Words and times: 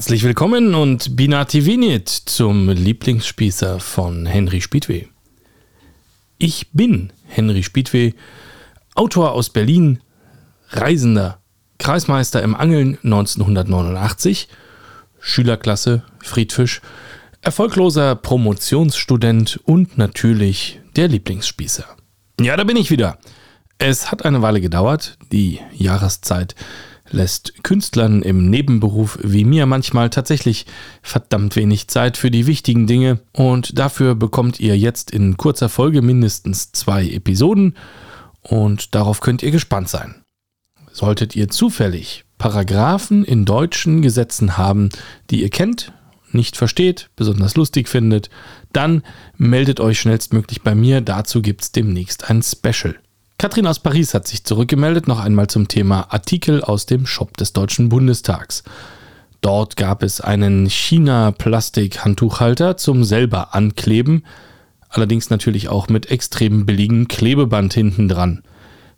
Herzlich 0.00 0.22
willkommen 0.22 0.74
und 0.74 1.14
Binati 1.14 1.66
Vinit 1.66 2.08
zum 2.08 2.70
Lieblingsspießer 2.70 3.80
von 3.80 4.24
Henry 4.24 4.62
Spiedweh. 4.62 5.04
Ich 6.38 6.72
bin 6.72 7.12
Henry 7.26 7.62
Spiedweh, 7.62 8.14
Autor 8.94 9.32
aus 9.32 9.50
Berlin, 9.50 10.00
Reisender, 10.70 11.42
Kreismeister 11.78 12.42
im 12.42 12.54
Angeln 12.54 12.96
1989, 13.04 14.48
Schülerklasse 15.20 16.02
Friedfisch, 16.22 16.80
erfolgloser 17.42 18.16
Promotionsstudent 18.16 19.60
und 19.64 19.98
natürlich 19.98 20.80
der 20.96 21.08
Lieblingsspießer. 21.08 21.84
Ja, 22.40 22.56
da 22.56 22.64
bin 22.64 22.78
ich 22.78 22.90
wieder. 22.90 23.18
Es 23.76 24.10
hat 24.10 24.24
eine 24.24 24.40
Weile 24.40 24.62
gedauert, 24.62 25.18
die 25.30 25.60
Jahreszeit 25.74 26.54
lässt 27.10 27.62
Künstlern 27.62 28.22
im 28.22 28.48
Nebenberuf 28.50 29.18
wie 29.22 29.44
mir 29.44 29.66
manchmal 29.66 30.10
tatsächlich 30.10 30.66
verdammt 31.02 31.56
wenig 31.56 31.88
Zeit 31.88 32.16
für 32.16 32.30
die 32.30 32.46
wichtigen 32.46 32.86
Dinge 32.86 33.20
und 33.32 33.78
dafür 33.78 34.14
bekommt 34.14 34.60
ihr 34.60 34.76
jetzt 34.76 35.10
in 35.10 35.36
kurzer 35.36 35.68
Folge 35.68 36.02
mindestens 36.02 36.72
zwei 36.72 37.08
Episoden 37.08 37.76
und 38.42 38.94
darauf 38.94 39.20
könnt 39.20 39.42
ihr 39.42 39.50
gespannt 39.50 39.88
sein. 39.88 40.22
Solltet 40.92 41.36
ihr 41.36 41.48
zufällig 41.48 42.24
Paragraphen 42.38 43.24
in 43.24 43.44
deutschen 43.44 44.02
Gesetzen 44.02 44.56
haben, 44.56 44.88
die 45.30 45.42
ihr 45.42 45.50
kennt, 45.50 45.92
nicht 46.32 46.56
versteht, 46.56 47.10
besonders 47.16 47.56
lustig 47.56 47.88
findet, 47.88 48.30
dann 48.72 49.02
meldet 49.36 49.80
euch 49.80 50.00
schnellstmöglich 50.00 50.62
bei 50.62 50.74
mir. 50.74 51.00
Dazu 51.00 51.42
gibt 51.42 51.62
es 51.62 51.72
demnächst 51.72 52.30
ein 52.30 52.42
Special. 52.42 52.96
Katrin 53.40 53.66
aus 53.66 53.78
Paris 53.78 54.12
hat 54.12 54.28
sich 54.28 54.44
zurückgemeldet, 54.44 55.08
noch 55.08 55.18
einmal 55.18 55.46
zum 55.46 55.66
Thema 55.66 56.12
Artikel 56.12 56.62
aus 56.62 56.84
dem 56.84 57.06
Shop 57.06 57.38
des 57.38 57.54
Deutschen 57.54 57.88
Bundestags. 57.88 58.64
Dort 59.40 59.78
gab 59.78 60.02
es 60.02 60.20
einen 60.20 60.68
China-Plastik-Handtuchhalter 60.68 62.76
zum 62.76 63.02
selber 63.02 63.54
ankleben, 63.54 64.26
allerdings 64.90 65.30
natürlich 65.30 65.70
auch 65.70 65.88
mit 65.88 66.10
extrem 66.10 66.66
billigem 66.66 67.08
Klebeband 67.08 67.72
hinten 67.72 68.10
dran. 68.10 68.42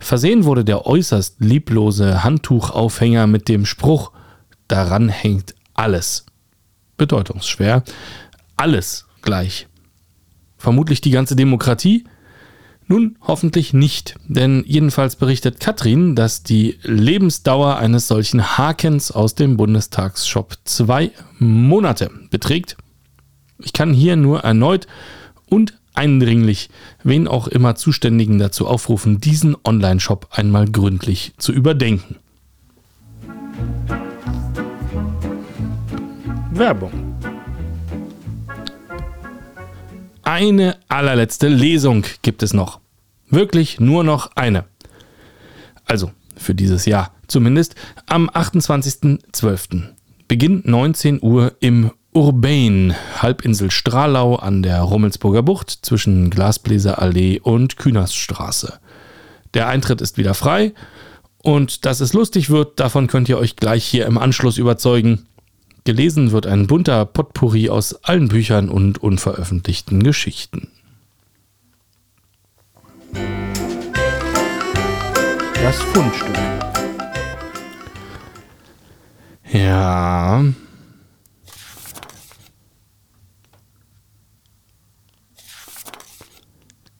Versehen 0.00 0.42
wurde 0.42 0.64
der 0.64 0.86
äußerst 0.86 1.36
lieblose 1.38 2.24
Handtuchaufhänger 2.24 3.28
mit 3.28 3.48
dem 3.48 3.64
Spruch, 3.64 4.10
daran 4.66 5.08
hängt 5.08 5.54
alles. 5.74 6.26
Bedeutungsschwer. 6.96 7.84
Alles 8.56 9.06
gleich. 9.20 9.68
Vermutlich 10.58 11.00
die 11.00 11.12
ganze 11.12 11.36
Demokratie? 11.36 12.06
Nun, 12.88 13.16
hoffentlich 13.22 13.72
nicht, 13.72 14.16
denn 14.26 14.64
jedenfalls 14.66 15.16
berichtet 15.16 15.60
Katrin, 15.60 16.14
dass 16.14 16.42
die 16.42 16.78
Lebensdauer 16.82 17.76
eines 17.76 18.08
solchen 18.08 18.58
Hakens 18.58 19.10
aus 19.10 19.34
dem 19.34 19.56
Bundestagsshop 19.56 20.58
zwei 20.64 21.12
Monate 21.38 22.10
beträgt. 22.30 22.76
Ich 23.58 23.72
kann 23.72 23.94
hier 23.94 24.16
nur 24.16 24.40
erneut 24.40 24.86
und 25.46 25.78
eindringlich 25.94 26.70
wen 27.04 27.28
auch 27.28 27.46
immer 27.46 27.76
Zuständigen 27.76 28.38
dazu 28.38 28.66
aufrufen, 28.66 29.20
diesen 29.20 29.56
Online-Shop 29.64 30.28
einmal 30.32 30.70
gründlich 30.70 31.32
zu 31.38 31.52
überdenken. 31.52 32.16
Werbung 36.50 37.11
eine 40.22 40.76
allerletzte 40.88 41.48
Lesung 41.48 42.04
gibt 42.22 42.42
es 42.42 42.52
noch. 42.52 42.80
Wirklich 43.30 43.80
nur 43.80 44.04
noch 44.04 44.30
eine. 44.34 44.64
Also 45.84 46.10
für 46.36 46.54
dieses 46.54 46.86
Jahr 46.86 47.12
zumindest 47.26 47.74
am 48.06 48.28
28.12. 48.28 49.82
Beginn 50.28 50.62
19 50.64 51.22
Uhr 51.22 51.54
im 51.60 51.90
Urbain, 52.14 52.94
Halbinsel 53.18 53.70
Stralau 53.70 54.36
an 54.36 54.62
der 54.62 54.80
Rummelsburger 54.82 55.42
Bucht 55.42 55.70
zwischen 55.70 56.28
Glasbläserallee 56.28 57.40
und 57.40 57.78
Künaststraße. 57.78 58.78
Der 59.54 59.68
Eintritt 59.68 60.02
ist 60.02 60.18
wieder 60.18 60.34
frei 60.34 60.74
und 61.42 61.86
dass 61.86 62.00
es 62.00 62.12
lustig 62.12 62.50
wird, 62.50 62.80
davon 62.80 63.06
könnt 63.06 63.28
ihr 63.28 63.38
euch 63.38 63.56
gleich 63.56 63.84
hier 63.84 64.06
im 64.06 64.18
Anschluss 64.18 64.58
überzeugen. 64.58 65.26
Gelesen 65.84 66.30
wird 66.30 66.46
ein 66.46 66.68
bunter 66.68 67.04
Potpourri 67.04 67.68
aus 67.68 68.04
allen 68.04 68.28
Büchern 68.28 68.68
und 68.68 68.98
unveröffentlichten 68.98 70.04
Geschichten. 70.04 70.68
Das 75.54 75.80
Fundstück. 75.82 76.38
Ja. 79.52 80.44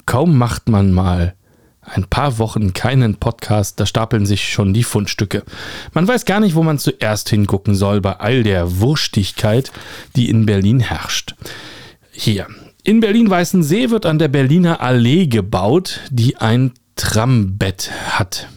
Kaum 0.06 0.36
macht 0.36 0.68
man 0.68 0.92
mal 0.92 1.36
ein 1.82 2.04
paar 2.04 2.38
Wochen 2.38 2.72
keinen 2.72 3.16
Podcast, 3.16 3.78
da 3.80 3.86
stapeln 3.86 4.24
sich 4.24 4.52
schon 4.52 4.72
die 4.72 4.84
Fundstücke. 4.84 5.42
Man 5.92 6.06
weiß 6.06 6.24
gar 6.24 6.40
nicht, 6.40 6.54
wo 6.54 6.62
man 6.62 6.78
zuerst 6.78 7.28
hingucken 7.28 7.74
soll 7.74 8.00
bei 8.00 8.12
all 8.20 8.44
der 8.44 8.80
Wurstigkeit, 8.80 9.72
die 10.14 10.28
in 10.28 10.46
Berlin 10.46 10.80
herrscht. 10.80 11.34
Hier. 12.12 12.46
In 12.84 13.00
Berlin-Weißensee 13.00 13.90
wird 13.90 14.06
an 14.06 14.18
der 14.18 14.28
Berliner 14.28 14.80
Allee 14.80 15.26
gebaut, 15.26 16.00
die 16.10 16.36
ein 16.36 16.72
Trambett 16.96 17.90
hat. 18.10 18.48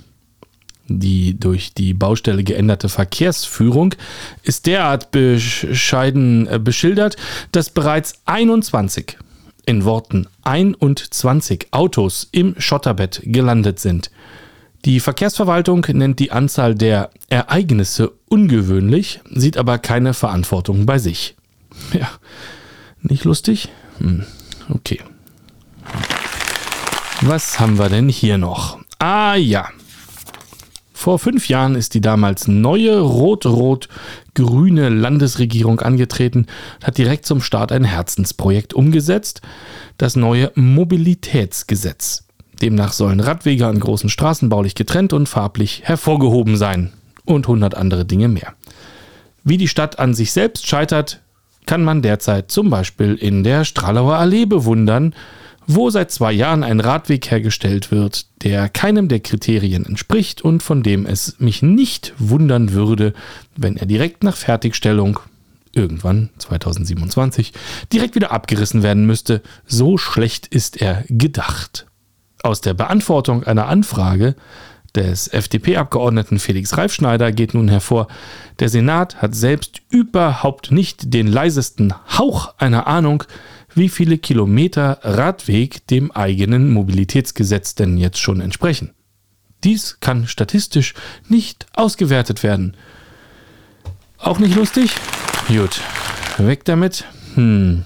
Die 0.88 1.40
durch 1.40 1.74
die 1.74 1.94
Baustelle 1.94 2.44
geänderte 2.44 2.90
Verkehrsführung 2.90 3.96
ist 4.44 4.68
derart 4.68 5.10
bescheiden 5.10 6.48
äh, 6.48 6.60
beschildert, 6.60 7.18
dass 7.52 7.72
bereits 7.72 8.22
21 8.26 9.18
in 9.66 9.86
Worten 9.86 10.28
21 10.44 11.68
Autos 11.72 12.28
im 12.32 12.56
Schotterbett 12.58 13.22
gelandet 13.24 13.80
sind. 13.80 14.12
Die 14.86 15.00
Verkehrsverwaltung 15.00 15.86
nennt 15.94 16.20
die 16.20 16.32
Anzahl 16.32 16.76
der 16.76 17.10
Ereignisse 17.28 18.12
ungewöhnlich, 18.28 19.20
sieht 19.34 19.58
aber 19.58 19.80
keine 19.80 20.14
Verantwortung 20.14 20.86
bei 20.86 21.00
sich. 21.00 21.36
Ja, 21.92 22.10
nicht 23.02 23.24
lustig? 23.24 23.70
Hm, 23.98 24.26
okay. 24.70 25.00
Was 27.22 27.60
haben 27.60 27.80
wir 27.80 27.90
denn 27.90 28.10
hier 28.10 28.38
noch? 28.38 28.80
Ah 29.00 29.36
ja, 29.36 29.70
vor 31.06 31.20
fünf 31.20 31.50
Jahren 31.50 31.76
ist 31.76 31.94
die 31.94 32.02
damals 32.02 32.48
neue 32.48 33.00
rot-rot-grüne 33.00 34.90
Landesregierung 34.90 35.80
angetreten 35.82 36.48
und 36.80 36.88
hat 36.88 36.98
direkt 36.98 37.28
zum 37.28 37.42
Start 37.42 37.72
ein 37.72 37.84
Herzensprojekt 37.84 38.74
umgesetzt, 38.74 39.44
das 40.00 40.16
neue 40.16 40.52
Mobilitätsgesetz. 40.56 42.24
Demnach 42.60 42.92
sollen 42.92 43.20
Radwege 43.20 43.68
an 43.68 43.80
großen 43.80 44.10
Straßen 44.10 44.50
baulich 44.50 44.74
getrennt 44.74 45.14
und 45.14 45.30
farblich 45.30 45.84
hervorgehoben 45.84 46.58
sein 46.58 46.92
und 47.24 47.48
hundert 47.48 47.76
andere 47.76 48.06
Dinge 48.06 48.28
mehr. 48.28 48.56
Wie 49.44 49.58
die 49.58 49.68
Stadt 49.68 50.00
an 50.00 50.16
sich 50.16 50.32
selbst 50.32 50.66
scheitert, 50.66 51.22
kann 51.68 51.84
man 51.84 52.02
derzeit 52.02 52.50
zum 52.50 52.72
Beispiel 52.72 53.14
in 53.14 53.44
der 53.44 53.64
Stralauer 53.64 54.16
Allee 54.16 54.48
bewundern, 54.48 55.14
wo 55.68 55.90
seit 55.90 56.12
zwei 56.12 56.32
Jahren 56.32 56.64
ein 56.64 56.80
Radweg 56.80 57.30
hergestellt 57.30 57.92
wird, 57.92 58.28
der 58.44 58.70
keinem 58.70 59.08
der 59.08 59.20
Kriterien 59.20 59.86
entspricht 59.86 60.42
und 60.42 60.64
von 60.64 60.84
dem 60.84 61.06
es 61.06 61.40
mich 61.40 61.62
nicht 61.62 62.14
wundern 62.18 62.72
würde, 62.72 63.14
wenn 63.56 63.78
er 63.78 63.86
direkt 63.86 64.24
nach 64.24 64.36
Fertigstellung 64.36 65.20
irgendwann 65.74 66.30
2027 66.38 67.54
direkt 67.92 68.16
wieder 68.16 68.32
abgerissen 68.32 68.82
werden 68.82 69.06
müsste. 69.06 69.42
So 69.66 69.98
schlecht 69.98 70.48
ist 70.48 70.82
er 70.82 71.04
gedacht. 71.10 71.86
Aus 72.42 72.62
der 72.62 72.74
Beantwortung 72.74 73.44
einer 73.44 73.68
Anfrage 73.68 74.36
des 74.96 75.28
FDP-Abgeordneten 75.28 76.40
Felix 76.40 76.78
Reifschneider 76.78 77.32
geht 77.32 77.54
nun 77.54 77.68
hervor, 77.68 78.08
der 78.60 78.70
Senat 78.70 79.22
hat 79.22 79.36
selbst 79.36 79.82
überhaupt 79.90 80.72
nicht 80.72 81.14
den 81.14 81.28
leisesten 81.28 81.94
Hauch 82.18 82.54
einer 82.58 82.88
Ahnung, 82.88 83.24
wie 83.76 83.90
viele 83.90 84.18
Kilometer 84.18 85.00
Radweg 85.04 85.86
dem 85.88 86.12
eigenen 86.12 86.72
Mobilitätsgesetz 86.72 87.76
denn 87.76 87.98
jetzt 87.98 88.20
schon 88.20 88.42
entsprechen. 88.42 88.92
Dies 89.64 90.00
kann 90.00 90.28
statistisch 90.28 90.94
nicht 91.28 91.68
ausgewertet 91.74 92.42
werden. 92.44 92.76
Auch 94.18 94.40
nicht 94.40 94.56
lustig? 94.56 94.96
Gut, 95.48 95.82
weg 96.38 96.66
damit. 96.66 97.04
Hm. 97.36 97.84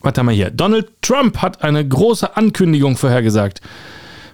Was 0.00 0.18
haben 0.18 0.28
hier? 0.30 0.50
Donald 0.50 0.90
Trump 1.02 1.38
hat 1.38 1.62
eine 1.62 1.86
große 1.86 2.36
Ankündigung 2.36 2.96
vorhergesagt. 2.96 3.60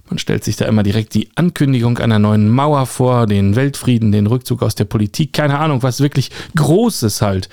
Man 0.09 0.19
stellt 0.19 0.45
sich 0.45 0.57
da 0.57 0.65
immer 0.65 0.83
direkt 0.83 1.13
die 1.13 1.29
Ankündigung 1.35 1.99
einer 1.99 2.19
neuen 2.19 2.49
Mauer 2.49 2.87
vor, 2.87 3.27
den 3.27 3.57
Weltfrieden, 3.57 4.11
den 4.11 4.27
Rückzug 4.27 4.63
aus 4.63 4.75
der 4.75 4.87
Politik, 4.87 5.35
keine 5.35 5.59
Ahnung, 5.59 5.83
was 5.83 6.01
wirklich 6.01 6.31
Großes 6.57 7.21
halt. 7.21 7.51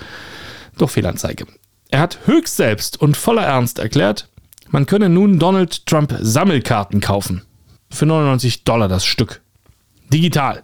Doch 0.77 0.89
Fehlanzeige. 0.89 1.45
Er 1.89 1.99
hat 1.99 2.19
höchst 2.25 2.57
selbst 2.57 2.99
und 3.01 3.17
voller 3.17 3.43
Ernst 3.43 3.79
erklärt, 3.79 4.27
man 4.69 4.85
könne 4.85 5.09
nun 5.09 5.39
Donald 5.39 5.85
Trump 5.85 6.15
Sammelkarten 6.19 6.99
kaufen. 6.99 7.43
Für 7.89 8.05
99 8.05 8.63
Dollar 8.63 8.87
das 8.87 9.05
Stück. 9.05 9.41
Digital. 10.11 10.61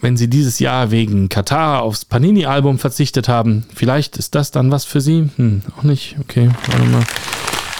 wenn 0.00 0.16
Sie 0.16 0.28
dieses 0.28 0.58
Jahr 0.58 0.90
wegen 0.90 1.28
Katar 1.28 1.82
aufs 1.82 2.04
Panini-Album 2.04 2.78
verzichtet 2.78 3.28
haben, 3.28 3.64
vielleicht 3.74 4.16
ist 4.16 4.34
das 4.34 4.50
dann 4.50 4.70
was 4.70 4.84
für 4.84 5.00
Sie. 5.00 5.30
Hm, 5.36 5.62
auch 5.78 5.84
nicht. 5.84 6.16
Okay, 6.20 6.50
warte 6.66 6.84
mal. 6.86 7.04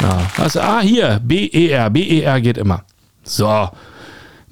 Ja, 0.00 0.31
was? 0.37 0.56
Ah, 0.56 0.81
hier, 0.81 1.20
BER. 1.22 1.90
BER 1.90 2.40
geht 2.40 2.58
immer. 2.58 2.84
So. 3.25 3.69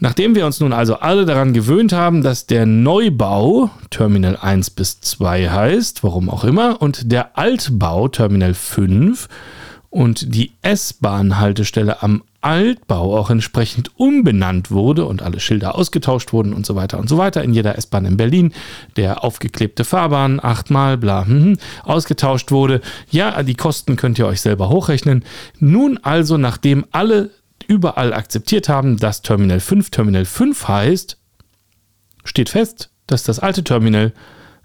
Nachdem 0.01 0.35
wir 0.35 0.45
uns 0.45 0.61
nun 0.61 0.73
also 0.73 0.97
alle 0.97 1.25
daran 1.25 1.53
gewöhnt 1.53 1.93
haben, 1.93 2.23
dass 2.23 2.47
der 2.47 2.67
Neubau 2.67 3.71
Terminal 3.91 4.37
1 4.37 4.71
bis 4.71 5.01
2 5.01 5.51
heißt, 5.51 6.03
warum 6.03 6.29
auch 6.29 6.45
immer, 6.45 6.83
und 6.83 7.13
der 7.13 7.39
Altbau 7.39 8.09
Terminal 8.09 8.55
5 8.55 9.29
und 9.91 10.35
die 10.35 10.53
S-Bahn-Haltestelle 10.63 12.03
am 12.03 12.25
Altbau 12.41 13.17
auch 13.17 13.31
entsprechend 13.31 13.93
umbenannt 13.99 14.73
wurde 14.73 15.07
und 15.07 15.23
alle 15.23 15.39
Schilder 15.39 15.77
ausgetauscht 15.77 16.33
wurden 16.33 16.53
und 16.53 16.67
so 16.67 16.75
weiter 16.75 16.99
und 16.99 17.09
so 17.09 17.17
weiter. 17.17 17.43
In 17.45 17.55
jeder 17.55 17.79
S-Bahn 17.79 18.05
in 18.05 18.17
Berlin 18.17 18.53
der 18.97 19.23
aufgeklebte 19.23 19.85
Fahrbahn 19.85 20.41
achtmal 20.43 20.99
bla 20.99 21.25
hm, 21.25 21.45
hm, 21.45 21.59
ausgetauscht 21.85 22.51
wurde. 22.51 22.81
Ja, 23.11 23.43
die 23.45 23.55
Kosten 23.55 23.95
könnt 23.95 24.19
ihr 24.19 24.27
euch 24.27 24.41
selber 24.41 24.69
hochrechnen. 24.69 25.25
Nun 25.61 25.99
also, 26.03 26.37
nachdem 26.37 26.85
alle 26.91 27.31
überall 27.69 28.13
akzeptiert 28.13 28.69
haben, 28.69 28.97
dass 28.97 29.23
Terminal 29.23 29.61
5 29.61 29.91
Terminal 29.91 30.25
5 30.25 30.69
heißt, 30.69 31.19
steht 32.25 32.49
fest, 32.49 32.91
dass 33.07 33.23
das 33.23 33.39
alte 33.39 33.65
Terminal, 33.65 34.13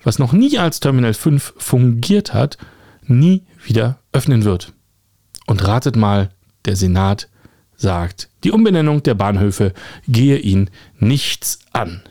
was 0.03 0.19
noch 0.19 0.33
nie 0.33 0.57
als 0.57 0.79
Terminal 0.79 1.13
5 1.13 1.53
fungiert 1.57 2.33
hat, 2.33 2.57
nie 3.05 3.43
wieder 3.63 3.99
öffnen 4.11 4.43
wird. 4.45 4.73
Und 5.45 5.65
ratet 5.67 5.95
mal, 5.95 6.29
der 6.65 6.75
Senat 6.75 7.27
sagt, 7.75 8.29
die 8.43 8.51
Umbenennung 8.51 9.03
der 9.03 9.15
Bahnhöfe 9.15 9.73
gehe 10.07 10.37
ihn 10.37 10.69
nichts 10.99 11.59
an. 11.71 12.01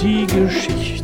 Die 0.00 0.26
Geschichte. 0.26 0.99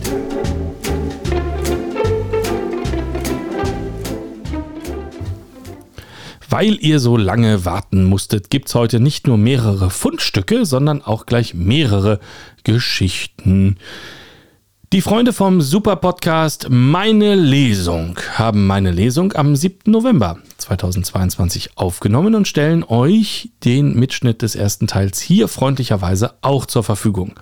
Weil 6.49 6.79
ihr 6.81 7.01
so 7.01 7.17
lange 7.17 7.65
warten 7.65 8.05
musstet, 8.05 8.51
gibt 8.51 8.69
es 8.69 8.75
heute 8.77 9.01
nicht 9.01 9.27
nur 9.27 9.37
mehrere 9.37 9.91
Fundstücke, 9.91 10.65
sondern 10.65 11.03
auch 11.03 11.27
gleich 11.27 11.55
mehrere 11.55 12.21
Geschichten. 12.63 13.79
Die 14.93 15.01
Freunde 15.01 15.33
vom 15.33 15.61
Super 15.61 15.97
Podcast 15.97 16.69
Meine 16.71 17.35
Lesung 17.35 18.21
haben 18.35 18.69
meine 18.69 18.93
Lesung 18.93 19.33
am 19.33 19.57
7. 19.57 19.91
November 19.91 20.39
2022 20.59 21.77
aufgenommen 21.77 22.37
und 22.37 22.47
stellen 22.47 22.85
euch 22.85 23.51
den 23.65 23.99
Mitschnitt 23.99 24.43
des 24.43 24.55
ersten 24.55 24.87
Teils 24.87 25.21
hier 25.21 25.49
freundlicherweise 25.49 26.35
auch 26.43 26.67
zur 26.67 26.85
Verfügung. 26.85 27.35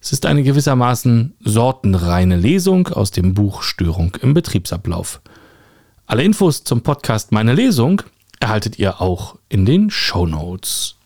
Es 0.00 0.12
ist 0.12 0.24
eine 0.24 0.42
gewissermaßen 0.42 1.34
sortenreine 1.44 2.36
Lesung 2.36 2.88
aus 2.88 3.10
dem 3.10 3.34
Buch 3.34 3.62
Störung 3.62 4.16
im 4.22 4.32
Betriebsablauf. 4.32 5.20
Alle 6.06 6.22
Infos 6.22 6.64
zum 6.64 6.80
Podcast 6.80 7.32
Meine 7.32 7.52
Lesung 7.52 8.02
erhaltet 8.42 8.78
ihr 8.78 9.00
auch 9.00 9.36
in 9.48 9.64
den 9.64 9.88
Show 9.88 10.26
Notes. 10.26 10.96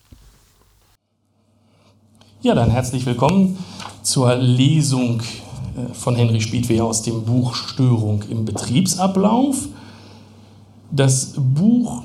Ja, 2.40 2.54
dann 2.54 2.70
herzlich 2.70 3.04
willkommen 3.04 3.58
zur 4.02 4.34
Lesung 4.36 5.20
äh, 5.20 5.92
von 5.92 6.16
Henry 6.16 6.40
Spiedwehr 6.40 6.84
aus 6.84 7.02
dem 7.02 7.24
Buch 7.24 7.54
Störung 7.54 8.24
im 8.30 8.46
Betriebsablauf. 8.46 9.68
Das 10.90 11.34
Buch 11.36 12.04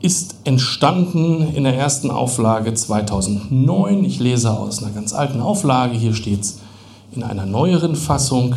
ist 0.00 0.34
entstanden 0.44 1.54
in 1.54 1.64
der 1.64 1.76
ersten 1.76 2.10
Auflage 2.10 2.74
2009. 2.74 4.04
Ich 4.04 4.18
lese 4.18 4.50
aus 4.50 4.82
einer 4.82 4.92
ganz 4.92 5.14
alten 5.14 5.40
Auflage. 5.40 5.96
Hier 5.96 6.14
steht 6.14 6.40
es 6.40 6.60
in 7.12 7.22
einer 7.22 7.46
neueren 7.46 7.96
Fassung. 7.96 8.56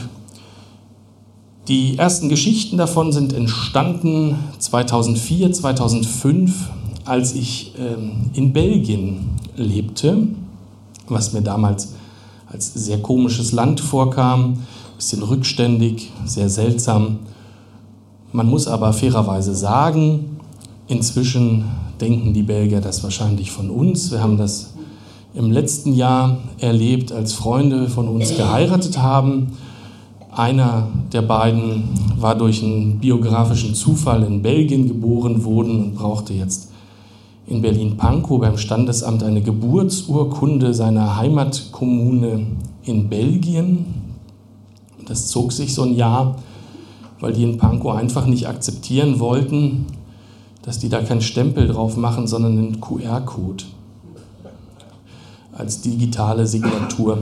Die 1.68 1.98
ersten 1.98 2.30
Geschichten 2.30 2.78
davon 2.78 3.12
sind 3.12 3.34
entstanden 3.34 4.36
2004, 4.60 5.52
2005, 5.52 6.70
als 7.06 7.34
ich 7.34 7.74
ähm, 7.80 8.30
in 8.34 8.54
Belgien 8.54 9.32
lebte, 9.56 10.28
was 11.08 11.34
mir 11.34 11.42
damals 11.42 11.94
als 12.48 12.72
sehr 12.74 13.00
komisches 13.00 13.52
Land 13.52 13.80
vorkam, 13.80 14.44
ein 14.44 14.58
bisschen 14.98 15.24
rückständig, 15.24 16.12
sehr 16.26 16.50
seltsam. 16.50 17.18
Man 18.32 18.48
muss 18.48 18.68
aber 18.68 18.94
fairerweise 18.94 19.56
sagen, 19.56 20.38
inzwischen 20.88 21.66
denken 22.00 22.34
die 22.34 22.44
Belgier 22.44 22.82
das 22.82 23.04
wahrscheinlich 23.04 23.50
von 23.50 23.72
uns. 23.72 24.12
Wir 24.12 24.22
haben 24.22 24.38
das 24.38 24.74
im 25.34 25.52
letzten 25.52 25.94
Jahr 25.94 26.38
erlebt, 26.60 27.12
als 27.12 27.34
Freunde 27.34 27.90
von 27.90 28.08
uns 28.08 28.36
geheiratet 28.38 29.00
haben. 29.00 29.54
Einer 30.36 30.90
der 31.14 31.22
beiden 31.22 31.84
war 32.18 32.36
durch 32.36 32.62
einen 32.62 33.00
biografischen 33.00 33.74
Zufall 33.74 34.24
in 34.24 34.42
Belgien 34.42 34.86
geboren 34.86 35.46
worden 35.46 35.80
und 35.82 35.96
brauchte 35.96 36.34
jetzt 36.34 36.72
in 37.48 37.62
Berlin-Pankow 37.62 38.42
beim 38.42 38.58
Standesamt 38.58 39.24
eine 39.24 39.42
Geburtsurkunde 39.42 40.74
seiner 40.74 41.16
Heimatkommune 41.16 42.48
in 42.84 43.08
Belgien. 43.08 43.86
Das 45.06 45.28
zog 45.28 45.54
sich 45.54 45.74
so 45.74 45.84
ein 45.84 45.96
Jahr, 45.96 46.36
weil 47.22 47.31
die 47.31 47.44
in 47.44 47.58
Pankow 47.58 47.96
einfach 47.96 48.26
nicht 48.26 48.50
akzeptieren 48.50 49.20
wollten, 49.22 49.86
dass 50.64 50.80
die 50.80 50.90
da 50.90 51.02
keinen 51.02 51.22
Stempel 51.22 51.68
drauf 51.68 51.96
machen, 51.96 52.28
sondern 52.28 52.58
einen 52.58 52.81
QR-Code 52.81 53.64
als 55.54 55.80
digitale 55.80 56.46
Signatur. 56.46 57.20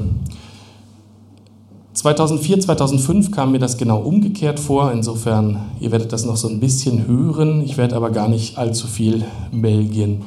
2004, 2.03 2.59
2005 2.59 3.31
kam 3.31 3.53
mir 3.53 3.59
das 3.59 3.77
genau 3.77 4.01
umgekehrt 4.01 4.59
vor. 4.59 4.91
Insofern, 4.91 5.61
ihr 5.79 5.89
werdet 5.93 6.11
das 6.11 6.25
noch 6.25 6.35
so 6.35 6.49
ein 6.49 6.59
bisschen 6.59 7.07
hören. 7.07 7.61
Ich 7.63 7.77
werde 7.77 7.95
aber 7.95 8.09
gar 8.09 8.27
nicht 8.27 8.57
allzu 8.57 8.87
viel 8.87 9.23
Belgien 9.53 10.23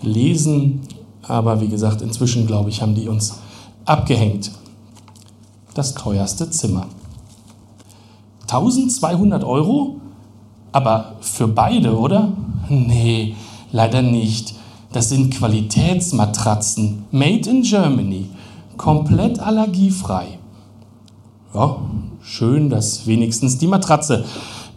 lesen. 0.00 0.82
Aber 1.24 1.60
wie 1.60 1.66
gesagt, 1.66 2.02
inzwischen, 2.02 2.46
glaube 2.46 2.70
ich, 2.70 2.82
haben 2.82 2.94
die 2.94 3.08
uns 3.08 3.40
abgehängt. 3.84 4.52
Das 5.74 5.94
teuerste 5.94 6.50
Zimmer. 6.50 6.86
1200 8.42 9.42
Euro? 9.42 9.96
Aber 10.70 11.16
für 11.20 11.48
beide, 11.48 11.98
oder? 11.98 12.28
Nee, 12.68 13.34
leider 13.72 14.02
nicht. 14.02 14.54
Das 14.92 15.08
sind 15.08 15.34
Qualitätsmatratzen, 15.34 17.06
made 17.10 17.50
in 17.50 17.62
Germany, 17.62 18.26
komplett 18.76 19.40
allergiefrei 19.40 20.37
ja, 21.54 21.76
schön, 22.22 22.70
dass 22.70 23.06
wenigstens 23.06 23.58
die 23.58 23.66
Matratze 23.66 24.24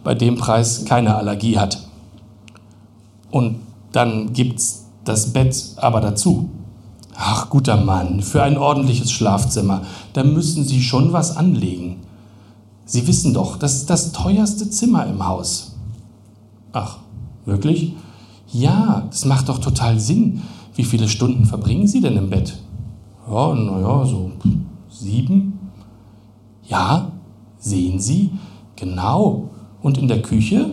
bei 0.03 0.15
dem 0.15 0.37
Preis 0.37 0.85
keine 0.85 1.15
Allergie 1.15 1.57
hat. 1.57 1.87
Und 3.29 3.57
dann 3.91 4.33
gibt's 4.33 4.85
das 5.03 5.33
Bett 5.33 5.55
aber 5.77 6.01
dazu. 6.01 6.49
Ach, 7.15 7.49
guter 7.49 7.77
Mann, 7.77 8.21
für 8.21 8.41
ein 8.41 8.57
ordentliches 8.57 9.11
Schlafzimmer, 9.11 9.81
da 10.13 10.23
müssen 10.23 10.63
Sie 10.63 10.81
schon 10.81 11.13
was 11.13 11.37
anlegen. 11.37 11.97
Sie 12.85 13.05
wissen 13.07 13.33
doch, 13.33 13.57
das 13.57 13.75
ist 13.75 13.89
das 13.89 14.11
teuerste 14.11 14.69
Zimmer 14.69 15.05
im 15.05 15.25
Haus. 15.25 15.75
Ach, 16.73 16.97
wirklich? 17.45 17.93
Ja, 18.51 19.07
das 19.09 19.25
macht 19.25 19.49
doch 19.49 19.59
total 19.59 19.99
Sinn. 19.99 20.41
Wie 20.75 20.83
viele 20.83 21.07
Stunden 21.07 21.45
verbringen 21.45 21.87
Sie 21.87 22.01
denn 22.01 22.17
im 22.17 22.29
Bett? 22.29 22.57
Ja, 23.29 23.53
naja, 23.53 24.05
so 24.05 24.31
sieben. 24.89 25.50
Ja, 26.71 27.11
sehen 27.59 27.99
Sie? 27.99 28.31
Genau. 28.77 29.49
Und 29.81 29.97
in 29.97 30.07
der 30.07 30.21
Küche? 30.21 30.69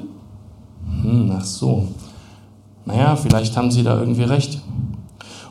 Hm, 1.03 1.33
ach 1.37 1.45
so. 1.45 1.89
Naja, 2.87 3.17
vielleicht 3.17 3.57
haben 3.57 3.73
Sie 3.73 3.83
da 3.83 3.99
irgendwie 3.99 4.23
recht. 4.23 4.61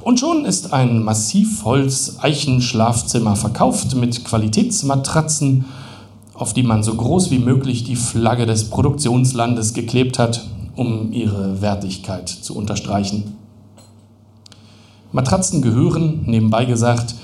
Und 0.01 0.21
schon 0.21 0.45
ist 0.45 0.71
ein 0.71 1.03
Massivholz-Eichenschlafzimmer 1.03 3.35
verkauft 3.35 3.93
mit 3.95 4.23
Qualitätsmatratzen, 4.23 5.65
auf 6.33 6.53
die 6.53 6.63
man 6.63 6.81
so 6.81 6.95
groß 6.95 7.29
wie 7.29 7.39
möglich 7.39 7.83
die 7.83 7.97
Flagge 7.97 8.45
des 8.45 8.69
Produktionslandes 8.69 9.73
geklebt 9.73 10.17
hat, 10.17 10.47
um 10.77 11.11
ihre 11.11 11.61
Wertigkeit 11.61 12.29
zu 12.29 12.55
unterstreichen. 12.55 13.35
Matratzen 15.11 15.61
gehören, 15.61 16.23
nebenbei 16.25 16.63
gesagt, 16.63 17.15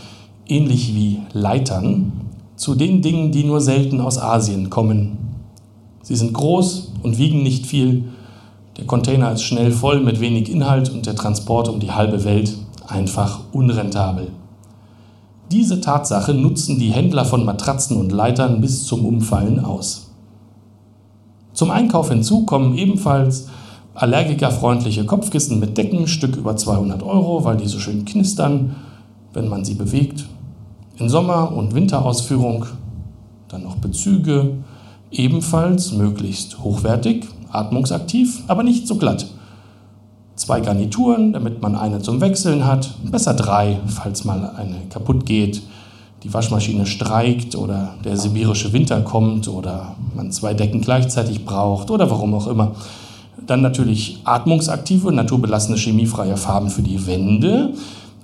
ähnlich 0.46 0.94
wie 0.94 1.22
Leitern, 1.32 2.23
zu 2.64 2.76
den 2.76 3.02
Dingen, 3.02 3.34
die 3.34 3.44
nur 3.44 3.60
selten 3.60 4.00
aus 4.00 4.18
Asien 4.18 4.70
kommen. 4.70 5.18
Sie 6.02 6.16
sind 6.16 6.32
groß 6.32 6.94
und 7.04 7.18
wiegen 7.18 7.44
nicht 7.44 7.66
viel. 7.66 8.06
Der 8.78 8.86
Container 8.86 9.34
ist 9.34 9.42
schnell 9.42 9.74
voll 9.74 10.00
mit 10.00 10.22
wenig 10.22 10.50
Inhalt 10.50 10.90
und 10.90 11.06
der 11.06 11.16
Transport 11.16 11.68
um 11.68 11.82
die 11.82 11.92
halbe 11.92 12.24
Welt 12.24 12.56
einfach 12.88 13.42
unrentabel. 13.52 14.30
Diese 15.52 15.82
Tatsache 15.82 16.34
nutzen 16.34 16.80
die 16.80 16.94
Händler 16.94 17.26
von 17.26 17.44
Matratzen 17.44 17.98
und 17.98 18.14
Leitern 18.14 18.62
bis 18.62 18.86
zum 18.86 19.06
Umfallen 19.06 19.60
aus. 19.60 20.12
Zum 21.52 21.70
Einkauf 21.70 22.08
hinzu 22.08 22.46
kommen 22.46 22.78
ebenfalls 22.78 23.48
Allergikerfreundliche 23.94 25.06
Kopfkissen 25.06 25.60
mit 25.60 25.78
Decken, 25.78 26.08
Stück 26.08 26.38
über 26.38 26.56
200 26.56 27.04
Euro, 27.04 27.44
weil 27.44 27.58
die 27.58 27.68
so 27.68 27.80
schön 27.80 28.06
knistern, 28.06 28.78
wenn 29.34 29.50
man 29.50 29.66
sie 29.66 29.74
bewegt. 29.74 30.24
In 30.98 31.10
Sommer- 31.10 31.52
und 31.52 31.74
Winterausführung 31.74 32.66
dann 33.48 33.64
noch 33.64 33.78
Bezüge, 33.78 34.58
ebenfalls 35.12 35.92
möglichst 35.92 36.60
hochwertig, 36.60 37.26
atmungsaktiv, 37.52 38.44
aber 38.48 38.64
nicht 38.64 38.88
so 38.88 38.96
glatt. 38.96 39.28
Zwei 40.36 40.60
Garnituren, 40.60 41.34
damit 41.34 41.62
man 41.62 41.76
eine 41.76 42.00
zum 42.02 42.20
Wechseln 42.20 42.66
hat, 42.66 42.94
besser 43.12 43.34
drei, 43.34 43.80
falls 43.88 44.24
mal 44.24 44.52
eine 44.56 44.78
kaputt 44.90 45.26
geht, 45.26 45.62
die 46.24 46.34
Waschmaschine 46.34 46.86
streikt 46.86 47.56
oder 47.56 47.96
der 48.04 48.18
sibirische 48.18 48.74
Winter 48.74 49.02
kommt 49.02 49.48
oder 49.48 49.96
man 50.16 50.32
zwei 50.32 50.54
Decken 50.54 50.82
gleichzeitig 50.82 51.46
braucht 51.46 51.92
oder 51.92 52.10
warum 52.10 52.34
auch 52.34 52.48
immer. 52.48 52.72
Dann 53.46 53.62
natürlich 53.62 54.20
atmungsaktive, 54.24 55.12
naturbelassene, 55.12 55.78
chemiefreie 55.78 56.38
Farben 56.38 56.70
für 56.70 56.82
die 56.82 57.06
Wände. 57.06 57.74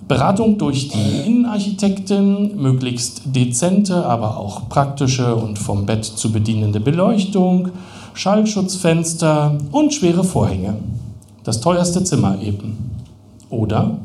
Beratung 0.10 0.58
durch 0.58 0.90
die 0.90 1.28
Innenarchitektin, 1.28 2.60
möglichst 2.60 3.22
dezente, 3.26 4.08
aber 4.08 4.38
auch 4.38 4.68
praktische 4.68 5.36
und 5.36 5.60
vom 5.60 5.86
Bett 5.86 6.04
zu 6.04 6.32
bedienende 6.32 6.80
Beleuchtung, 6.80 7.70
Schallschutzfenster 8.16 9.56
und 9.72 9.94
schwere 9.94 10.24
Vorhänge. 10.24 10.78
Das 11.44 11.62
teuerste 11.62 12.04
Zimmer 12.04 12.42
eben. 12.42 12.90
Oder 13.52 14.00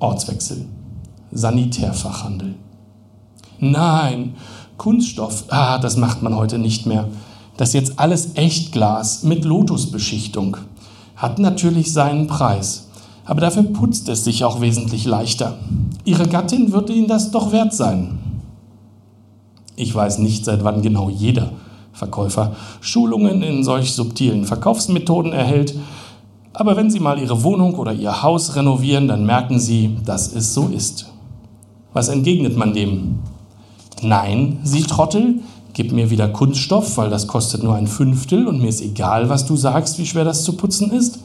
Ortswechsel. 0.00 0.66
Sanitärfachhandel. 1.30 2.56
Nein, 3.60 4.34
Kunststoff, 4.76 5.44
ah, 5.50 5.78
das 5.78 5.96
macht 5.96 6.24
man 6.24 6.34
heute 6.34 6.58
nicht 6.58 6.84
mehr. 6.84 7.06
Das 7.56 7.68
ist 7.68 7.74
jetzt 7.74 7.98
alles 8.00 8.34
Echtglas 8.34 9.22
mit 9.22 9.44
Lotusbeschichtung. 9.44 10.56
Hat 11.14 11.38
natürlich 11.38 11.92
seinen 11.92 12.26
Preis. 12.26 12.87
Aber 13.28 13.42
dafür 13.42 13.62
putzt 13.62 14.08
es 14.08 14.24
sich 14.24 14.42
auch 14.44 14.62
wesentlich 14.62 15.04
leichter. 15.04 15.58
Ihre 16.06 16.26
Gattin 16.26 16.72
würde 16.72 16.94
Ihnen 16.94 17.08
das 17.08 17.30
doch 17.30 17.52
wert 17.52 17.74
sein. 17.74 18.18
Ich 19.76 19.94
weiß 19.94 20.18
nicht, 20.18 20.46
seit 20.46 20.64
wann 20.64 20.80
genau 20.80 21.10
jeder 21.10 21.52
Verkäufer 21.92 22.56
Schulungen 22.80 23.42
in 23.42 23.62
solch 23.62 23.92
subtilen 23.92 24.46
Verkaufsmethoden 24.46 25.32
erhält, 25.32 25.74
aber 26.54 26.76
wenn 26.76 26.90
Sie 26.90 27.00
mal 27.00 27.18
Ihre 27.18 27.42
Wohnung 27.42 27.74
oder 27.74 27.92
Ihr 27.92 28.22
Haus 28.22 28.56
renovieren, 28.56 29.08
dann 29.08 29.26
merken 29.26 29.60
Sie, 29.60 29.98
dass 30.06 30.32
es 30.32 30.54
so 30.54 30.68
ist. 30.68 31.12
Was 31.92 32.08
entgegnet 32.08 32.56
man 32.56 32.72
dem? 32.72 33.18
Nein, 34.00 34.58
Sie 34.62 34.84
Trottel, 34.84 35.40
gib 35.74 35.92
mir 35.92 36.08
wieder 36.08 36.28
Kunststoff, 36.28 36.96
weil 36.96 37.10
das 37.10 37.26
kostet 37.26 37.62
nur 37.62 37.74
ein 37.74 37.86
Fünftel 37.88 38.48
und 38.48 38.60
mir 38.60 38.68
ist 38.68 38.80
egal, 38.80 39.28
was 39.28 39.44
du 39.44 39.54
sagst, 39.54 39.98
wie 39.98 40.06
schwer 40.06 40.24
das 40.24 40.44
zu 40.44 40.54
putzen 40.54 40.90
ist? 40.90 41.20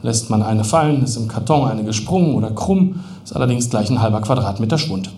Lässt 0.04 0.30
man 0.30 0.44
eine 0.44 0.64
fallen, 0.64 1.04
ist 1.04 1.16
im 1.16 1.28
Karton 1.28 1.68
eine 1.68 1.84
gesprungen 1.84 2.36
oder 2.36 2.52
krumm, 2.52 3.00
ist 3.24 3.36
allerdings 3.36 3.70
gleich 3.70 3.90
ein 3.90 4.02
halber 4.02 4.22
Quadratmeter 4.22 4.78
Schwund. 4.78 5.10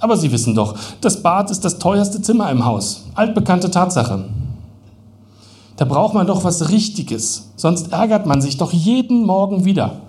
Aber 0.00 0.16
Sie 0.16 0.32
wissen 0.32 0.54
doch, 0.54 0.74
das 1.00 1.22
Bad 1.22 1.50
ist 1.50 1.64
das 1.64 1.78
teuerste 1.78 2.20
Zimmer 2.22 2.50
im 2.50 2.64
Haus. 2.64 3.04
Altbekannte 3.14 3.70
Tatsache. 3.70 4.24
Da 5.76 5.84
braucht 5.84 6.14
man 6.14 6.26
doch 6.26 6.44
was 6.44 6.70
Richtiges, 6.70 7.50
sonst 7.56 7.92
ärgert 7.92 8.26
man 8.26 8.40
sich 8.40 8.58
doch 8.58 8.72
jeden 8.72 9.26
Morgen 9.26 9.64
wieder, 9.64 10.02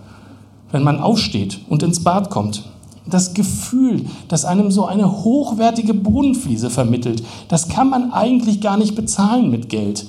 wenn 0.72 0.84
man 0.84 1.00
aufsteht 1.00 1.60
und 1.70 1.82
ins 1.82 2.04
Bad 2.04 2.30
kommt. 2.30 2.66
Das 3.08 3.34
Gefühl, 3.34 4.06
das 4.28 4.46
einem 4.46 4.72
so 4.72 4.86
eine 4.86 5.24
hochwertige 5.24 5.94
Bodenfliese 5.94 6.70
vermittelt, 6.70 7.24
das 7.48 7.68
kann 7.68 7.90
man 7.90 8.12
eigentlich 8.12 8.62
gar 8.62 8.78
nicht 8.78 8.96
bezahlen 8.96 9.50
mit 9.50 9.70
Geld. 9.70 10.08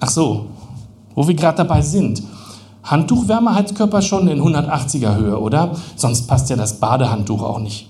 Ach 0.00 0.10
so, 0.10 0.46
wo 1.14 1.26
wir 1.26 1.34
gerade 1.34 1.58
dabei 1.58 1.82
sind. 1.82 2.22
Handtuchwärmeheizkörper 2.84 4.02
schon 4.02 4.28
in 4.28 4.40
180er 4.40 5.16
Höhe, 5.16 5.38
oder? 5.38 5.72
Sonst 5.96 6.26
passt 6.26 6.48
ja 6.50 6.56
das 6.56 6.80
Badehandtuch 6.80 7.42
auch 7.42 7.58
nicht. 7.58 7.88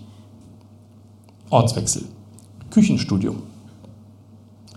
Ortswechsel. 1.50 2.04
Küchenstudio. 2.70 3.34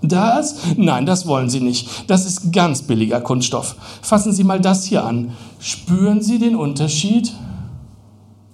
Das? 0.01 0.55
Nein, 0.77 1.05
das 1.05 1.27
wollen 1.27 1.49
Sie 1.49 1.59
nicht. 1.59 2.09
Das 2.09 2.25
ist 2.25 2.51
ganz 2.51 2.81
billiger 2.81 3.21
Kunststoff. 3.21 3.75
Fassen 4.01 4.33
Sie 4.33 4.43
mal 4.43 4.59
das 4.59 4.85
hier 4.85 5.05
an. 5.05 5.31
Spüren 5.59 6.21
Sie 6.21 6.39
den 6.39 6.55
Unterschied? 6.55 7.33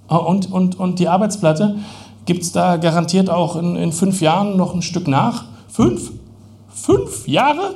Oh, 0.10 0.18
und, 0.18 0.52
und, 0.52 0.78
und 0.80 1.00
die 1.00 1.08
Arbeitsplatte? 1.08 1.78
Gibt 2.26 2.44
es 2.44 2.52
da 2.52 2.76
garantiert 2.76 3.30
auch 3.30 3.56
in, 3.56 3.78
in 3.78 3.94
fünf 3.94 4.22
Jahren 4.22 4.58
noch 4.58 4.74
ein 4.74 4.82
Stück 4.82 5.08
nach? 5.08 5.46
Fünf? 5.70 6.12
Fünf 6.68 7.28
Jahre? 7.28 7.76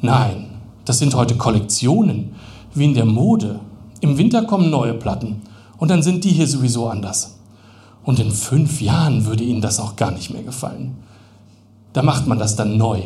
Nein, 0.00 0.46
das 0.86 0.98
sind 0.98 1.14
heute 1.14 1.36
Kollektionen, 1.36 2.34
wie 2.74 2.86
in 2.86 2.94
der 2.94 3.04
Mode. 3.04 3.60
Im 4.00 4.16
Winter 4.16 4.44
kommen 4.44 4.70
neue 4.70 4.94
Platten 4.94 5.42
und 5.76 5.90
dann 5.90 6.02
sind 6.02 6.24
die 6.24 6.30
hier 6.30 6.48
sowieso 6.48 6.88
anders. 6.88 7.36
Und 8.04 8.18
in 8.18 8.30
fünf 8.30 8.80
Jahren 8.80 9.26
würde 9.26 9.44
Ihnen 9.44 9.60
das 9.60 9.78
auch 9.78 9.96
gar 9.96 10.10
nicht 10.10 10.32
mehr 10.32 10.42
gefallen. 10.42 10.96
Da 11.92 12.02
macht 12.02 12.26
man 12.26 12.38
das 12.38 12.56
dann 12.56 12.76
neu. 12.76 13.00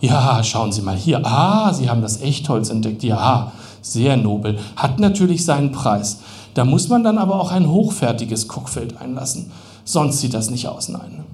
Ja, 0.00 0.42
schauen 0.42 0.72
Sie 0.72 0.82
mal 0.82 0.96
hier. 0.96 1.24
Ah, 1.24 1.72
Sie 1.72 1.88
haben 1.88 2.02
das 2.02 2.20
Echtholz 2.20 2.70
entdeckt. 2.70 3.02
Ja, 3.02 3.52
sehr 3.80 4.16
nobel. 4.16 4.58
Hat 4.76 4.98
natürlich 4.98 5.44
seinen 5.44 5.72
Preis. 5.72 6.20
Da 6.54 6.64
muss 6.64 6.88
man 6.88 7.04
dann 7.04 7.18
aber 7.18 7.40
auch 7.40 7.52
ein 7.52 7.70
hochfertiges 7.70 8.48
Guckfeld 8.48 9.00
einlassen. 9.00 9.50
Sonst 9.84 10.20
sieht 10.20 10.34
das 10.34 10.50
nicht 10.50 10.68
aus, 10.68 10.88
nein. 10.88 11.24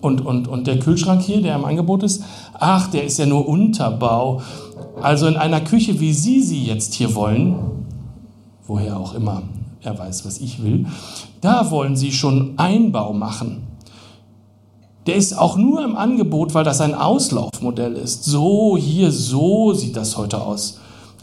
Und, 0.00 0.24
und, 0.24 0.48
und 0.48 0.66
der 0.66 0.78
Kühlschrank 0.78 1.22
hier, 1.22 1.42
der 1.42 1.56
im 1.56 1.64
Angebot 1.64 2.02
ist, 2.02 2.22
ach, 2.58 2.88
der 2.88 3.04
ist 3.04 3.18
ja 3.18 3.26
nur 3.26 3.46
Unterbau. 3.46 4.42
Also 5.00 5.26
in 5.26 5.36
einer 5.36 5.60
Küche, 5.60 6.00
wie 6.00 6.12
Sie 6.12 6.42
sie 6.42 6.64
jetzt 6.64 6.94
hier 6.94 7.14
wollen, 7.14 7.54
woher 8.66 8.98
auch 8.98 9.14
immer 9.14 9.42
er 9.82 9.98
weiß, 9.98 10.26
was 10.26 10.38
ich 10.38 10.62
will, 10.62 10.86
da 11.40 11.70
wollen 11.70 11.96
Sie 11.96 12.12
schon 12.12 12.58
Einbau 12.58 13.12
machen. 13.12 13.66
Der 15.06 15.16
ist 15.16 15.36
auch 15.36 15.56
nur 15.56 15.82
im 15.82 15.96
Angebot, 15.96 16.54
weil 16.54 16.64
das 16.64 16.80
ein 16.80 16.94
Auslaufmodell 16.94 17.94
ist. 17.94 18.24
So, 18.24 18.76
hier, 18.76 19.10
so 19.10 19.72
sieht 19.72 19.96
das 19.96 20.16
heute 20.16 20.40
aus. 20.42 20.78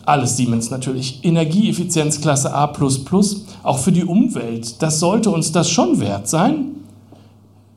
Alles 0.06 0.38
Siemens 0.38 0.72
natürlich. 0.72 1.24
Energieeffizienzklasse 1.24 2.54
A, 2.54 2.74
auch 3.64 3.78
für 3.78 3.92
die 3.92 4.06
Umwelt. 4.06 4.82
Das 4.82 5.00
sollte 5.00 5.30
uns 5.30 5.52
das 5.52 5.70
schon 5.70 6.00
wert 6.00 6.28
sein. 6.28 6.78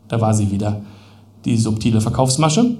Da 0.08 0.20
war 0.20 0.32
sie 0.32 0.50
wieder, 0.50 0.80
die 1.44 1.56
subtile 1.56 2.00
Verkaufsmasche. 2.00 2.76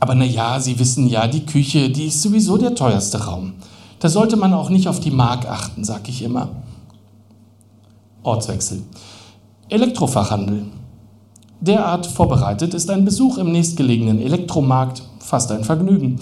Aber 0.00 0.14
naja, 0.14 0.60
Sie 0.60 0.78
wissen 0.78 1.08
ja, 1.08 1.26
die 1.26 1.44
Küche, 1.44 1.90
die 1.90 2.06
ist 2.06 2.22
sowieso 2.22 2.56
der 2.56 2.74
teuerste 2.74 3.24
Raum. 3.24 3.54
Da 3.98 4.08
sollte 4.08 4.36
man 4.36 4.54
auch 4.54 4.70
nicht 4.70 4.88
auf 4.88 5.00
die 5.00 5.10
Mark 5.10 5.46
achten, 5.46 5.82
sag 5.84 6.08
ich 6.08 6.22
immer. 6.22 6.50
Ortswechsel. 8.22 8.82
Elektrofachhandel. 9.68 10.66
Derart 11.60 12.06
vorbereitet 12.06 12.72
ist 12.72 12.88
ein 12.88 13.04
Besuch 13.04 13.36
im 13.38 13.50
nächstgelegenen 13.50 14.20
Elektromarkt 14.20 15.02
fast 15.18 15.50
ein 15.50 15.64
Vergnügen. 15.64 16.20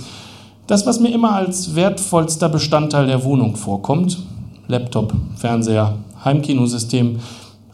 Das, 0.66 0.86
was 0.86 0.98
mir 0.98 1.12
immer 1.12 1.34
als 1.34 1.74
wertvollster 1.74 2.48
Bestandteil 2.48 3.06
der 3.06 3.22
Wohnung 3.22 3.54
vorkommt, 3.54 4.18
Laptop, 4.66 5.12
Fernseher, 5.36 5.96
Heimkinosystem, 6.24 7.20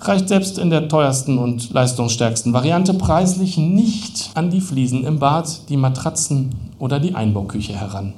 reicht 0.00 0.28
selbst 0.28 0.58
in 0.58 0.70
der 0.70 0.88
teuersten 0.88 1.38
und 1.38 1.72
leistungsstärksten 1.72 2.52
Variante 2.52 2.94
preislich 2.94 3.56
nicht 3.56 4.30
an 4.34 4.50
die 4.50 4.60
Fliesen 4.60 5.04
im 5.04 5.20
Bad, 5.20 5.68
die 5.68 5.76
Matratzen 5.76 6.50
oder 6.78 6.98
die 6.98 7.14
Einbauküche 7.14 7.74
heran. 7.74 8.12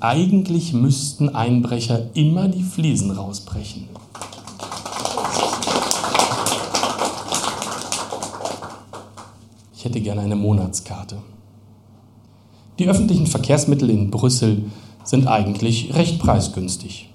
Eigentlich 0.00 0.72
müssten 0.72 1.34
Einbrecher 1.34 2.06
immer 2.14 2.48
die 2.48 2.62
Fliesen 2.62 3.12
rausbrechen. 3.12 3.84
Ich 9.78 9.84
hätte 9.84 10.00
gerne 10.00 10.22
eine 10.22 10.34
Monatskarte. 10.34 11.18
Die 12.80 12.88
öffentlichen 12.88 13.28
Verkehrsmittel 13.28 13.90
in 13.90 14.10
Brüssel 14.10 14.64
sind 15.04 15.28
eigentlich 15.28 15.94
recht 15.94 16.18
preisgünstig. 16.18 17.10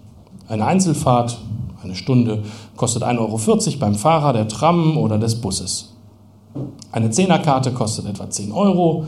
Eine 0.48 0.66
Einzelfahrt, 0.66 1.40
eine 1.84 1.94
Stunde, 1.94 2.44
kostet 2.78 3.04
1,40 3.04 3.18
Euro 3.20 3.80
beim 3.80 3.96
Fahrer 3.96 4.32
der 4.32 4.48
Tram 4.48 4.98
oder 4.98 5.18
des 5.18 5.42
Busses. 5.42 5.94
Eine 6.94 7.10
Zehnerkarte 7.10 7.74
kostet 7.74 8.06
etwa 8.06 8.30
10 8.30 8.54
Euro, 8.54 9.08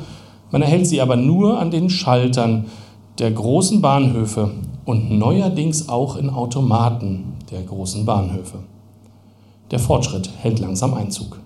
man 0.51 0.62
erhält 0.62 0.85
sie 0.85 1.00
aber 1.00 1.15
nur 1.15 1.57
an 1.57 1.71
den 1.71 1.89
Schaltern 1.89 2.65
der 3.19 3.31
großen 3.31 3.79
Bahnhöfe 3.79 4.51
und 4.83 5.12
neuerdings 5.12 5.88
auch 5.88 6.17
in 6.17 6.29
Automaten 6.29 7.38
der 7.51 7.62
großen 7.62 8.03
Bahnhöfe. 8.03 8.57
Der 9.71 9.79
Fortschritt 9.79 10.29
hält 10.41 10.59
langsam 10.59 10.93
Einzug. 10.93 11.39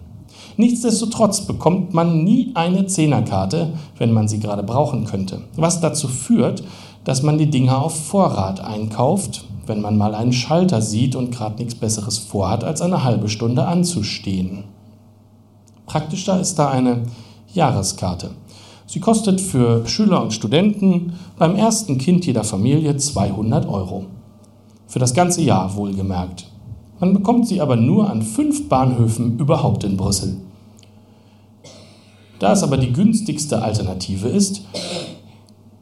Nichtsdestotrotz 0.59 1.47
bekommt 1.47 1.93
man 1.93 2.25
nie 2.25 2.51
eine 2.53 2.85
Zehnerkarte, 2.85 3.71
wenn 3.97 4.11
man 4.11 4.27
sie 4.27 4.41
gerade 4.41 4.61
brauchen 4.61 5.05
könnte, 5.05 5.39
was 5.55 5.79
dazu 5.79 6.09
führt, 6.09 6.65
dass 7.05 7.23
man 7.23 7.37
die 7.37 7.49
Dinger 7.49 7.81
auf 7.81 8.07
Vorrat 8.07 8.59
einkauft, 8.59 9.45
wenn 9.67 9.79
man 9.79 9.97
mal 9.97 10.13
einen 10.13 10.33
Schalter 10.33 10.81
sieht 10.81 11.15
und 11.15 11.31
gerade 11.31 11.55
nichts 11.59 11.75
Besseres 11.75 12.17
vorhat, 12.17 12.65
als 12.65 12.81
eine 12.81 13.05
halbe 13.05 13.29
Stunde 13.29 13.67
anzustehen. 13.67 14.65
Praktischer 15.85 16.41
ist 16.41 16.59
da 16.59 16.67
eine 16.67 17.03
Jahreskarte. 17.53 18.31
Sie 18.85 18.99
kostet 18.99 19.39
für 19.39 19.87
Schüler 19.87 20.21
und 20.21 20.33
Studenten 20.33 21.13
beim 21.37 21.55
ersten 21.55 21.97
Kind 21.97 22.25
jeder 22.25 22.43
Familie 22.43 22.97
200 22.97 23.65
Euro. 23.65 24.07
Für 24.87 24.99
das 24.99 25.13
ganze 25.13 25.41
Jahr 25.41 25.77
wohlgemerkt. 25.77 26.47
Man 26.99 27.13
bekommt 27.13 27.47
sie 27.47 27.61
aber 27.61 27.77
nur 27.77 28.09
an 28.09 28.21
fünf 28.23 28.67
Bahnhöfen 28.67 29.39
überhaupt 29.39 29.85
in 29.85 29.95
Brüssel. 29.95 30.35
Da 32.39 32.53
es 32.53 32.63
aber 32.63 32.77
die 32.77 32.93
günstigste 32.93 33.61
Alternative 33.61 34.29
ist, 34.29 34.61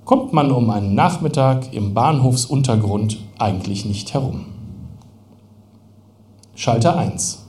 kommt 0.05 0.33
man 0.33 0.51
um 0.51 0.69
einen 0.69 0.95
Nachmittag 0.95 1.73
im 1.73 1.93
Bahnhofsuntergrund 1.93 3.19
eigentlich 3.37 3.85
nicht 3.85 4.13
herum. 4.13 4.45
Schalter 6.55 6.97
1. 6.97 7.45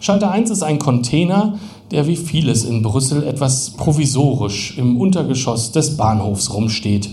Schalter 0.00 0.30
1 0.30 0.50
ist 0.50 0.62
ein 0.62 0.78
Container, 0.78 1.58
der 1.90 2.06
wie 2.06 2.16
vieles 2.16 2.64
in 2.64 2.82
Brüssel 2.82 3.26
etwas 3.26 3.70
provisorisch 3.70 4.76
im 4.76 5.00
Untergeschoss 5.00 5.72
des 5.72 5.96
Bahnhofs 5.96 6.52
rumsteht. 6.52 7.10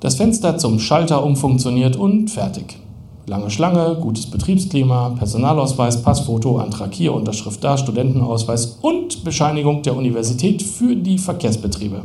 Das 0.00 0.16
Fenster 0.16 0.58
zum 0.58 0.80
Schalter 0.80 1.24
umfunktioniert 1.24 1.96
und 1.96 2.30
fertig. 2.30 2.76
Lange 3.26 3.48
Schlange, 3.48 3.96
gutes 4.02 4.26
Betriebsklima, 4.26 5.14
Personalausweis, 5.16 6.02
Passfoto, 6.02 6.58
Antrag 6.58 6.92
hier, 6.92 7.14
Unterschrift 7.14 7.64
da, 7.64 7.78
Studentenausweis 7.78 8.78
und 8.82 9.24
Bescheinigung 9.24 9.80
der 9.80 9.96
Universität 9.96 10.62
für 10.62 10.94
die 10.94 11.16
Verkehrsbetriebe. 11.16 12.02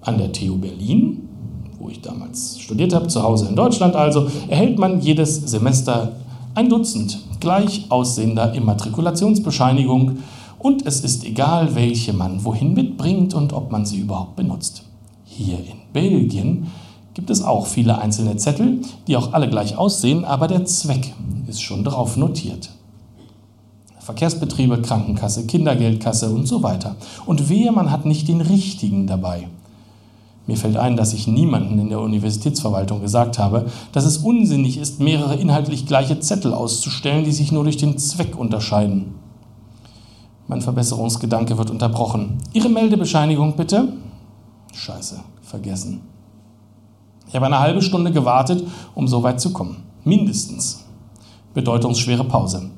An 0.00 0.18
der 0.18 0.32
TU 0.32 0.56
Berlin, 0.56 1.28
wo 1.78 1.88
ich 1.90 2.00
damals 2.00 2.58
studiert 2.58 2.92
habe, 2.92 3.06
zu 3.06 3.22
Hause 3.22 3.46
in 3.46 3.54
Deutschland 3.54 3.94
also, 3.94 4.26
erhält 4.48 4.80
man 4.80 5.00
jedes 5.00 5.36
Semester 5.48 6.16
ein 6.56 6.68
Dutzend 6.68 7.20
gleich 7.38 7.84
aussehender 7.88 8.52
Immatrikulationsbescheinigung 8.54 10.18
und 10.58 10.84
es 10.86 11.02
ist 11.02 11.24
egal, 11.24 11.76
welche 11.76 12.12
man 12.12 12.44
wohin 12.44 12.74
mitbringt 12.74 13.32
und 13.32 13.52
ob 13.52 13.70
man 13.70 13.86
sie 13.86 14.00
überhaupt 14.00 14.34
benutzt. 14.34 14.82
Hier 15.24 15.58
in 15.58 15.78
Belgien 15.92 16.66
gibt 17.14 17.30
es 17.30 17.42
auch 17.42 17.66
viele 17.66 17.98
einzelne 17.98 18.36
Zettel, 18.36 18.82
die 19.06 19.16
auch 19.16 19.32
alle 19.32 19.48
gleich 19.48 19.76
aussehen, 19.76 20.24
aber 20.24 20.46
der 20.46 20.64
Zweck 20.64 21.14
ist 21.46 21.62
schon 21.62 21.84
drauf 21.84 22.16
notiert. 22.16 22.70
Verkehrsbetriebe, 24.00 24.80
Krankenkasse, 24.80 25.44
Kindergeldkasse 25.44 26.30
und 26.30 26.46
so 26.46 26.62
weiter. 26.62 26.96
Und 27.26 27.50
wehe, 27.50 27.72
man 27.72 27.90
hat 27.90 28.06
nicht 28.06 28.26
den 28.26 28.40
richtigen 28.40 29.06
dabei. 29.06 29.48
Mir 30.46 30.56
fällt 30.56 30.78
ein, 30.78 30.96
dass 30.96 31.12
ich 31.12 31.26
niemanden 31.26 31.78
in 31.78 31.90
der 31.90 32.00
Universitätsverwaltung 32.00 33.02
gesagt 33.02 33.38
habe, 33.38 33.66
dass 33.92 34.06
es 34.06 34.16
unsinnig 34.16 34.78
ist, 34.78 34.98
mehrere 34.98 35.34
inhaltlich 35.34 35.84
gleiche 35.84 36.20
Zettel 36.20 36.54
auszustellen, 36.54 37.24
die 37.24 37.32
sich 37.32 37.52
nur 37.52 37.64
durch 37.64 37.76
den 37.76 37.98
Zweck 37.98 38.38
unterscheiden. 38.38 39.14
Mein 40.46 40.62
Verbesserungsgedanke 40.62 41.58
wird 41.58 41.70
unterbrochen. 41.70 42.38
Ihre 42.54 42.70
Meldebescheinigung 42.70 43.56
bitte? 43.56 43.92
Scheiße, 44.72 45.20
vergessen. 45.42 46.00
Ich 47.28 47.34
habe 47.34 47.46
eine 47.46 47.60
halbe 47.60 47.82
Stunde 47.82 48.10
gewartet, 48.10 48.64
um 48.94 49.06
so 49.06 49.22
weit 49.22 49.40
zu 49.40 49.52
kommen. 49.52 49.84
Mindestens. 50.04 50.84
Bedeutungsschwere 51.54 52.24
Pause. 52.24 52.70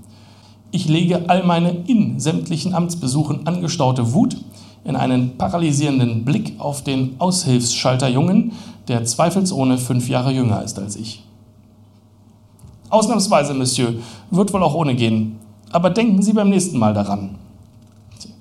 Ich 0.73 0.89
lege 0.89 1.29
all 1.29 1.45
meine 1.45 1.71
in 1.87 2.21
sämtlichen 2.21 2.75
Amtsbesuchen 2.75 3.47
angestaute 3.47 4.13
Wut 4.13 4.37
in 4.85 4.97
einen 4.97 5.37
paralysierenden 5.37 6.25
Blick 6.25 6.55
auf 6.59 6.83
den 6.83 7.17
Aushilfsschalterjungen, 7.19 8.53
der 8.89 9.05
zweifelsohne 9.05 9.79
fünf 9.79 10.09
Jahre 10.09 10.33
jünger 10.33 10.63
ist 10.63 10.79
als 10.79 10.97
ich. 10.97 11.23
Ausnahmsweise, 12.89 13.55
Monsieur, 13.55 13.95
wird 14.31 14.53
wohl 14.53 14.63
auch 14.63 14.75
ohne 14.75 14.95
gehen. 14.95 15.39
Aber 15.71 15.91
denken 15.91 16.23
Sie 16.23 16.33
beim 16.33 16.49
nächsten 16.49 16.79
Mal 16.79 16.95
daran. 16.95 17.37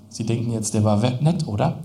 Sie 0.10 0.26
denken 0.26 0.52
jetzt, 0.52 0.74
der 0.74 0.84
war 0.84 1.00
nett, 1.22 1.48
oder? 1.48 1.78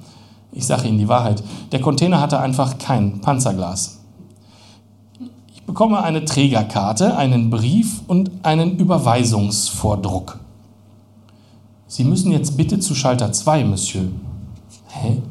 Ich 0.52 0.66
sage 0.66 0.88
Ihnen 0.88 0.98
die 0.98 1.08
Wahrheit. 1.08 1.42
Der 1.72 1.80
Container 1.80 2.20
hatte 2.20 2.38
einfach 2.38 2.78
kein 2.78 3.20
Panzerglas. 3.20 4.03
Ich 5.64 5.66
bekomme 5.66 6.02
eine 6.02 6.26
Trägerkarte, 6.26 7.16
einen 7.16 7.48
Brief 7.48 8.02
und 8.06 8.30
einen 8.42 8.76
Überweisungsvordruck. 8.76 10.38
Sie 11.86 12.04
müssen 12.04 12.32
jetzt 12.32 12.58
bitte 12.58 12.80
zu 12.80 12.94
Schalter 12.94 13.32
2, 13.32 13.64
Monsieur. 13.64 14.04
Hä? 14.88 15.22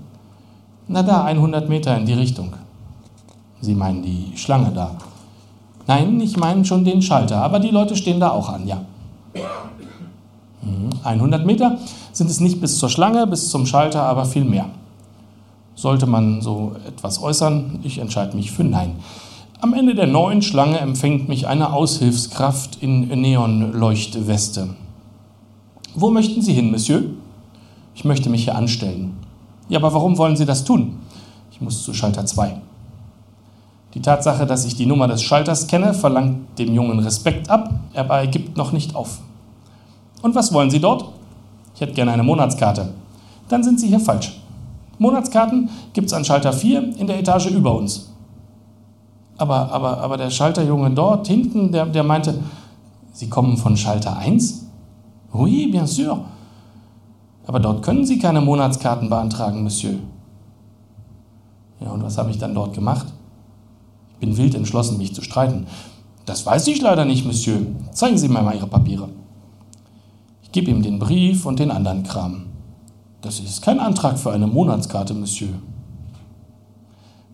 Na 0.88 1.04
da, 1.04 1.24
100 1.26 1.69
Meter 1.69 1.96
in 1.96 2.08
die 2.08 2.13
Richtung. 2.13 2.52
Sie 3.62 3.76
meinen 3.76 4.02
die 4.02 4.32
Schlange 4.36 4.72
da. 4.72 4.96
Nein, 5.86 6.19
ich 6.19 6.36
meine 6.36 6.65
schon 6.65 6.84
den 6.84 7.04
Schalter, 7.04 7.43
aber 7.43 7.60
die 7.60 7.69
Leute 7.69 7.96
stehen 7.96 8.19
da 8.19 8.32
auch 8.32 8.50
an, 8.50 8.65
ja. 8.65 8.82
100 11.04 11.41
mhm. 11.41 11.46
Meter 11.46 11.78
sind 12.12 12.32
es 12.32 12.39
nicht 12.39 12.60
bis 12.60 12.80
zur 12.80 12.89
Schlange, 12.89 13.28
bis 13.28 13.52
zum 13.52 13.67
Schalter, 13.67 14.02
aber 14.02 14.26
viel 14.26 14.46
mehr. 14.46 14.65
Sollte 15.76 16.08
man 16.08 16.41
so 16.41 16.72
etwas 16.88 17.22
äußern, 17.22 17.82
ich 17.84 18.00
entscheide 18.00 18.36
mich 18.36 18.52
für 18.52 18.63
Nein. 18.63 18.96
Am 19.63 19.73
Ende 19.73 19.95
der 19.95 20.08
neuen 20.08 20.41
Schlange 20.41 20.78
empfängt 20.80 21.30
mich 21.30 21.47
eine 21.47 21.71
Aushilfskraft 21.71 22.80
in 22.82 23.08
Neonleuchtweste. 23.08 24.71
Wo 25.95 26.10
möchten 26.10 26.41
Sie 26.41 26.52
hin, 26.52 26.69
Monsieur? 26.69 27.04
Ich 27.95 28.04
möchte 28.04 28.30
mich 28.30 28.43
hier 28.43 28.56
anstellen. 28.56 29.13
Ja, 29.69 29.80
aber 29.80 29.93
warum 29.93 30.17
wollen 30.17 30.36
Sie 30.36 30.45
das 30.45 30.65
tun? 30.65 30.97
Ich 31.49 31.62
muss 31.62 31.82
zu 31.82 31.93
Schalter 31.93 32.26
2. 32.26 32.60
Die 33.93 34.02
Tatsache, 34.02 34.45
dass 34.45 34.65
ich 34.65 34.76
die 34.76 34.86
Nummer 34.86 35.08
des 35.08 35.23
Schalters 35.23 35.67
kenne, 35.67 35.93
verlangt 35.93 36.60
dem 36.60 36.73
Jungen 36.73 36.99
Respekt 36.99 37.49
ab, 37.49 37.73
aber 37.95 38.17
er 38.17 38.28
gibt 38.28 38.58
noch 38.58 38.73
nicht 38.73 38.97
auf. 38.97 39.19
Und 40.21 40.36
was 40.36 40.52
wollen 40.52 40.71
Sie 40.71 40.82
dort? 40.82 41.06
Ich 41.73 41.80
hätte 41.80 41.93
gerne 41.93 42.12
eine 42.12 42.23
Monatskarte. 42.23 42.89
Dann 43.47 43.63
sind 43.63 43.80
Sie 43.80 43.88
hier 43.88 44.02
falsch. 44.02 44.41
Monatskarten 44.97 45.69
gibt 45.93 46.08
es 46.08 46.13
an 46.13 46.26
Schalter 46.26 46.52
4 46.52 46.97
in 46.97 47.08
der 47.08 47.17
Etage 47.17 47.45
über 47.45 47.73
uns. 47.73 48.12
Aber, 49.44 49.74
aber, 49.74 49.98
aber 49.98 50.16
der 50.16 50.30
Schalterjunge 50.30 50.92
dort 50.92 51.28
hinten, 51.28 51.74
der, 51.74 51.86
der 51.86 52.04
meinte, 52.04 52.40
Sie 53.12 53.28
kommen 53.28 53.58
von 53.58 53.76
Schalter 53.76 54.16
1? 54.16 54.68
Oui, 55.34 55.68
bien 55.68 55.86
sûr. 55.86 56.24
Aber 57.46 57.60
dort 57.60 57.84
können 57.84 58.06
Sie 58.06 58.20
keine 58.20 58.40
Monatskarten 58.40 59.10
beantragen, 59.10 59.62
Monsieur. 59.62 59.96
Ja, 61.82 61.92
und 61.92 62.02
was 62.04 62.18
habe 62.18 62.32
ich 62.32 62.38
dann 62.38 62.56
dort 62.56 62.74
gemacht? 62.74 63.08
Ich 64.14 64.20
bin 64.20 64.38
wild 64.38 64.56
entschlossen, 64.56 64.98
mich 64.98 65.14
zu 65.14 65.22
streiten. 65.22 65.68
Das 66.26 66.46
weiß 66.46 66.68
ich 66.68 66.82
leider 66.82 67.04
nicht, 67.04 67.26
Monsieur. 67.26 67.58
Zeigen 67.92 68.18
Sie 68.18 68.30
mir 68.30 68.42
mal 68.42 68.56
Ihre 68.56 68.68
Papiere. 68.68 69.10
Ich 70.42 70.54
gebe 70.54 70.72
ihm 70.72 70.84
den 70.84 71.00
Brief 71.00 71.46
und 71.46 71.60
den 71.60 71.70
anderen 71.70 72.04
Kram. 72.04 72.46
Das 73.20 73.42
ist 73.42 73.62
kein 73.62 73.82
Antrag 73.82 74.18
für 74.18 74.32
eine 74.32 74.48
Monatskarte, 74.48 75.14
Monsieur. 75.14 75.50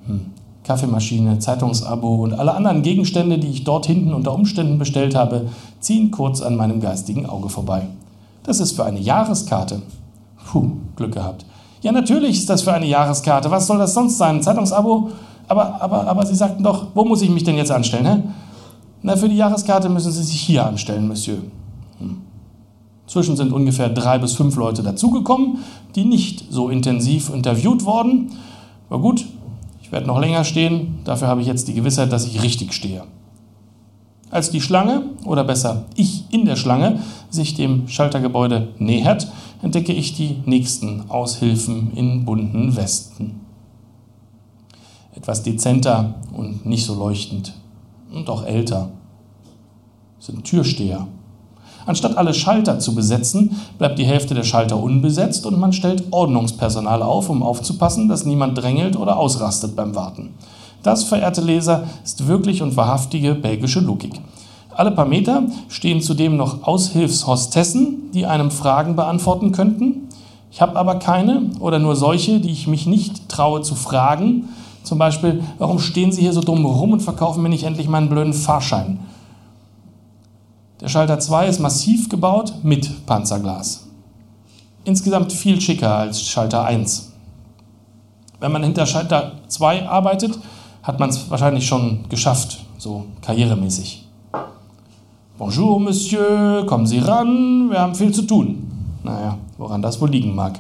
Hm. 0.08 0.39
Kaffeemaschine, 0.70 1.40
Zeitungsabo 1.40 2.18
und 2.18 2.34
alle 2.34 2.54
anderen 2.54 2.84
Gegenstände, 2.84 3.40
die 3.40 3.48
ich 3.48 3.64
dort 3.64 3.88
hinten 3.88 4.14
unter 4.14 4.36
Umständen 4.36 4.78
bestellt 4.78 5.16
habe, 5.16 5.48
ziehen 5.80 6.12
kurz 6.12 6.44
an 6.44 6.56
meinem 6.56 6.80
geistigen 6.80 7.26
Auge 7.26 7.50
vorbei. 7.50 7.88
Das 8.44 8.60
ist 8.60 8.74
für 8.74 8.86
eine 8.86 9.00
Jahreskarte. 9.00 9.82
Puh, 10.46 10.74
Glück 10.96 11.16
gehabt. 11.16 11.44
Ja, 11.82 11.92
natürlich 11.92 12.38
ist 12.38 12.52
das 12.52 12.62
für 12.62 12.72
eine 12.72 12.86
Jahreskarte. 12.86 13.50
Was 13.50 13.66
soll 13.66 13.80
das 13.80 13.96
sonst 13.96 14.20
sein? 14.20 14.36
Ein 14.36 14.44
Zeitungsabo? 14.44 15.10
Aber, 15.48 15.82
aber, 15.82 16.06
aber 16.06 16.24
Sie 16.28 16.36
sagten 16.36 16.62
doch, 16.62 16.90
wo 16.94 17.04
muss 17.04 17.24
ich 17.24 17.32
mich 17.32 17.44
denn 17.44 17.58
jetzt 17.58 17.72
anstellen? 17.72 18.06
Hä? 18.06 18.22
Na, 19.02 19.16
für 19.16 19.28
die 19.28 19.38
Jahreskarte 19.38 19.90
müssen 19.90 20.12
Sie 20.12 20.22
sich 20.22 20.40
hier 20.40 20.68
anstellen, 20.68 21.08
Monsieur. 21.08 21.40
Hm. 21.98 22.18
Zwischen 23.08 23.36
sind 23.36 23.54
ungefähr 23.54 23.90
drei 23.90 24.20
bis 24.20 24.34
fünf 24.36 24.56
Leute 24.56 24.84
dazugekommen, 24.84 25.64
die 25.96 26.06
nicht 26.06 26.46
so 26.52 26.70
intensiv 26.70 27.34
interviewt 27.34 27.86
wurden. 27.86 28.34
Aber 28.92 29.02
gut, 29.02 29.26
ich 29.90 29.94
werde 29.94 30.06
noch 30.06 30.20
länger 30.20 30.44
stehen. 30.44 31.00
Dafür 31.04 31.30
habe 31.30 31.42
ich 31.42 31.48
jetzt 31.48 31.68
die 31.68 31.74
Gewissheit, 31.74 32.12
dass 32.12 32.28
ich 32.28 32.44
richtig 32.44 32.74
stehe. 32.74 33.06
Als 34.30 34.52
die 34.52 34.62
Schlange, 34.62 35.02
oder 35.26 35.44
besser 35.44 35.86
ich 35.96 36.26
in 36.30 36.46
der 36.46 36.58
Schlange, 36.58 37.00
sich 37.32 37.56
dem 37.56 37.88
Schaltergebäude 37.88 38.68
nähert, 38.78 39.28
entdecke 39.64 39.92
ich 39.92 40.14
die 40.14 40.44
nächsten 40.46 41.10
Aushilfen 41.10 41.92
in 41.96 42.24
bunten 42.24 42.76
Westen. 42.76 43.42
Etwas 45.16 45.42
dezenter 45.42 46.14
und 46.38 46.68
nicht 46.68 46.86
so 46.86 46.94
leuchtend. 46.94 47.56
und 48.14 48.30
auch 48.30 48.46
älter. 48.46 48.92
Sind 50.20 50.44
Türsteher. 50.44 51.08
Anstatt 51.90 52.20
alle 52.20 52.36
Schalter 52.36 52.78
zu 52.78 52.94
besetzen, 52.94 53.60
bleibt 53.80 53.98
die 53.98 54.06
Hälfte 54.06 54.36
der 54.36 54.44
Schalter 54.44 54.78
unbesetzt 54.78 55.48
und 55.48 55.60
man 55.60 55.74
stellt 55.74 56.04
Ordnungspersonal 56.12 57.02
auf, 57.02 57.32
um 57.32 57.42
aufzupassen, 57.42 58.08
dass 58.08 58.28
niemand 58.28 58.56
drängelt 58.56 58.96
oder 58.96 59.18
ausrastet 59.18 59.76
beim 59.76 59.96
Warten. 59.96 60.36
Das, 60.84 61.04
verehrte 61.04 61.42
Leser, 61.42 61.86
ist 62.06 62.28
wirklich 62.28 62.62
und 62.62 62.78
wahrhaftige 62.78 63.34
belgische 63.34 63.80
Logik. 63.80 64.22
Alle 64.70 64.92
paar 64.92 65.08
Meter 65.08 65.48
stehen 65.68 66.00
zudem 66.00 66.38
noch 66.38 66.62
Aushilfshostessen, 66.62 68.12
die 68.14 68.28
einem 68.28 68.52
Fragen 68.52 68.96
beantworten 68.96 69.52
könnten. 69.52 70.10
Ich 70.52 70.62
habe 70.62 70.76
aber 70.76 71.00
keine 71.00 71.50
oder 71.60 71.80
nur 71.80 71.96
solche, 71.96 72.40
die 72.40 72.52
ich 72.52 72.68
mich 72.68 72.86
nicht 72.86 73.30
traue 73.30 73.64
zu 73.64 73.74
fragen. 73.74 74.50
Zum 74.84 75.00
Beispiel, 75.00 75.44
warum 75.58 75.80
stehen 75.80 76.12
Sie 76.12 76.22
hier 76.22 76.34
so 76.34 76.42
dumm 76.42 76.68
rum 76.68 76.94
und 76.94 77.00
verkaufen 77.00 77.42
mir 77.42 77.50
nicht 77.50 77.64
endlich 77.64 77.90
meinen 77.90 78.10
blöden 78.10 78.34
Fahrschein? 78.34 79.00
Der 80.82 80.88
Schalter 80.88 81.20
2 81.20 81.48
ist 81.48 81.60
massiv 81.60 82.08
gebaut 82.08 82.54
mit 82.64 83.06
Panzerglas. 83.06 83.88
Insgesamt 84.86 85.34
viel 85.34 85.60
schicker 85.60 85.94
als 85.94 86.22
Schalter 86.22 86.64
1. 86.64 87.12
Wenn 88.40 88.54
man 88.54 88.64
hinter 88.64 88.86
Schalter 88.86 89.34
2 89.50 89.90
arbeitet, 89.90 90.40
hat 90.82 90.98
man 90.98 91.10
es 91.10 91.30
wahrscheinlich 91.30 91.68
schon 91.68 92.06
geschafft, 92.08 92.60
so 92.78 93.08
karrieremäßig. 93.22 94.08
Bonjour, 95.38 95.82
Monsieur, 95.82 96.66
kommen 96.66 96.88
Sie 96.88 97.00
ran, 97.00 97.70
wir 97.70 97.82
haben 97.82 97.96
viel 97.96 98.14
zu 98.14 98.22
tun. 98.22 98.72
Naja, 99.04 99.38
woran 99.58 99.82
das 99.82 100.00
wohl 100.00 100.10
liegen 100.10 100.34
mag. 100.34 100.60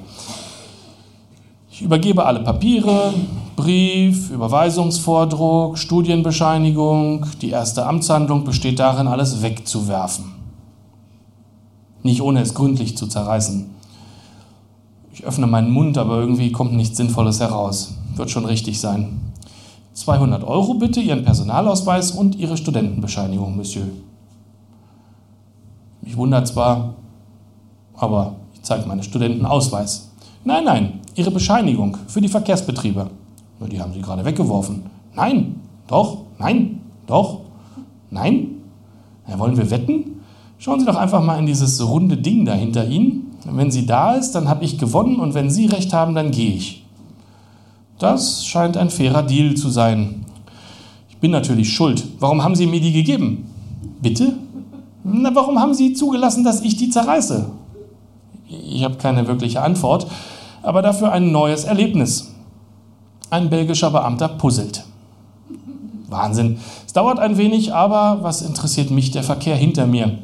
Ich 1.79 1.85
übergebe 1.85 2.25
alle 2.25 2.41
Papiere, 2.41 3.13
Brief, 3.55 4.31
Überweisungsvordruck, 4.31 5.77
Studienbescheinigung. 5.77 7.25
Die 7.41 7.51
erste 7.51 7.85
Amtshandlung 7.85 8.43
besteht 8.43 8.79
darin, 8.79 9.07
alles 9.07 9.41
wegzuwerfen. 9.41 10.25
Nicht 12.03 12.21
ohne 12.21 12.41
es 12.41 12.53
gründlich 12.53 12.97
zu 12.97 13.07
zerreißen. 13.07 13.69
Ich 15.13 15.23
öffne 15.23 15.47
meinen 15.47 15.71
Mund, 15.71 15.97
aber 15.97 16.19
irgendwie 16.19 16.51
kommt 16.51 16.73
nichts 16.73 16.97
Sinnvolles 16.97 17.39
heraus. 17.39 17.93
Wird 18.13 18.29
schon 18.29 18.43
richtig 18.43 18.81
sein. 18.81 19.31
200 19.93 20.43
Euro 20.43 20.73
bitte, 20.73 20.99
Ihren 20.99 21.23
Personalausweis 21.23 22.11
und 22.11 22.35
Ihre 22.35 22.57
Studentenbescheinigung, 22.57 23.55
Monsieur. 23.55 23.87
Mich 26.01 26.17
wundert 26.17 26.45
zwar, 26.45 26.95
aber 27.95 28.33
ich 28.53 28.63
zeige 28.63 28.85
meinen 28.85 29.01
Studentenausweis. 29.01 30.08
Nein, 30.43 30.63
nein, 30.63 30.99
Ihre 31.15 31.31
Bescheinigung 31.31 31.97
für 32.07 32.21
die 32.21 32.27
Verkehrsbetriebe. 32.27 33.09
Die 33.69 33.81
haben 33.81 33.93
Sie 33.93 34.01
gerade 34.01 34.23
weggeworfen. 34.23 34.83
Nein, 35.15 35.55
doch, 35.87 36.19
nein, 36.37 36.81
doch, 37.07 37.41
nein. 38.09 38.47
Ja, 39.27 39.37
wollen 39.37 39.57
wir 39.57 39.69
wetten? 39.69 40.21
Schauen 40.57 40.79
Sie 40.79 40.85
doch 40.85 40.95
einfach 40.95 41.23
mal 41.23 41.37
in 41.39 41.45
dieses 41.45 41.85
runde 41.85 42.17
Ding 42.17 42.45
da 42.45 42.53
hinter 42.53 42.87
Ihnen. 42.87 43.27
Wenn 43.45 43.71
sie 43.71 43.85
da 43.85 44.15
ist, 44.15 44.31
dann 44.31 44.49
habe 44.49 44.65
ich 44.65 44.77
gewonnen 44.77 45.17
und 45.17 45.33
wenn 45.33 45.49
Sie 45.49 45.65
recht 45.65 45.93
haben, 45.93 46.15
dann 46.15 46.31
gehe 46.31 46.55
ich. 46.55 46.85
Das 47.97 48.45
scheint 48.45 48.77
ein 48.77 48.89
fairer 48.89 49.23
Deal 49.23 49.55
zu 49.55 49.69
sein. 49.69 50.25
Ich 51.09 51.17
bin 51.17 51.31
natürlich 51.31 51.73
schuld. 51.73 52.05
Warum 52.19 52.43
haben 52.43 52.55
Sie 52.55 52.65
mir 52.65 52.79
die 52.79 52.93
gegeben? 52.93 53.45
Bitte? 54.01 54.33
Na, 55.03 55.33
warum 55.33 55.59
haben 55.59 55.73
Sie 55.73 55.93
zugelassen, 55.93 56.43
dass 56.43 56.61
ich 56.61 56.77
die 56.77 56.89
zerreiße? 56.89 57.49
Ich 58.49 58.83
habe 58.83 58.95
keine 58.95 59.27
wirkliche 59.27 59.61
Antwort, 59.61 60.07
aber 60.63 60.81
dafür 60.81 61.11
ein 61.11 61.31
neues 61.31 61.63
Erlebnis. 61.63 62.33
Ein 63.29 63.49
belgischer 63.49 63.91
Beamter 63.91 64.27
puzzelt. 64.27 64.83
Wahnsinn. 66.07 66.57
Es 66.85 66.93
dauert 66.93 67.19
ein 67.19 67.37
wenig, 67.37 67.73
aber 67.73 68.23
was 68.23 68.41
interessiert 68.41 68.89
mich 68.89 69.11
der 69.11 69.23
Verkehr 69.23 69.55
hinter 69.55 69.85
mir? 69.85 70.17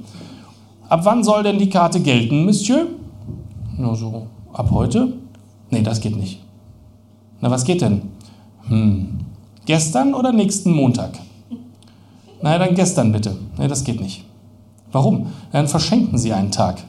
Ab 0.90 1.02
wann 1.04 1.24
soll 1.24 1.44
denn 1.44 1.60
die 1.60 1.70
Karte 1.70 2.00
gelten, 2.00 2.46
Monsieur? 2.46 2.88
Nur 3.78 3.96
so, 3.96 4.28
ab 4.54 4.72
heute? 4.72 5.14
Nee, 5.70 5.84
das 5.84 6.02
geht 6.02 6.16
nicht. 6.16 6.42
Na, 7.42 7.52
was 7.52 7.64
geht 7.64 7.82
denn? 7.82 8.02
Hm, 8.68 9.20
gestern 9.66 10.14
oder 10.14 10.32
nächsten 10.32 10.72
Montag? 10.72 11.20
Na, 12.42 12.58
dann 12.58 12.76
gestern 12.76 13.12
bitte. 13.12 13.36
Nee, 13.58 13.68
das 13.68 13.84
geht 13.84 14.02
nicht. 14.02 14.24
Warum? 14.92 15.28
Dann 15.52 15.68
verschenken 15.68 16.18
Sie 16.18 16.34
einen 16.34 16.52
Tag. 16.52 16.84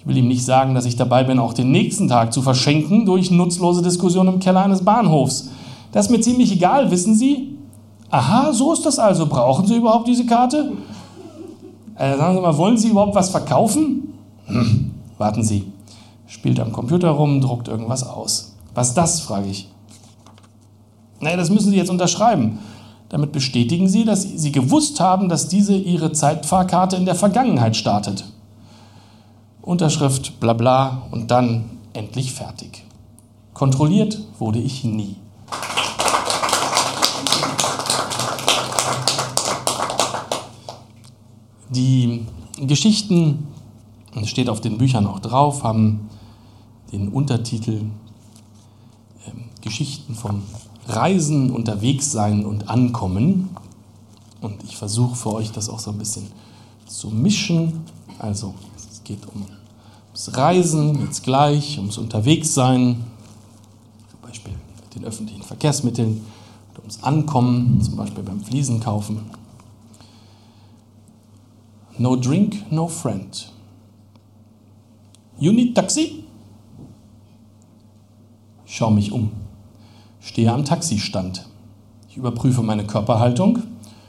Ich 0.00 0.06
will 0.06 0.16
ihm 0.16 0.28
nicht 0.28 0.46
sagen, 0.46 0.74
dass 0.74 0.86
ich 0.86 0.96
dabei 0.96 1.24
bin, 1.24 1.38
auch 1.38 1.52
den 1.52 1.70
nächsten 1.70 2.08
Tag 2.08 2.32
zu 2.32 2.40
verschenken 2.40 3.04
durch 3.04 3.30
nutzlose 3.30 3.82
Diskussionen 3.82 4.34
im 4.34 4.40
Keller 4.40 4.64
eines 4.64 4.82
Bahnhofs. 4.82 5.50
Das 5.92 6.06
ist 6.06 6.10
mir 6.10 6.20
ziemlich 6.20 6.50
egal, 6.52 6.90
wissen 6.90 7.14
Sie? 7.14 7.58
Aha, 8.10 8.50
so 8.54 8.72
ist 8.72 8.86
das 8.86 8.98
also. 8.98 9.26
Brauchen 9.26 9.66
Sie 9.66 9.76
überhaupt 9.76 10.08
diese 10.08 10.24
Karte? 10.24 10.72
Äh, 11.96 12.16
sagen 12.16 12.34
Sie 12.34 12.40
mal, 12.40 12.56
wollen 12.56 12.78
Sie 12.78 12.88
überhaupt 12.88 13.14
was 13.14 13.28
verkaufen? 13.28 14.14
Hm, 14.46 14.90
warten 15.18 15.44
Sie. 15.44 15.66
Spielt 16.26 16.60
am 16.60 16.72
Computer 16.72 17.10
rum, 17.10 17.42
druckt 17.42 17.68
irgendwas 17.68 18.02
aus. 18.02 18.54
Was 18.74 18.88
ist 18.88 18.94
das, 18.94 19.20
frage 19.20 19.48
ich. 19.50 19.68
Naja, 21.20 21.36
das 21.36 21.50
müssen 21.50 21.70
Sie 21.70 21.76
jetzt 21.76 21.90
unterschreiben. 21.90 22.58
Damit 23.10 23.32
bestätigen 23.32 23.86
Sie, 23.86 24.06
dass 24.06 24.22
Sie 24.22 24.50
gewusst 24.50 24.98
haben, 24.98 25.28
dass 25.28 25.48
diese 25.48 25.76
Ihre 25.76 26.12
Zeitfahrkarte 26.12 26.96
in 26.96 27.04
der 27.04 27.16
Vergangenheit 27.16 27.76
startet. 27.76 28.24
Unterschrift, 29.70 30.40
bla 30.40 30.52
bla 30.52 31.02
und 31.12 31.30
dann 31.30 31.70
endlich 31.92 32.32
fertig. 32.32 32.82
Kontrolliert 33.54 34.20
wurde 34.40 34.58
ich 34.58 34.82
nie. 34.82 35.14
Die 41.68 42.26
Geschichten, 42.60 43.46
das 44.12 44.28
steht 44.28 44.48
auf 44.48 44.60
den 44.60 44.76
Büchern 44.76 45.06
auch 45.06 45.20
drauf, 45.20 45.62
haben 45.62 46.10
den 46.90 47.06
Untertitel 47.10 47.82
äh, 49.24 49.60
Geschichten 49.60 50.16
vom 50.16 50.42
Reisen, 50.88 51.52
Unterwegssein 51.52 52.44
und 52.44 52.68
Ankommen. 52.68 53.50
Und 54.40 54.64
ich 54.64 54.76
versuche 54.76 55.14
für 55.14 55.32
euch 55.32 55.52
das 55.52 55.68
auch 55.68 55.78
so 55.78 55.92
ein 55.92 55.98
bisschen 55.98 56.26
zu 56.88 57.10
mischen. 57.10 57.84
Also 58.18 58.54
es 58.76 59.04
geht 59.04 59.20
um 59.32 59.46
das 60.12 60.36
Reisen 60.36 61.00
jetzt 61.00 61.22
gleich, 61.22 61.78
ums 61.78 61.98
Unterwegssein, 61.98 63.04
zum 64.10 64.20
Beispiel 64.22 64.52
mit 64.52 64.94
den 64.94 65.04
öffentlichen 65.04 65.42
Verkehrsmitteln, 65.42 66.24
und 66.70 66.78
ums 66.80 67.02
Ankommen, 67.02 67.80
zum 67.80 67.96
Beispiel 67.96 68.22
beim 68.22 68.40
Fliesenkaufen. 68.40 69.20
No 71.98 72.16
drink, 72.16 72.70
no 72.72 72.88
friend. 72.88 73.52
You 75.38 75.52
need 75.52 75.74
taxi? 75.74 76.24
Ich 78.66 78.76
schaue 78.76 78.92
mich 78.92 79.12
um, 79.12 79.30
stehe 80.20 80.52
am 80.52 80.64
Taxistand. 80.64 81.46
Ich 82.08 82.16
überprüfe 82.16 82.62
meine 82.62 82.84
Körperhaltung, 82.84 83.60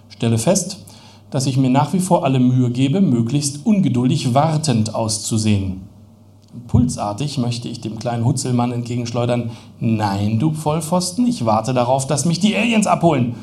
stelle 0.10 0.38
fest, 0.38 0.86
dass 1.30 1.46
ich 1.46 1.58
mir 1.58 1.70
nach 1.70 1.94
wie 1.94 2.00
vor 2.00 2.26
alle 2.26 2.40
Mühe 2.40 2.70
gebe, 2.72 3.02
möglichst 3.02 3.66
ungeduldig 3.66 4.34
wartend 4.34 4.94
auszusehen. 4.94 5.91
Pulsartig 6.68 7.38
möchte 7.38 7.70
ich 7.70 7.80
dem 7.80 7.98
kleinen 7.98 8.26
Hutzelmann 8.26 8.72
entgegenschleudern, 8.72 9.52
nein, 9.80 10.38
du 10.38 10.52
Vollpfosten, 10.54 11.26
ich 11.26 11.46
warte 11.46 11.74
darauf, 11.74 12.08
dass 12.08 12.26
mich 12.26 12.40
die 12.40 12.56
Aliens 12.56 12.88
abholen. 12.88 13.36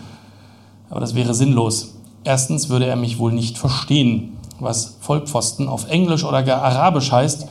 Aber 0.90 1.00
das 1.00 1.14
wäre 1.14 1.34
sinnlos. 1.34 1.94
Erstens 2.24 2.68
würde 2.68 2.86
er 2.86 2.96
mich 2.96 3.18
wohl 3.18 3.32
nicht 3.32 3.56
verstehen. 3.56 4.36
Was 4.60 4.96
Vollpfosten 5.00 5.68
auf 5.68 5.88
Englisch 5.88 6.24
oder 6.24 6.42
gar 6.42 6.62
Arabisch 6.62 7.12
heißt, 7.12 7.46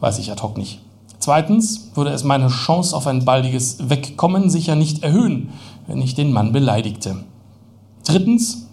weiß 0.00 0.18
ich 0.18 0.30
ad 0.30 0.42
hoc 0.42 0.56
nicht. 0.56 0.80
Zweitens 1.18 1.90
würde 1.94 2.10
es 2.10 2.22
meine 2.22 2.48
Chance 2.48 2.94
auf 2.96 3.06
ein 3.06 3.24
baldiges 3.24 3.88
Wegkommen 3.88 4.50
sicher 4.50 4.76
nicht 4.76 5.02
erhöhen, 5.02 5.50
wenn 5.86 6.00
ich 6.00 6.14
den 6.14 6.32
Mann 6.32 6.52
beleidigte. 6.52 7.16
Drittens 8.04 8.68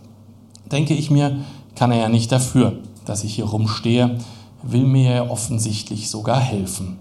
denke 0.72 0.94
ich 0.94 1.10
mir, 1.10 1.38
kann 1.76 1.92
er 1.92 1.98
ja 1.98 2.10
nicht 2.10 2.32
dafür, 2.32 2.74
dass 3.06 3.24
ich 3.24 3.36
hier 3.36 3.46
rumstehe, 3.46 4.18
will 4.66 4.86
mir 4.86 5.30
offensichtlich 5.30 6.10
sogar 6.10 6.40
helfen. 6.40 6.98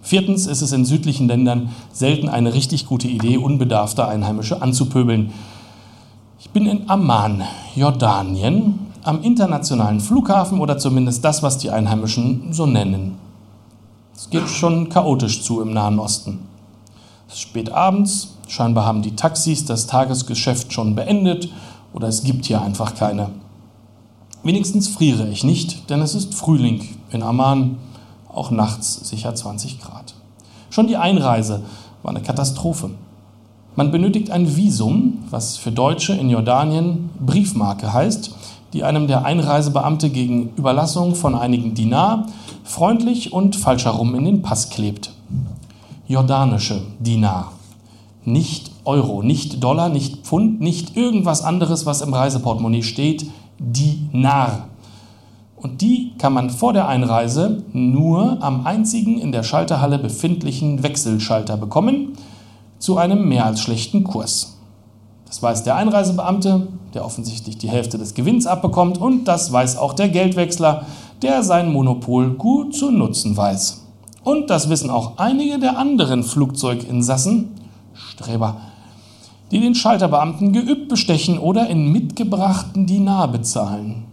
Viertens 0.00 0.46
ist 0.46 0.62
es 0.62 0.72
in 0.72 0.84
südlichen 0.84 1.26
Ländern 1.26 1.70
selten 1.92 2.28
eine 2.28 2.54
richtig 2.54 2.86
gute 2.86 3.08
Idee, 3.08 3.38
unbedarfte 3.38 4.06
Einheimische 4.06 4.62
anzupöbeln. 4.62 5.32
Ich 6.38 6.50
bin 6.50 6.66
in 6.66 6.88
Amman, 6.88 7.42
Jordanien, 7.74 8.78
am 9.02 9.22
internationalen 9.22 10.00
Flughafen 10.00 10.60
oder 10.60 10.78
zumindest 10.78 11.24
das, 11.24 11.42
was 11.42 11.58
die 11.58 11.70
Einheimischen 11.70 12.52
so 12.52 12.66
nennen. 12.66 13.16
Es 14.14 14.30
geht 14.30 14.48
schon 14.48 14.88
chaotisch 14.88 15.42
zu 15.42 15.60
im 15.60 15.72
Nahen 15.72 15.98
Osten. 15.98 16.38
Es 17.28 17.34
ist 17.34 17.40
spät 17.40 17.72
abends, 17.72 18.36
scheinbar 18.46 18.86
haben 18.86 19.02
die 19.02 19.16
Taxis 19.16 19.64
das 19.64 19.86
Tagesgeschäft 19.86 20.72
schon 20.72 20.94
beendet 20.94 21.48
oder 21.92 22.08
es 22.08 22.22
gibt 22.22 22.46
hier 22.46 22.62
einfach 22.62 22.94
keine. 22.94 23.30
Wenigstens 24.42 24.88
friere 24.88 25.28
ich 25.28 25.44
nicht, 25.44 25.90
denn 25.90 26.00
es 26.00 26.14
ist 26.14 26.34
Frühling 26.34 26.86
in 27.10 27.22
Amman, 27.22 27.78
auch 28.32 28.50
nachts 28.50 29.08
sicher 29.08 29.34
20 29.34 29.80
Grad. 29.80 30.14
Schon 30.70 30.86
die 30.86 30.96
Einreise 30.96 31.62
war 32.02 32.10
eine 32.10 32.22
Katastrophe. 32.22 32.90
Man 33.74 33.90
benötigt 33.90 34.30
ein 34.30 34.56
Visum, 34.56 35.24
was 35.30 35.56
für 35.56 35.72
Deutsche 35.72 36.14
in 36.14 36.30
Jordanien 36.30 37.10
Briefmarke 37.18 37.92
heißt, 37.92 38.34
die 38.72 38.84
einem 38.84 39.06
der 39.06 39.24
Einreisebeamte 39.24 40.10
gegen 40.10 40.50
Überlassung 40.56 41.14
von 41.14 41.34
einigen 41.34 41.74
Dinar 41.74 42.26
freundlich 42.64 43.32
und 43.32 43.56
falsch 43.56 43.84
herum 43.84 44.14
in 44.14 44.24
den 44.24 44.42
Pass 44.42 44.70
klebt. 44.70 45.12
Jordanische 46.08 46.82
Dinar. 46.98 47.52
Nicht 48.24 48.70
Euro, 48.84 49.22
nicht 49.22 49.62
Dollar, 49.62 49.88
nicht 49.88 50.26
Pfund, 50.26 50.60
nicht 50.60 50.96
irgendwas 50.96 51.42
anderes, 51.42 51.86
was 51.86 52.00
im 52.00 52.12
Reiseportemonnaie 52.12 52.82
steht. 52.82 53.30
Dinar. 53.58 54.68
Und 55.56 55.80
die 55.80 56.12
kann 56.18 56.32
man 56.32 56.50
vor 56.50 56.72
der 56.72 56.86
Einreise 56.86 57.64
nur 57.72 58.42
am 58.42 58.66
einzigen 58.66 59.18
in 59.18 59.32
der 59.32 59.42
Schalterhalle 59.42 59.98
befindlichen 59.98 60.82
Wechselschalter 60.82 61.56
bekommen 61.56 62.12
zu 62.78 62.98
einem 62.98 63.28
mehr 63.28 63.46
als 63.46 63.60
schlechten 63.60 64.04
Kurs. 64.04 64.58
Das 65.26 65.42
weiß 65.42 65.64
der 65.64 65.76
Einreisebeamte, 65.76 66.68
der 66.94 67.04
offensichtlich 67.04 67.58
die 67.58 67.68
Hälfte 67.68 67.98
des 67.98 68.14
Gewinns 68.14 68.46
abbekommt, 68.46 68.98
und 68.98 69.24
das 69.24 69.50
weiß 69.50 69.76
auch 69.76 69.92
der 69.92 70.08
Geldwechsler, 70.08 70.86
der 71.22 71.42
sein 71.42 71.72
Monopol 71.72 72.30
gut 72.34 72.74
zu 72.74 72.90
nutzen 72.90 73.36
weiß. 73.36 73.82
Und 74.22 74.50
das 74.50 74.68
wissen 74.68 74.90
auch 74.90 75.18
einige 75.18 75.58
der 75.58 75.78
anderen 75.78 76.22
Flugzeuginsassen, 76.22 77.52
Streber, 77.94 78.56
die 79.50 79.60
den 79.60 79.74
Schalterbeamten 79.74 80.52
geübt 80.52 80.88
bestechen 80.88 81.38
oder 81.38 81.68
in 81.68 81.92
mitgebrachten 81.92 82.86
Dinar 82.86 83.28
bezahlen. 83.28 84.04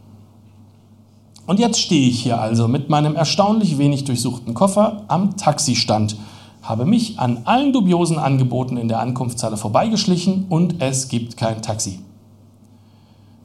Und 1.46 1.60
jetzt 1.60 1.80
stehe 1.80 2.08
ich 2.08 2.22
hier 2.22 2.40
also 2.40 2.68
mit 2.68 2.90
meinem 2.90 3.16
erstaunlich 3.16 3.78
wenig 3.78 4.06
durchsuchten 4.06 4.54
Koffer 4.54 5.04
am 5.08 5.36
Taxistand 5.36 6.16
habe 6.64 6.86
mich 6.86 7.20
an 7.20 7.42
allen 7.44 7.74
dubiosen 7.74 8.18
Angeboten 8.18 8.78
in 8.78 8.88
der 8.88 9.00
Ankunftshalle 9.00 9.58
vorbeigeschlichen 9.58 10.46
und 10.48 10.82
es 10.82 11.10
gibt 11.10 11.36
kein 11.38 11.62
Taxi. 11.62 12.00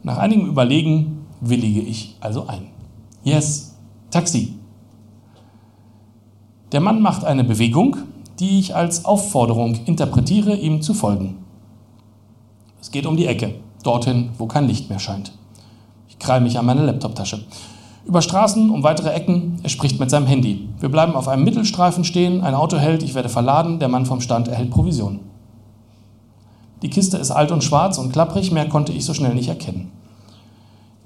Nach 0.04 0.18
einigem 0.18 0.46
Überlegen 0.46 1.26
willige 1.40 1.80
ich 1.80 2.16
also 2.20 2.46
ein. 2.46 2.68
Yes, 3.24 3.74
Taxi. 4.10 4.54
Der 6.70 6.80
Mann 6.80 7.02
macht 7.02 7.24
eine 7.24 7.42
Bewegung, 7.42 7.96
die 8.38 8.60
ich 8.60 8.76
als 8.76 9.04
Aufforderung 9.04 9.74
interpretiere, 9.86 10.54
ihm 10.54 10.80
zu 10.80 10.94
folgen. 10.94 11.38
Es 12.80 12.90
geht 12.90 13.06
um 13.06 13.16
die 13.16 13.26
Ecke, 13.26 13.54
dorthin, 13.82 14.30
wo 14.38 14.46
kein 14.46 14.68
Licht 14.68 14.88
mehr 14.88 15.00
scheint. 15.00 15.32
Ich 16.08 16.18
krall 16.18 16.40
mich 16.40 16.58
an 16.58 16.66
meine 16.66 16.84
Laptoptasche. 16.84 17.44
Über 18.04 18.22
Straßen, 18.22 18.70
um 18.70 18.82
weitere 18.82 19.10
Ecken, 19.10 19.58
er 19.62 19.68
spricht 19.68 20.00
mit 20.00 20.10
seinem 20.10 20.26
Handy. 20.26 20.68
Wir 20.80 20.88
bleiben 20.88 21.14
auf 21.14 21.28
einem 21.28 21.44
Mittelstreifen 21.44 22.04
stehen, 22.04 22.42
ein 22.42 22.54
Auto 22.54 22.78
hält, 22.78 23.02
ich 23.02 23.14
werde 23.14 23.28
verladen, 23.28 23.78
der 23.80 23.88
Mann 23.88 24.06
vom 24.06 24.20
Stand 24.20 24.48
erhält 24.48 24.70
Provision. 24.70 25.20
Die 26.82 26.90
Kiste 26.90 27.18
ist 27.18 27.32
alt 27.32 27.50
und 27.50 27.64
schwarz 27.64 27.98
und 27.98 28.12
klapprig, 28.12 28.52
mehr 28.52 28.68
konnte 28.68 28.92
ich 28.92 29.04
so 29.04 29.12
schnell 29.12 29.34
nicht 29.34 29.48
erkennen. 29.48 29.90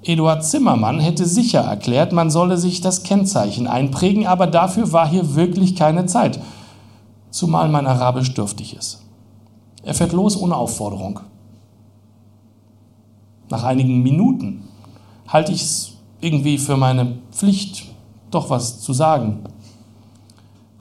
Eduard 0.03 0.43
Zimmermann 0.45 0.99
hätte 0.99 1.25
sicher 1.25 1.61
erklärt, 1.61 2.11
man 2.13 2.29
solle 2.29 2.57
sich 2.57 2.81
das 2.81 3.03
Kennzeichen 3.03 3.67
einprägen, 3.67 4.27
aber 4.27 4.47
dafür 4.47 4.91
war 4.91 5.07
hier 5.07 5.35
wirklich 5.35 5.75
keine 5.75 6.05
Zeit, 6.05 6.39
zumal 7.31 7.69
mein 7.69 7.87
Arabisch 7.87 8.33
dürftig 8.33 8.75
ist. 8.75 9.01
Er 9.83 9.93
fährt 9.93 10.13
los 10.13 10.37
ohne 10.37 10.55
Aufforderung. 10.55 11.21
Nach 13.53 13.65
einigen 13.65 14.01
Minuten 14.01 14.63
halte 15.27 15.51
ich 15.51 15.61
es 15.61 15.97
irgendwie 16.21 16.57
für 16.57 16.75
meine 16.75 17.19
Pflicht, 17.31 17.85
doch 18.31 18.49
was 18.49 18.81
zu 18.81 18.93
sagen. 18.93 19.43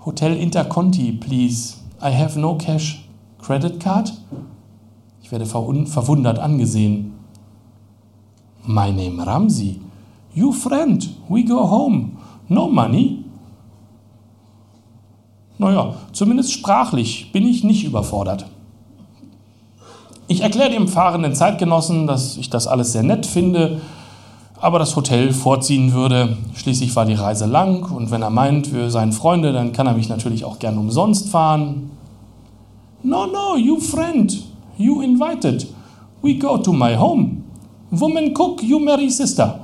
Hotel 0.07 0.35
Interconti, 0.39 1.13
please. 1.13 1.75
I 2.01 2.17
have 2.17 2.41
no 2.41 2.57
cash. 2.57 3.07
Credit 3.43 3.79
card? 3.79 4.15
Ich 5.23 5.31
werde 5.31 5.45
verwundert 5.45 6.39
angesehen. 6.39 7.13
My 8.65 8.91
name 8.91 9.23
Ramsi. 9.27 9.79
You 10.33 10.51
friend, 10.51 11.11
we 11.29 11.45
go 11.45 11.69
home. 11.69 12.13
No 12.49 12.69
money? 12.69 13.23
Naja, 15.59 15.95
zumindest 16.13 16.55
sprachlich 16.55 17.33
bin 17.33 17.47
ich 17.47 17.65
nicht 17.65 17.85
überfordert. 17.85 18.47
Ich 20.33 20.41
erkläre 20.41 20.71
dem 20.71 20.89
fahrenden 20.89 21.35
Zeitgenossen, 21.35 22.07
dass 22.07 22.37
ich 22.37 22.49
das 22.51 22.67
alles 22.67 22.93
sehr 22.93 23.03
nett 23.03 23.27
finde 23.27 23.81
aber 24.63 24.79
das 24.79 24.95
Hotel 24.95 25.33
vorziehen 25.33 25.93
würde. 25.93 26.37
Schließlich 26.55 26.95
war 26.95 27.05
die 27.05 27.15
Reise 27.15 27.47
lang 27.47 27.91
und 27.91 28.13
wenn 28.13 28.23
er 28.23 28.31
meint, 28.31 28.73
wir 28.73 28.91
seien 28.91 29.13
Freunde, 29.13 29.53
dann 29.53 29.73
kann 29.73 29.89
er 29.89 29.95
mich 29.95 30.09
natürlich 30.09 30.45
auch 30.45 30.61
gern 30.61 30.79
umsonst 30.79 31.29
fahren. 31.29 31.91
No, 33.03 33.27
no, 33.27 33.57
you 33.57 33.81
friend, 33.81 34.41
you 34.79 35.03
invited. 35.03 35.67
We 36.23 36.37
go 36.37 36.57
to 36.59 36.73
my 36.73 36.95
home. 36.95 37.43
Woman 37.91 38.33
cook, 38.39 38.63
you 38.63 38.79
marry 38.79 39.11
sister. 39.11 39.59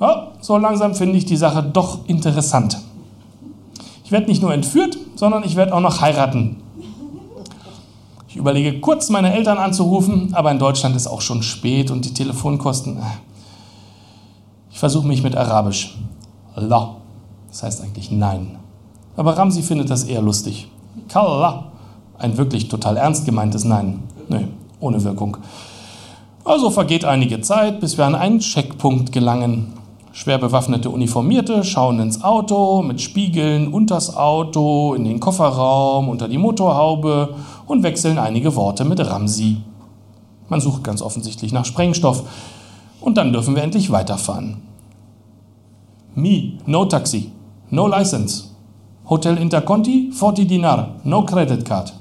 Ja, 0.00 0.32
so 0.40 0.58
langsam 0.58 0.96
finde 0.96 1.16
ich 1.16 1.24
die 1.24 1.36
Sache 1.36 1.62
doch 1.62 2.00
interessant. 2.08 2.78
Ich 4.04 4.10
werde 4.10 4.26
nicht 4.26 4.42
nur 4.42 4.52
entführt, 4.52 4.98
sondern 5.14 5.44
ich 5.44 5.54
werde 5.54 5.72
auch 5.72 5.80
noch 5.80 6.00
heiraten. 6.00 6.61
Ich 8.32 8.38
überlege 8.38 8.80
kurz, 8.80 9.10
meine 9.10 9.34
Eltern 9.34 9.58
anzurufen, 9.58 10.30
aber 10.32 10.50
in 10.50 10.58
Deutschland 10.58 10.96
ist 10.96 11.06
auch 11.06 11.20
schon 11.20 11.42
spät 11.42 11.90
und 11.90 12.06
die 12.06 12.14
Telefonkosten. 12.14 12.96
Äh. 12.96 13.02
Ich 14.70 14.78
versuche 14.78 15.06
mich 15.06 15.22
mit 15.22 15.36
Arabisch. 15.36 15.98
La. 16.56 16.96
Das 17.48 17.62
heißt 17.62 17.82
eigentlich 17.82 18.10
Nein. 18.10 18.56
Aber 19.18 19.36
Ramsi 19.36 19.60
findet 19.60 19.90
das 19.90 20.04
eher 20.04 20.22
lustig. 20.22 20.66
Kalla. 21.10 21.72
Ein 22.16 22.38
wirklich 22.38 22.68
total 22.68 22.96
ernst 22.96 23.26
gemeintes 23.26 23.64
Nein. 23.64 24.02
Nö, 24.30 24.44
ohne 24.80 25.04
Wirkung. 25.04 25.36
Also 26.42 26.70
vergeht 26.70 27.04
einige 27.04 27.42
Zeit, 27.42 27.80
bis 27.80 27.98
wir 27.98 28.06
an 28.06 28.14
einen 28.14 28.38
Checkpunkt 28.38 29.12
gelangen. 29.12 29.74
Schwer 30.12 30.38
bewaffnete 30.38 30.88
Uniformierte 30.88 31.64
schauen 31.64 32.00
ins 32.00 32.24
Auto 32.24 32.80
mit 32.80 33.02
Spiegeln 33.02 33.72
unters 33.74 34.16
Auto, 34.16 34.94
in 34.94 35.04
den 35.04 35.20
Kofferraum, 35.20 36.08
unter 36.08 36.28
die 36.28 36.38
Motorhaube 36.38 37.34
und 37.72 37.82
wechseln 37.82 38.18
einige 38.18 38.54
Worte 38.54 38.84
mit 38.84 39.00
Ramsi. 39.00 39.56
Man 40.48 40.60
sucht 40.60 40.84
ganz 40.84 41.00
offensichtlich 41.00 41.52
nach 41.52 41.64
Sprengstoff. 41.64 42.24
Und 43.00 43.16
dann 43.16 43.32
dürfen 43.32 43.56
wir 43.56 43.62
endlich 43.62 43.90
weiterfahren. 43.90 44.58
Me, 46.14 46.52
no 46.66 46.84
taxi, 46.84 47.32
no 47.70 47.88
license. 47.88 48.44
Hotel 49.08 49.38
Interconti, 49.38 50.12
40 50.12 50.46
Dinar, 50.46 50.96
no 51.02 51.24
credit 51.24 51.64
card. 51.64 51.94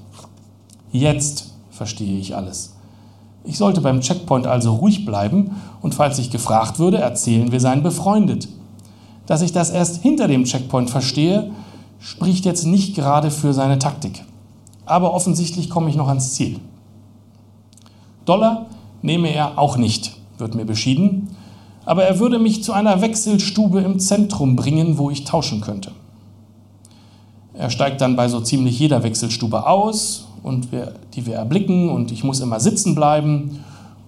Jetzt 0.91 1.53
verstehe 1.71 2.19
ich 2.19 2.35
alles. 2.35 2.75
Ich 3.45 3.57
sollte 3.57 3.79
beim 3.79 4.01
Checkpoint 4.01 4.45
also 4.45 4.75
ruhig 4.75 5.05
bleiben 5.05 5.55
und 5.81 5.95
falls 5.95 6.19
ich 6.19 6.29
gefragt 6.29 6.77
würde, 6.79 6.97
erzählen, 6.97 7.51
wir 7.53 7.61
seien 7.61 7.81
befreundet. 7.81 8.49
Dass 9.25 9.41
ich 9.41 9.53
das 9.53 9.69
erst 9.69 10.01
hinter 10.01 10.27
dem 10.27 10.43
Checkpoint 10.43 10.89
verstehe, 10.89 11.51
spricht 11.99 12.43
jetzt 12.43 12.65
nicht 12.65 12.93
gerade 12.93 13.31
für 13.31 13.53
seine 13.53 13.79
Taktik. 13.79 14.25
Aber 14.85 15.13
offensichtlich 15.13 15.69
komme 15.69 15.89
ich 15.89 15.95
noch 15.95 16.07
ans 16.07 16.33
Ziel. 16.33 16.59
Dollar 18.25 18.67
nehme 19.01 19.33
er 19.33 19.57
auch 19.57 19.77
nicht, 19.77 20.17
wird 20.37 20.55
mir 20.55 20.65
beschieden, 20.65 21.35
aber 21.85 22.03
er 22.03 22.19
würde 22.19 22.39
mich 22.39 22.63
zu 22.63 22.73
einer 22.73 23.01
Wechselstube 23.01 23.81
im 23.81 23.99
Zentrum 23.99 24.55
bringen, 24.55 24.97
wo 24.97 25.09
ich 25.09 25.23
tauschen 25.23 25.61
könnte. 25.61 25.91
Er 27.53 27.69
steigt 27.69 28.01
dann 28.01 28.15
bei 28.15 28.27
so 28.27 28.39
ziemlich 28.39 28.79
jeder 28.79 29.03
Wechselstube 29.03 29.67
aus 29.67 30.27
und 30.43 30.71
wir, 30.71 30.93
die 31.13 31.25
wir 31.25 31.35
erblicken 31.35 31.89
und 31.89 32.11
ich 32.11 32.23
muss 32.23 32.39
immer 32.39 32.59
sitzen 32.59 32.95
bleiben. 32.95 33.63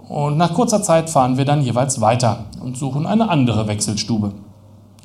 Und 0.08 0.38
nach 0.38 0.54
kurzer 0.54 0.82
Zeit 0.84 1.10
fahren 1.10 1.38
wir 1.38 1.46
dann 1.46 1.62
jeweils 1.62 2.02
weiter 2.02 2.46
und 2.62 2.78
suchen 2.78 3.06
eine 3.06 3.30
andere 3.30 3.68
Wechselstube. 3.68 4.32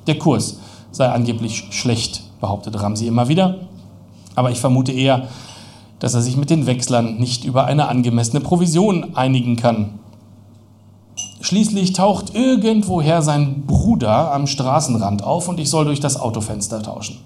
Der 0.06 0.18
Kurs 0.18 0.58
sei 0.90 1.08
angeblich 1.08 1.66
schlecht, 1.70 2.22
behauptet 2.40 2.80
Ramsi 2.80 3.06
immer 3.06 3.28
wieder. 3.28 3.56
Aber 4.34 4.50
ich 4.50 4.60
vermute 4.60 4.92
eher, 4.92 5.28
dass 5.98 6.14
er 6.14 6.22
sich 6.22 6.36
mit 6.36 6.50
den 6.50 6.66
Wechslern 6.66 7.16
nicht 7.16 7.44
über 7.44 7.64
eine 7.64 7.88
angemessene 7.88 8.40
Provision 8.40 9.16
einigen 9.16 9.56
kann. 9.56 9.98
Schließlich 11.40 11.92
taucht 11.92 12.34
irgendwoher 12.34 13.22
sein 13.22 13.64
Bruder 13.66 14.32
am 14.32 14.46
Straßenrand 14.46 15.22
auf 15.22 15.48
und 15.48 15.58
ich 15.60 15.70
soll 15.70 15.84
durch 15.84 16.00
das 16.00 16.18
Autofenster 16.18 16.82
tauschen. 16.82 17.18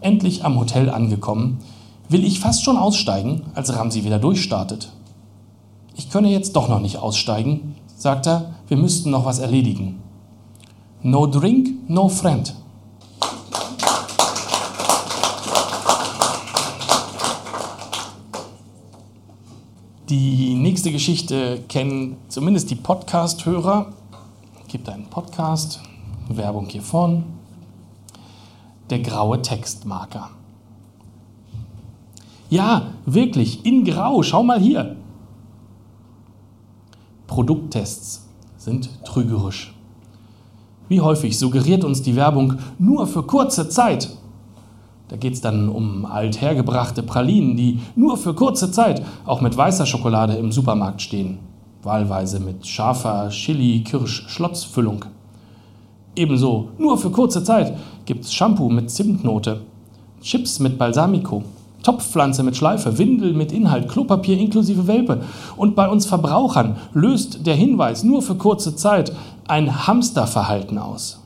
Endlich 0.00 0.44
am 0.44 0.58
Hotel 0.58 0.90
angekommen, 0.90 1.58
will 2.08 2.24
ich 2.24 2.40
fast 2.40 2.62
schon 2.62 2.76
aussteigen, 2.76 3.42
als 3.54 3.74
Ramsi 3.74 4.04
wieder 4.04 4.18
durchstartet. 4.18 4.90
Ich 5.96 6.10
könne 6.10 6.28
jetzt 6.28 6.56
doch 6.56 6.68
noch 6.68 6.80
nicht 6.80 6.98
aussteigen, 6.98 7.74
sagt 7.96 8.26
er, 8.26 8.54
wir 8.68 8.76
müssten 8.76 9.10
noch 9.10 9.24
was 9.24 9.38
erledigen. 9.38 10.00
No 11.02 11.26
drink, 11.26 11.88
no 11.88 12.08
friend. 12.08 12.54
Die 20.10 20.54
nächste 20.54 20.92
Geschichte 20.92 21.62
kennen 21.66 22.18
zumindest 22.28 22.70
die 22.70 22.74
Podcast-Hörer. 22.74 23.94
Gibt 24.68 24.86
einen 24.90 25.06
Podcast, 25.06 25.80
Werbung 26.28 26.66
hiervon. 26.66 27.24
Der 28.90 28.98
graue 28.98 29.40
Textmarker. 29.40 30.28
Ja, 32.50 32.88
wirklich, 33.06 33.64
in 33.64 33.82
Grau, 33.86 34.22
schau 34.22 34.42
mal 34.42 34.60
hier. 34.60 34.94
Produkttests 37.26 38.28
sind 38.58 38.90
trügerisch. 39.06 39.72
Wie 40.86 41.00
häufig 41.00 41.38
suggeriert 41.38 41.82
uns 41.82 42.02
die 42.02 42.14
Werbung 42.14 42.58
nur 42.78 43.06
für 43.06 43.22
kurze 43.22 43.70
Zeit. 43.70 44.14
Da 45.14 45.18
geht 45.20 45.34
es 45.34 45.40
dann 45.40 45.68
um 45.68 46.06
althergebrachte 46.06 47.04
Pralinen, 47.04 47.56
die 47.56 47.78
nur 47.94 48.16
für 48.16 48.34
kurze 48.34 48.72
Zeit 48.72 49.00
auch 49.24 49.40
mit 49.40 49.56
weißer 49.56 49.86
Schokolade 49.86 50.32
im 50.32 50.50
Supermarkt 50.50 51.02
stehen. 51.02 51.38
Wahlweise 51.84 52.40
mit 52.40 52.66
scharfer 52.66 53.28
Chili-Kirsch-Schlotzfüllung. 53.28 55.04
Ebenso 56.16 56.70
nur 56.78 56.98
für 56.98 57.10
kurze 57.10 57.44
Zeit 57.44 57.76
gibt 58.06 58.24
es 58.24 58.34
Shampoo 58.34 58.68
mit 58.68 58.90
Zimtnote, 58.90 59.60
Chips 60.20 60.58
mit 60.58 60.78
Balsamico, 60.78 61.44
Topfpflanze 61.84 62.42
mit 62.42 62.56
Schleife, 62.56 62.98
Windel 62.98 63.34
mit 63.34 63.52
Inhalt, 63.52 63.88
Klopapier 63.88 64.36
inklusive 64.36 64.88
Welpe. 64.88 65.20
Und 65.56 65.76
bei 65.76 65.88
uns 65.88 66.06
Verbrauchern 66.06 66.74
löst 66.92 67.46
der 67.46 67.54
Hinweis 67.54 68.02
nur 68.02 68.20
für 68.20 68.34
kurze 68.34 68.74
Zeit 68.74 69.12
ein 69.46 69.86
Hamsterverhalten 69.86 70.76
aus. 70.76 71.22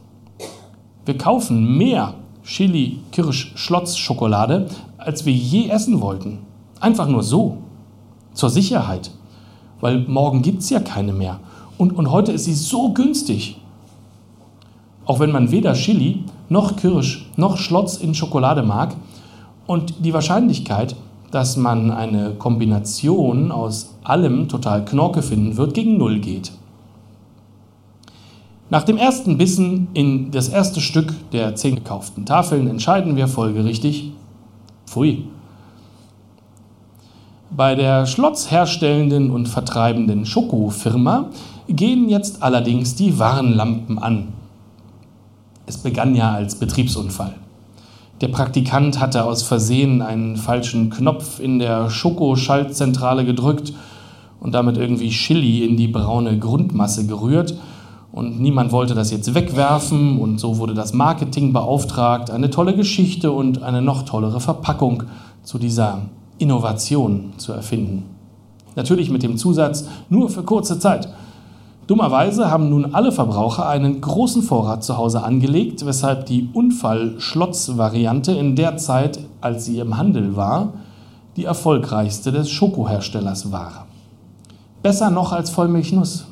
Wir 1.06 1.16
kaufen 1.16 1.78
mehr 1.78 2.12
Chili, 2.48 3.00
Kirsch, 3.12 3.52
Schlotz, 3.56 3.98
Schokolade, 3.98 4.68
als 4.96 5.26
wir 5.26 5.34
je 5.34 5.68
essen 5.68 6.00
wollten. 6.00 6.38
Einfach 6.80 7.06
nur 7.06 7.22
so. 7.22 7.58
Zur 8.32 8.48
Sicherheit. 8.48 9.10
Weil 9.80 10.06
morgen 10.08 10.40
gibt 10.40 10.62
es 10.62 10.70
ja 10.70 10.80
keine 10.80 11.12
mehr. 11.12 11.40
Und, 11.76 11.92
und 11.92 12.10
heute 12.10 12.32
ist 12.32 12.46
sie 12.46 12.54
so 12.54 12.94
günstig. 12.94 13.60
Auch 15.04 15.20
wenn 15.20 15.30
man 15.30 15.50
weder 15.50 15.74
Chili 15.74 16.24
noch 16.48 16.76
Kirsch 16.76 17.30
noch 17.36 17.58
Schlotz 17.58 17.98
in 17.98 18.14
Schokolade 18.14 18.62
mag, 18.62 18.96
und 19.66 19.96
die 19.98 20.14
Wahrscheinlichkeit, 20.14 20.96
dass 21.30 21.58
man 21.58 21.90
eine 21.90 22.30
Kombination 22.30 23.52
aus 23.52 23.94
allem 24.02 24.48
total 24.48 24.86
Knorke 24.86 25.20
finden 25.20 25.58
wird, 25.58 25.74
gegen 25.74 25.98
Null 25.98 26.20
geht. 26.20 26.52
Nach 28.70 28.82
dem 28.82 28.98
ersten 28.98 29.38
Bissen 29.38 29.88
in 29.94 30.30
das 30.30 30.48
erste 30.48 30.80
Stück 30.80 31.14
der 31.32 31.54
zehn 31.54 31.76
gekauften 31.76 32.26
Tafeln 32.26 32.68
entscheiden 32.68 33.16
wir 33.16 33.26
folgerichtig, 33.26 34.12
pfui. 34.86 35.24
Bei 37.50 37.74
der 37.74 38.04
Schlotz 38.04 38.50
herstellenden 38.50 39.30
und 39.30 39.48
vertreibenden 39.48 40.26
Schokofirma 40.26 41.30
gehen 41.66 42.10
jetzt 42.10 42.42
allerdings 42.42 42.94
die 42.94 43.18
Warnlampen 43.18 43.98
an. 43.98 44.28
Es 45.64 45.78
begann 45.78 46.14
ja 46.14 46.32
als 46.32 46.56
Betriebsunfall. 46.56 47.34
Der 48.20 48.28
Praktikant 48.28 49.00
hatte 49.00 49.24
aus 49.24 49.42
Versehen 49.42 50.02
einen 50.02 50.36
falschen 50.36 50.90
Knopf 50.90 51.40
in 51.40 51.58
der 51.58 51.88
Schokoschaltzentrale 51.88 53.24
gedrückt 53.24 53.72
und 54.40 54.52
damit 54.52 54.76
irgendwie 54.76 55.08
Chili 55.08 55.64
in 55.64 55.76
die 55.76 55.88
braune 55.88 56.38
Grundmasse 56.38 57.06
gerührt. 57.06 57.54
Und 58.12 58.40
niemand 58.40 58.72
wollte 58.72 58.94
das 58.94 59.10
jetzt 59.10 59.34
wegwerfen 59.34 60.18
und 60.18 60.40
so 60.40 60.58
wurde 60.58 60.74
das 60.74 60.92
Marketing 60.92 61.52
beauftragt, 61.52 62.30
eine 62.30 62.50
tolle 62.50 62.74
Geschichte 62.74 63.32
und 63.32 63.62
eine 63.62 63.82
noch 63.82 64.02
tollere 64.02 64.40
Verpackung 64.40 65.04
zu 65.42 65.58
dieser 65.58 66.02
Innovation 66.38 67.32
zu 67.36 67.52
erfinden. 67.52 68.04
Natürlich 68.76 69.10
mit 69.10 69.22
dem 69.22 69.36
Zusatz, 69.36 69.86
nur 70.08 70.30
für 70.30 70.42
kurze 70.42 70.78
Zeit. 70.78 71.08
Dummerweise 71.86 72.50
haben 72.50 72.68
nun 72.68 72.94
alle 72.94 73.12
Verbraucher 73.12 73.66
einen 73.66 74.00
großen 74.00 74.42
Vorrat 74.42 74.84
zu 74.84 74.98
Hause 74.98 75.22
angelegt, 75.22 75.86
weshalb 75.86 76.26
die 76.26 76.48
Unfall-Schlotz-Variante 76.52 78.32
in 78.32 78.56
der 78.56 78.76
Zeit, 78.76 79.20
als 79.40 79.64
sie 79.64 79.78
im 79.78 79.96
Handel 79.96 80.36
war, 80.36 80.74
die 81.36 81.44
erfolgreichste 81.44 82.30
des 82.30 82.50
Schokoherstellers 82.50 83.52
war. 83.52 83.86
Besser 84.82 85.10
noch 85.10 85.32
als 85.32 85.50
Vollmilchnuss. 85.50 86.26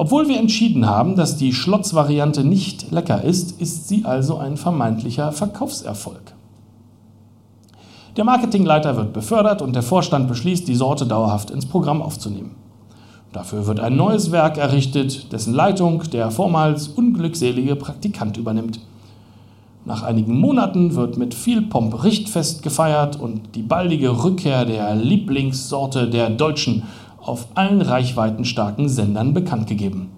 Obwohl 0.00 0.28
wir 0.28 0.38
entschieden 0.38 0.86
haben, 0.86 1.16
dass 1.16 1.36
die 1.36 1.52
Schlotz-Variante 1.52 2.44
nicht 2.44 2.92
lecker 2.92 3.24
ist, 3.24 3.60
ist 3.60 3.88
sie 3.88 4.04
also 4.04 4.38
ein 4.38 4.56
vermeintlicher 4.56 5.32
Verkaufserfolg. 5.32 6.34
Der 8.16 8.22
Marketingleiter 8.22 8.96
wird 8.96 9.12
befördert 9.12 9.60
und 9.60 9.74
der 9.74 9.82
Vorstand 9.82 10.28
beschließt, 10.28 10.68
die 10.68 10.76
Sorte 10.76 11.04
dauerhaft 11.04 11.50
ins 11.50 11.66
Programm 11.66 12.00
aufzunehmen. 12.00 12.54
Dafür 13.32 13.66
wird 13.66 13.80
ein 13.80 13.96
neues 13.96 14.30
Werk 14.30 14.56
errichtet, 14.56 15.32
dessen 15.32 15.52
Leitung 15.52 16.04
der 16.12 16.30
vormals 16.30 16.86
unglückselige 16.86 17.74
Praktikant 17.74 18.36
übernimmt. 18.36 18.78
Nach 19.84 20.04
einigen 20.04 20.38
Monaten 20.38 20.94
wird 20.94 21.16
mit 21.16 21.34
viel 21.34 21.62
Pomp 21.62 22.04
Richtfest 22.04 22.62
gefeiert 22.62 23.18
und 23.18 23.56
die 23.56 23.62
baldige 23.62 24.22
Rückkehr 24.22 24.64
der 24.64 24.94
Lieblingssorte 24.94 26.08
der 26.08 26.30
Deutschen 26.30 26.84
auf 27.28 27.48
allen 27.54 27.82
reichweitenstarken 27.82 28.88
Sendern 28.88 29.34
bekannt 29.34 29.66
gegeben. 29.66 30.08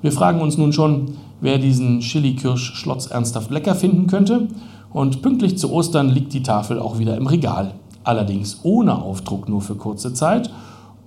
Wir 0.00 0.12
fragen 0.12 0.40
uns 0.40 0.56
nun 0.56 0.72
schon, 0.72 1.16
wer 1.40 1.58
diesen 1.58 2.00
Chili-Kirsch-Schlotz 2.00 3.06
ernsthaft 3.10 3.50
lecker 3.50 3.74
finden 3.74 4.06
könnte 4.06 4.48
und 4.92 5.22
pünktlich 5.22 5.58
zu 5.58 5.72
Ostern 5.72 6.08
liegt 6.08 6.32
die 6.32 6.42
Tafel 6.42 6.78
auch 6.78 6.98
wieder 6.98 7.16
im 7.16 7.26
Regal, 7.26 7.74
allerdings 8.04 8.60
ohne 8.62 9.02
Aufdruck 9.02 9.48
nur 9.48 9.60
für 9.60 9.74
kurze 9.74 10.14
Zeit 10.14 10.50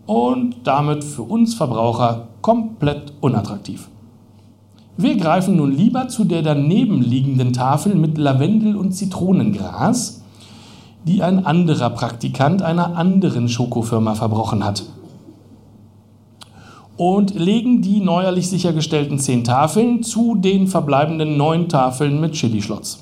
und 0.06 0.56
damit 0.66 1.04
für 1.04 1.24
uns 1.24 1.54
Verbraucher 1.54 2.28
komplett 2.42 3.14
unattraktiv. 3.22 3.90
Wir 4.98 5.16
greifen 5.16 5.56
nun 5.56 5.72
lieber 5.72 6.10
zu 6.10 6.26
der 6.26 6.42
daneben 6.42 7.02
liegenden 7.02 7.54
Tafel 7.54 7.96
mit 7.96 8.18
Lavendel 8.18 8.76
und 8.76 8.92
Zitronengras, 8.92 10.21
die 11.04 11.24
ein 11.24 11.46
anderer 11.46 11.90
Praktikant 11.90 12.62
einer 12.62 12.96
anderen 12.96 13.50
Schokofirma 13.50 14.16
verbrochen 14.16 14.64
hat. 14.64 14.84
Und 16.98 17.34
legen 17.34 17.82
die 17.82 18.00
neuerlich 18.00 18.50
sichergestellten 18.50 19.18
zehn 19.18 19.44
Tafeln 19.44 20.04
zu 20.04 20.36
den 20.36 20.68
verbleibenden 20.68 21.38
neun 21.38 21.68
Tafeln 21.68 22.22
mit 22.22 22.34
Chili-Schlotz. 22.34 23.00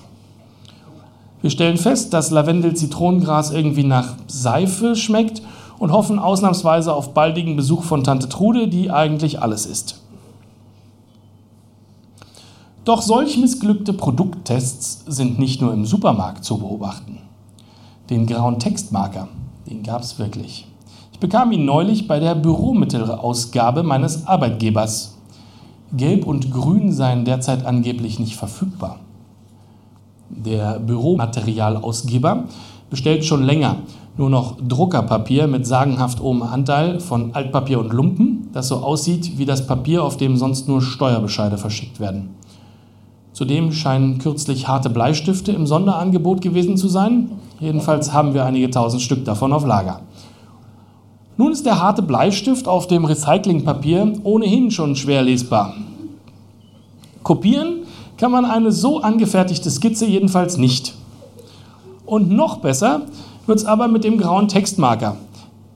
Wir 1.42 1.50
stellen 1.50 1.78
fest, 1.78 2.14
dass 2.14 2.32
Lavendel-Zitronengras 2.32 3.52
irgendwie 3.52 3.84
nach 3.84 4.16
Seife 4.28 4.96
schmeckt 4.96 5.42
und 5.80 5.92
hoffen 5.92 6.20
ausnahmsweise 6.20 6.94
auf 6.94 7.14
baldigen 7.14 7.56
Besuch 7.56 7.84
von 7.84 8.04
Tante 8.04 8.30
Trude, 8.30 8.68
die 8.68 8.92
eigentlich 8.92 9.42
alles 9.42 9.66
ist. 9.66 10.02
Doch 12.84 13.02
solch 13.02 13.38
missglückte 13.38 13.94
Produkttests 13.94 15.04
sind 15.08 15.40
nicht 15.40 15.62
nur 15.62 15.74
im 15.74 15.86
Supermarkt 15.86 16.44
zu 16.44 16.58
beobachten. 16.58 17.20
Den 18.10 18.26
grauen 18.26 18.58
Textmarker, 18.58 19.28
den 19.70 19.84
gab 19.84 20.02
es 20.02 20.18
wirklich. 20.18 20.68
Ich 21.14 21.20
bekam 21.20 21.52
ihn 21.52 21.66
neulich 21.66 22.08
bei 22.08 22.20
der 22.20 22.34
Büromittelausgabe 22.34 23.84
meines 23.84 24.26
Arbeitgebers. 24.26 25.18
Gelb 25.94 26.26
und 26.26 26.52
Grün 26.52 26.92
seien 26.92 27.26
derzeit 27.26 27.66
angeblich 27.66 28.20
nicht 28.20 28.36
verfügbar. 28.36 28.98
Der 30.30 30.80
Büromaterialausgeber 30.80 32.46
bestellt 32.90 33.26
schon 33.26 33.44
länger 33.44 33.78
nur 34.18 34.30
noch 34.30 34.58
Druckerpapier 34.60 35.48
mit 35.48 35.66
sagenhaft 35.66 36.20
hohem 36.20 36.44
Anteil 36.44 37.00
von 37.00 37.34
Altpapier 37.34 37.80
und 37.80 37.94
Lumpen, 37.94 38.50
das 38.52 38.68
so 38.68 38.78
aussieht 38.78 39.38
wie 39.38 39.46
das 39.46 39.66
Papier, 39.66 40.04
auf 40.04 40.18
dem 40.18 40.36
sonst 40.36 40.68
nur 40.68 40.82
Steuerbescheide 40.82 41.58
verschickt 41.58 42.00
werden. 42.00 42.30
Zudem 43.32 43.72
scheinen 43.72 44.18
kürzlich 44.18 44.68
harte 44.68 44.90
Bleistifte 44.90 45.54
im 45.54 45.66
Sonderangebot 45.66 46.42
gewesen 46.42 46.76
zu 46.76 46.90
sein. 46.90 47.32
Jedenfalls 47.60 48.14
haben 48.14 48.34
wir 48.34 48.46
einige 48.46 48.70
tausend 48.70 49.02
Stück 49.02 49.26
davon 49.26 49.52
auf 49.52 49.66
Lager. 49.66 50.02
Nun 51.36 51.52
ist 51.52 51.66
der 51.66 51.82
harte 51.82 52.02
Bleistift 52.02 52.68
auf 52.68 52.88
dem 52.88 53.06
Recyclingpapier 53.06 54.14
ohnehin 54.24 54.72
schon 54.72 54.96
schwer 54.96 55.22
lesbar. 55.22 55.74
Kopieren 57.24 57.84
kann 58.18 58.32
man 58.32 58.46
eine 58.46 58.72
so 58.72 59.02
angefertigte 59.02 59.70
Skizze 59.70 60.06
jedenfalls 60.06 60.58
nicht. 60.58 60.96
Und 62.06 62.32
noch 62.32 62.58
besser, 62.58 63.04
wird 63.46 63.60
es 63.60 63.66
aber 63.66 63.88
mit 63.88 64.04
dem 64.04 64.18
grauen 64.18 64.48
Textmarker, 64.48 65.16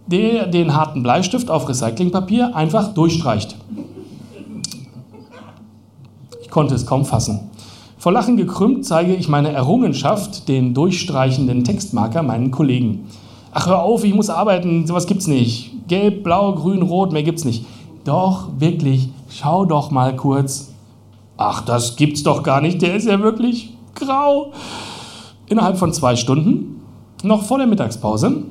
der 0.08 0.48
den 0.48 0.76
harten 0.76 1.04
Bleistift 1.04 1.50
auf 1.50 1.68
Recyclingpapier 1.68 2.56
einfach 2.56 2.94
durchstreicht. 2.94 3.56
Ich 6.42 6.50
konnte 6.50 6.76
es 6.76 6.86
kaum 6.86 7.06
fassen. 7.06 7.50
Vor 8.04 8.12
Lachen 8.12 8.36
gekrümmt 8.36 8.86
zeige 8.86 9.16
ich 9.16 9.30
meine 9.30 9.54
Errungenschaft, 9.54 10.50
den 10.50 10.74
durchstreichenden 10.74 11.64
Textmarker, 11.64 12.22
meinen 12.22 12.52
Kollegen. 12.52 13.08
Ach, 13.54 13.68
hör 13.68 13.82
auf, 13.82 14.04
ich 14.04 14.14
muss 14.14 14.30
arbeiten, 14.30 14.86
sowas 14.86 15.08
gibt's 15.08 15.28
nicht. 15.28 15.72
Gelb, 15.88 16.22
blau, 16.22 16.54
grün, 16.54 16.82
rot, 16.82 17.14
mehr 17.14 17.24
gibt's 17.24 17.46
nicht. 17.46 17.66
Doch, 18.04 18.50
wirklich, 18.60 19.08
schau 19.30 19.64
doch 19.64 19.90
mal 19.90 20.18
kurz. 20.18 20.74
Ach, 21.38 21.62
das 21.62 21.96
gibt's 21.96 22.24
doch 22.24 22.44
gar 22.44 22.60
nicht, 22.60 22.82
der 22.82 22.94
ist 22.94 23.08
ja 23.08 23.22
wirklich 23.22 23.74
grau. 23.96 24.52
Innerhalb 25.48 25.78
von 25.78 25.94
zwei 25.94 26.18
Stunden 26.18 26.82
noch 27.24 27.44
vor 27.44 27.58
der 27.58 27.68
Mittagspause 27.68 28.44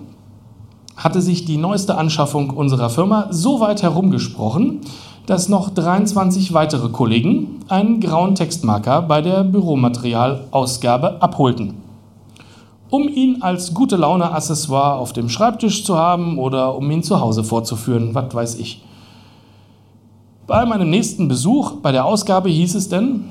hatte 0.97 1.21
sich 1.21 1.45
die 1.45 1.59
neueste 1.59 1.99
Anschaffung 1.99 2.49
unserer 2.49 2.89
Firma 2.89 3.27
so 3.29 3.61
weit 3.61 3.83
herumgesprochen, 3.83 4.81
dass 5.27 5.49
noch 5.49 5.71
23 5.71 6.53
weitere 6.53 6.89
Kollegen 6.89 7.61
einen 7.69 8.01
grauen 8.01 8.35
Textmarker 8.35 9.03
bei 9.03 9.23
der 9.23 9.45
Büromaterialausgabe 9.45 11.23
abholten. 11.23 11.75
um 12.93 13.09
ihn 13.09 13.41
als 13.41 13.73
gute 13.73 13.97
Laune-Accessoire 13.97 14.99
auf 14.99 15.15
dem 15.15 15.31
Schreibtisch 15.31 15.83
zu 15.83 15.97
haben 15.97 16.39
oder 16.39 16.77
um 16.77 16.91
ihn 16.91 17.03
zu 17.03 17.21
Hause 17.21 17.43
vorzuführen, 17.43 18.15
was 18.15 18.35
weiß 18.35 18.55
ich. 18.57 18.85
Bei 20.47 20.67
meinem 20.67 20.91
nächsten 20.91 21.27
Besuch 21.27 21.77
bei 21.81 21.91
der 21.91 22.05
Ausgabe 22.05 22.51
hieß 22.51 22.75
es 22.75 22.91
denn, 22.91 23.25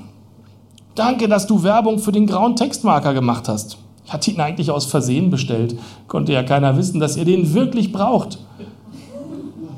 danke, 0.96 1.28
dass 1.28 1.46
du 1.46 1.62
Werbung 1.62 2.00
für 2.00 2.12
den 2.12 2.26
grauen 2.26 2.56
Textmarker 2.56 3.14
gemacht 3.14 3.48
hast. 3.48 3.78
Ich 4.04 4.12
hatte 4.12 4.32
ihn 4.32 4.42
eigentlich 4.42 4.72
aus 4.72 4.88
Versehen 4.88 5.30
bestellt. 5.30 5.78
Konnte 6.08 6.34
ja 6.34 6.42
keiner 6.42 6.76
wissen, 6.76 7.00
dass 7.00 7.16
ihr 7.16 7.26
den 7.26 7.54
wirklich 7.54 7.92
braucht. 7.92 8.40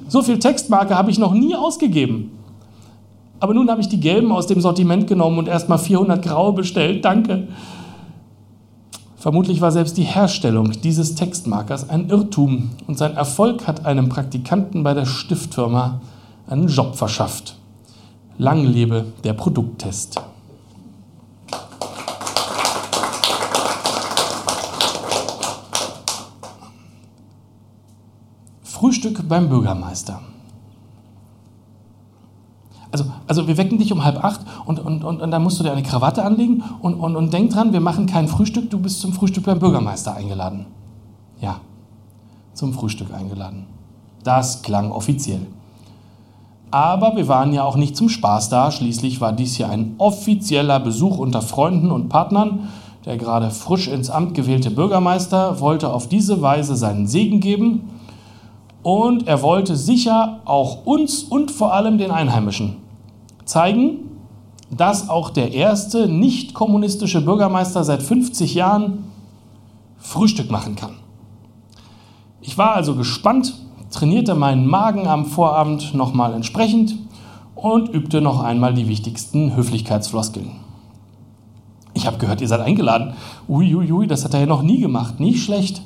So 0.07 0.21
viel 0.21 0.39
Textmarker 0.39 0.97
habe 0.97 1.11
ich 1.11 1.19
noch 1.19 1.33
nie 1.33 1.55
ausgegeben. 1.55 2.31
Aber 3.39 3.53
nun 3.53 3.69
habe 3.69 3.81
ich 3.81 3.89
die 3.89 3.99
gelben 3.99 4.31
aus 4.31 4.47
dem 4.47 4.61
Sortiment 4.61 5.07
genommen 5.07 5.37
und 5.37 5.47
erstmal 5.47 5.79
400 5.79 6.23
graue 6.23 6.53
bestellt. 6.53 7.03
Danke. 7.03 7.47
Vermutlich 9.17 9.61
war 9.61 9.71
selbst 9.71 9.97
die 9.97 10.03
Herstellung 10.03 10.71
dieses 10.81 11.15
Textmarkers 11.15 11.89
ein 11.89 12.09
Irrtum 12.09 12.71
und 12.87 12.97
sein 12.97 13.15
Erfolg 13.15 13.67
hat 13.67 13.85
einem 13.85 14.09
Praktikanten 14.09 14.83
bei 14.83 14.93
der 14.93 15.05
Stiftfirma 15.05 16.01
einen 16.47 16.67
Job 16.67 16.95
verschafft. 16.95 17.55
Lang 18.37 18.65
lebe 18.65 19.05
der 19.23 19.33
Produkttest. 19.33 20.21
Frühstück 28.73 29.29
beim 29.29 29.49
Bürgermeister. 29.49 30.19
Also, 32.89 33.05
also 33.27 33.47
wir 33.47 33.57
wecken 33.57 33.77
dich 33.77 33.93
um 33.93 34.03
halb 34.03 34.23
acht 34.23 34.41
und, 34.65 34.79
und, 34.79 35.03
und, 35.03 35.21
und 35.21 35.29
dann 35.29 35.43
musst 35.43 35.59
du 35.59 35.63
dir 35.63 35.71
eine 35.71 35.83
Krawatte 35.83 36.25
anlegen 36.25 36.63
und, 36.81 36.95
und, 36.95 37.15
und 37.15 37.31
denk 37.31 37.51
dran, 37.51 37.71
wir 37.71 37.81
machen 37.81 38.07
kein 38.07 38.27
Frühstück, 38.27 38.71
du 38.71 38.79
bist 38.79 38.99
zum 38.99 39.13
Frühstück 39.13 39.45
beim 39.45 39.59
Bürgermeister 39.59 40.15
eingeladen. 40.15 40.65
Ja, 41.39 41.59
zum 42.55 42.73
Frühstück 42.73 43.13
eingeladen. 43.13 43.67
Das 44.23 44.63
klang 44.63 44.91
offiziell. 44.91 45.45
Aber 46.71 47.15
wir 47.15 47.27
waren 47.27 47.53
ja 47.53 47.63
auch 47.65 47.75
nicht 47.75 47.95
zum 47.95 48.09
Spaß 48.09 48.49
da. 48.49 48.71
Schließlich 48.71 49.21
war 49.21 49.33
dies 49.33 49.59
ja 49.59 49.69
ein 49.69 49.93
offizieller 49.99 50.79
Besuch 50.79 51.19
unter 51.19 51.43
Freunden 51.43 51.91
und 51.91 52.09
Partnern. 52.09 52.69
Der 53.05 53.17
gerade 53.17 53.51
frisch 53.51 53.87
ins 53.87 54.09
Amt 54.09 54.33
gewählte 54.33 54.71
Bürgermeister 54.71 55.59
wollte 55.59 55.93
auf 55.93 56.09
diese 56.09 56.41
Weise 56.41 56.75
seinen 56.75 57.05
Segen 57.05 57.39
geben 57.39 57.89
und 58.83 59.27
er 59.27 59.41
wollte 59.41 59.75
sicher 59.75 60.41
auch 60.45 60.85
uns 60.85 61.23
und 61.23 61.51
vor 61.51 61.73
allem 61.73 61.97
den 61.97 62.11
Einheimischen 62.11 62.75
zeigen, 63.45 64.11
dass 64.69 65.09
auch 65.09 65.29
der 65.29 65.53
erste 65.53 66.07
nicht 66.07 66.53
kommunistische 66.53 67.21
Bürgermeister 67.21 67.83
seit 67.83 68.03
50 68.03 68.53
Jahren 68.55 69.05
Frühstück 69.97 70.51
machen 70.51 70.75
kann. 70.75 70.95
Ich 72.41 72.57
war 72.57 72.73
also 72.73 72.95
gespannt, 72.95 73.53
trainierte 73.89 74.35
meinen 74.35 74.67
Magen 74.67 75.07
am 75.07 75.25
Vorabend 75.25 75.93
nochmal 75.93 76.33
entsprechend 76.33 76.95
und 77.55 77.89
übte 77.89 78.19
noch 78.19 78.43
einmal 78.43 78.73
die 78.73 78.89
wichtigsten 78.89 79.55
Höflichkeitsfloskeln. 79.55 80.51
Ich 81.93 82.07
habe 82.07 82.17
gehört, 82.17 82.41
ihr 82.41 82.47
seid 82.47 82.59
eingeladen. 82.59 83.13
Uiuiui, 83.47 83.75
ui, 83.75 83.91
ui, 83.91 84.07
das 84.07 84.25
hat 84.25 84.33
er 84.33 84.41
ja 84.41 84.45
noch 84.45 84.63
nie 84.63 84.79
gemacht. 84.79 85.19
Nicht 85.19 85.43
schlecht. 85.43 85.83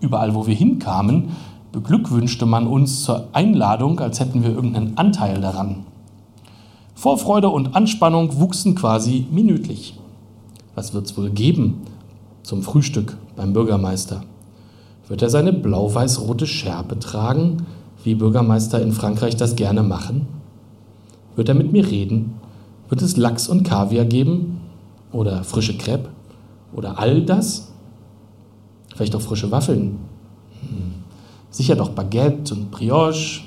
Überall, 0.00 0.34
wo 0.34 0.46
wir 0.46 0.54
hinkamen, 0.54 1.36
beglückwünschte 1.72 2.46
man 2.46 2.66
uns 2.66 3.02
zur 3.02 3.28
Einladung, 3.32 4.00
als 4.00 4.20
hätten 4.20 4.42
wir 4.42 4.50
irgendeinen 4.50 4.96
Anteil 4.96 5.40
daran. 5.40 5.84
Vorfreude 6.94 7.48
und 7.48 7.76
Anspannung 7.76 8.40
wuchsen 8.40 8.74
quasi 8.74 9.26
minütlich. 9.30 9.98
Was 10.74 10.94
wird 10.94 11.06
es 11.06 11.16
wohl 11.16 11.30
geben 11.30 11.82
zum 12.42 12.62
Frühstück 12.62 13.16
beim 13.36 13.52
Bürgermeister? 13.52 14.22
Wird 15.06 15.22
er 15.22 15.30
seine 15.30 15.52
blau-weiß-rote 15.52 16.46
Schärpe 16.46 16.98
tragen, 16.98 17.66
wie 18.04 18.14
Bürgermeister 18.14 18.80
in 18.82 18.92
Frankreich 18.92 19.36
das 19.36 19.56
gerne 19.56 19.82
machen? 19.82 20.26
Wird 21.36 21.48
er 21.48 21.54
mit 21.54 21.72
mir 21.72 21.88
reden? 21.88 22.34
Wird 22.88 23.02
es 23.02 23.16
Lachs 23.16 23.48
und 23.48 23.62
Kaviar 23.62 24.04
geben? 24.04 24.60
Oder 25.12 25.44
frische 25.44 25.76
Crepe? 25.76 26.08
Oder 26.72 26.98
all 26.98 27.22
das? 27.22 27.72
Vielleicht 28.94 29.14
auch 29.14 29.20
frische 29.20 29.50
Waffeln? 29.50 29.98
Sicher 31.58 31.74
doch 31.74 31.88
Baguette 31.88 32.54
und 32.54 32.70
Brioche. 32.70 33.40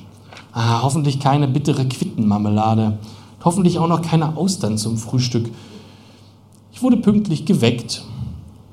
Ah, 0.52 0.82
hoffentlich 0.82 1.22
keine 1.22 1.48
bittere 1.48 1.86
Quittenmarmelade. 1.86 2.98
Hoffentlich 3.42 3.80
auch 3.80 3.88
noch 3.88 4.02
keine 4.02 4.36
Austern 4.36 4.78
zum 4.78 4.98
Frühstück. 4.98 5.50
Ich 6.74 6.84
wurde 6.84 6.98
pünktlich 6.98 7.46
geweckt 7.46 8.04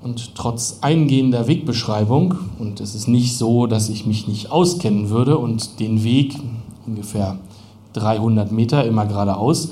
und 0.02 0.34
trotz 0.34 0.78
eingehender 0.80 1.46
Wegbeschreibung, 1.46 2.34
und 2.58 2.80
es 2.80 2.96
ist 2.96 3.06
nicht 3.06 3.38
so, 3.38 3.68
dass 3.68 3.88
ich 3.88 4.06
mich 4.06 4.26
nicht 4.26 4.50
auskennen 4.50 5.08
würde 5.08 5.38
und 5.38 5.78
den 5.78 6.02
Weg, 6.02 6.34
ungefähr 6.84 7.38
300 7.92 8.50
Meter 8.50 8.84
immer 8.84 9.06
geradeaus, 9.06 9.68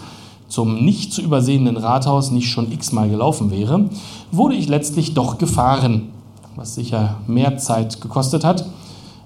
zum 0.46 0.84
nicht 0.84 1.12
zu 1.12 1.22
übersehenden 1.22 1.76
Rathaus 1.76 2.30
nicht 2.30 2.50
schon 2.50 2.70
x-mal 2.70 3.08
gelaufen 3.08 3.50
wäre, 3.50 3.90
wurde 4.30 4.54
ich 4.54 4.68
letztlich 4.68 5.14
doch 5.14 5.38
gefahren, 5.38 6.10
was 6.54 6.76
sicher 6.76 7.16
mehr 7.26 7.58
Zeit 7.58 8.00
gekostet 8.00 8.44
hat. 8.44 8.64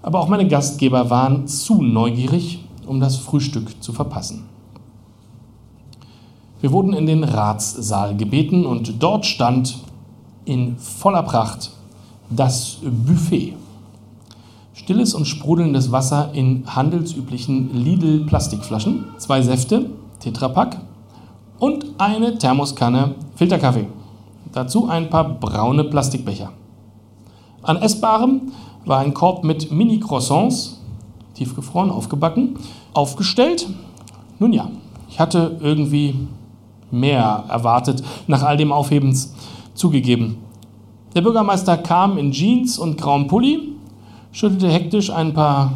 Aber 0.02 0.20
auch 0.20 0.28
meine 0.28 0.48
Gastgeber 0.48 1.10
waren 1.10 1.46
zu 1.46 1.82
neugierig, 1.82 2.64
um 2.86 3.00
das 3.00 3.16
Frühstück 3.16 3.82
zu 3.82 3.92
verpassen. 3.92 4.44
Wir 6.60 6.72
wurden 6.72 6.92
in 6.92 7.06
den 7.06 7.24
Ratssaal 7.24 8.16
gebeten 8.16 8.66
und 8.66 9.02
dort 9.02 9.24
stand 9.26 9.78
in 10.44 10.76
voller 10.76 11.22
Pracht 11.22 11.70
das 12.28 12.78
Buffet. 12.82 13.54
Stilles 14.74 15.14
und 15.14 15.26
sprudelndes 15.26 15.92
Wasser 15.92 16.30
in 16.32 16.64
handelsüblichen 16.66 17.74
Lidl-Plastikflaschen, 17.74 19.04
zwei 19.18 19.42
Säfte, 19.42 19.90
Tetrapack 20.20 20.80
und 21.58 21.86
eine 21.98 22.38
Thermoskanne 22.38 23.14
Filterkaffee. 23.34 23.86
Dazu 24.52 24.88
ein 24.88 25.10
paar 25.10 25.28
braune 25.28 25.84
Plastikbecher. 25.84 26.50
An 27.62 27.76
Essbarem 27.76 28.52
war 28.84 28.98
ein 28.98 29.14
Korb 29.14 29.44
mit 29.44 29.70
Mini-Croissants, 29.70 30.80
tiefgefroren, 31.34 31.90
aufgebacken, 31.90 32.58
aufgestellt. 32.92 33.68
Nun 34.38 34.52
ja, 34.52 34.70
ich 35.08 35.20
hatte 35.20 35.58
irgendwie 35.60 36.14
mehr 36.90 37.44
erwartet 37.48 38.02
nach 38.26 38.42
all 38.42 38.56
dem 38.56 38.72
Aufhebens 38.72 39.34
zugegeben. 39.74 40.38
Der 41.14 41.22
Bürgermeister 41.22 41.76
kam 41.76 42.18
in 42.18 42.32
Jeans 42.32 42.78
und 42.78 43.00
grauem 43.00 43.26
Pulli, 43.26 43.72
schüttelte 44.32 44.68
hektisch 44.68 45.10
ein 45.10 45.34
paar 45.34 45.72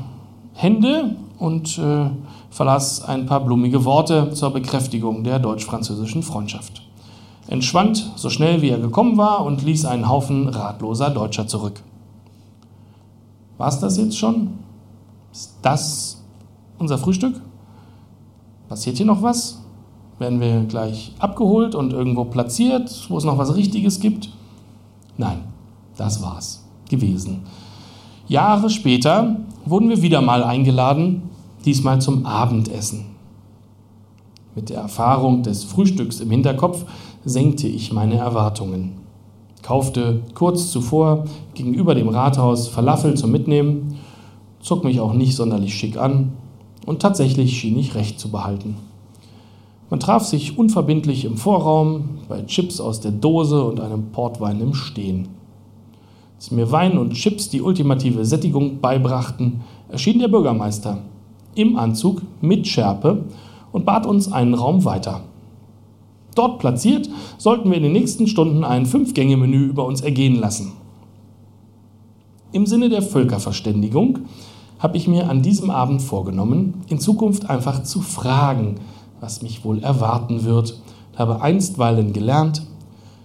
Hände 0.55 1.17
und 1.39 1.79
äh, 1.79 2.11
verlas 2.51 3.03
ein 3.03 3.27
paar 3.27 3.41
blumige 3.41 3.85
Worte 3.85 4.31
zur 4.33 4.51
Bekräftigung 4.51 5.25
der 5.25 5.41
deutsch-französischen 5.41 6.23
Freundschaft. 6.23 6.83
Entschwand 7.49 8.13
so 8.17 8.31
schnell 8.31 8.63
wie 8.63 8.71
er 8.71 8.79
gekommen 8.79 9.17
war 9.17 9.45
und 9.45 9.63
ließ 9.63 9.85
einen 9.87 10.09
Haufen 10.09 10.49
ratloser 10.49 11.11
Deutscher 11.11 11.47
zurück. 11.47 11.83
War 13.59 13.69
es 13.69 13.79
das 13.79 13.97
jetzt 13.97 14.19
schon? 14.19 14.59
Ist 15.33 15.55
das 15.63 16.23
unser 16.79 16.99
Frühstück? 16.99 17.41
Passiert 18.69 18.97
hier 18.97 19.07
noch 19.07 19.23
was? 19.23 19.61
Werden 20.19 20.41
wir 20.41 20.63
gleich 20.65 21.13
abgeholt 21.19 21.75
und 21.75 21.93
irgendwo 21.93 22.25
platziert, 22.25 23.07
wo 23.09 23.19
es 23.19 23.25
noch 23.25 23.39
was 23.39 23.55
Richtiges 23.57 24.01
gibt? 24.01 24.31
Nein, 25.17 25.41
das 25.97 26.23
war's 26.23 26.65
gewesen. 26.89 27.43
Jahre 28.27 28.71
später 28.71 29.37
wurden 29.65 29.89
wir 29.89 30.03
wieder 30.03 30.21
mal 30.21 30.43
eingeladen, 30.43 31.23
diesmal 31.65 32.01
zum 32.01 32.27
Abendessen. 32.27 33.07
Mit 34.55 34.71
der 34.71 34.79
Erfahrung 34.79 35.43
des 35.43 35.65
Frühstücks 35.65 36.21
im 36.21 36.31
Hinterkopf 36.31 36.85
senkte 37.25 37.67
ich 37.67 37.93
meine 37.93 38.17
Erwartungen. 38.17 39.04
Kaufte 39.65 40.21
kurz 40.35 40.71
zuvor 40.71 41.25
gegenüber 41.55 41.95
dem 41.95 42.11
Rathaus 42.11 42.69
Falafel 42.69 43.15
zum 43.15 43.33
Mitnehmen, 43.33 43.97
zog 44.61 44.85
mich 44.85 45.01
auch 45.01 45.15
nicht 45.15 45.35
sonderlich 45.35 45.75
schick 45.75 45.97
an 45.97 46.33
und 46.85 47.01
tatsächlich 47.01 47.59
schien 47.59 47.79
ich 47.79 47.95
recht 47.95 48.21
zu 48.21 48.31
behalten. 48.31 48.77
Man 49.89 50.01
traf 50.01 50.25
sich 50.25 50.59
unverbindlich 50.59 51.25
im 51.25 51.39
Vorraum 51.39 52.19
bei 52.29 52.43
Chips 52.43 52.79
aus 52.79 53.01
der 53.01 53.13
Dose 53.13 53.65
und 53.65 53.81
einem 53.81 54.11
Portwein 54.13 54.61
im 54.61 54.75
Stehen. 54.75 55.29
Als 56.37 56.51
mir 56.51 56.71
Wein 56.71 56.99
und 56.99 57.15
Chips 57.15 57.49
die 57.49 57.63
ultimative 57.63 58.27
Sättigung 58.27 58.81
beibrachten, 58.81 59.63
erschien 59.89 60.19
der 60.19 60.29
Bürgermeister 60.29 60.99
im 61.55 61.79
Anzug 61.79 62.21
mit 62.43 62.67
Schärpe 62.67 63.25
und 63.73 63.87
bat 63.87 64.05
uns 64.05 64.31
einen 64.31 64.53
Raum 64.53 64.85
weiter. 64.85 65.23
Dort 66.35 66.59
platziert 66.59 67.09
sollten 67.39 67.71
wir 67.71 67.77
in 67.77 67.85
den 67.85 67.93
nächsten 67.93 68.27
Stunden 68.27 68.65
ein 68.65 68.87
Fünf-Gänge-Menü 68.87 69.67
über 69.67 69.85
uns 69.85 70.01
ergehen 70.01 70.37
lassen. 70.37 70.73
Im 72.53 72.67
Sinne 72.67 72.89
der 72.89 73.03
Völkerverständigung 73.03 74.21
habe 74.79 74.97
ich 74.97 75.09
mir 75.09 75.29
an 75.31 75.43
diesem 75.43 75.71
Abend 75.71 76.03
vorgenommen, 76.03 76.83
in 76.89 77.01
Zukunft 77.01 77.49
einfach 77.49 77.83
zu 77.83 78.01
fragen, 78.01 78.77
was 79.21 79.43
mich 79.43 79.65
wohl 79.65 79.83
erwarten 79.83 80.45
wird, 80.45 80.79
habe 81.17 81.41
einstweilen 81.41 82.13
gelernt, 82.13 82.63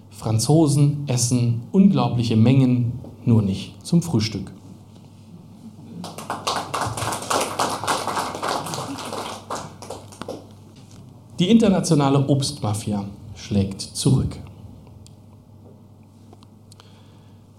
Franzosen 0.10 1.03
essen 1.07 1.62
unglaubliche 1.72 2.36
Mengen, 2.36 2.93
nur 3.26 3.41
nicht 3.41 3.74
zum 3.86 4.01
Frühstück. 4.01 4.51
Die 11.40 11.50
internationale 11.50 12.28
Obstmafia 12.28 13.06
schlägt 13.34 13.80
zurück. 13.80 14.38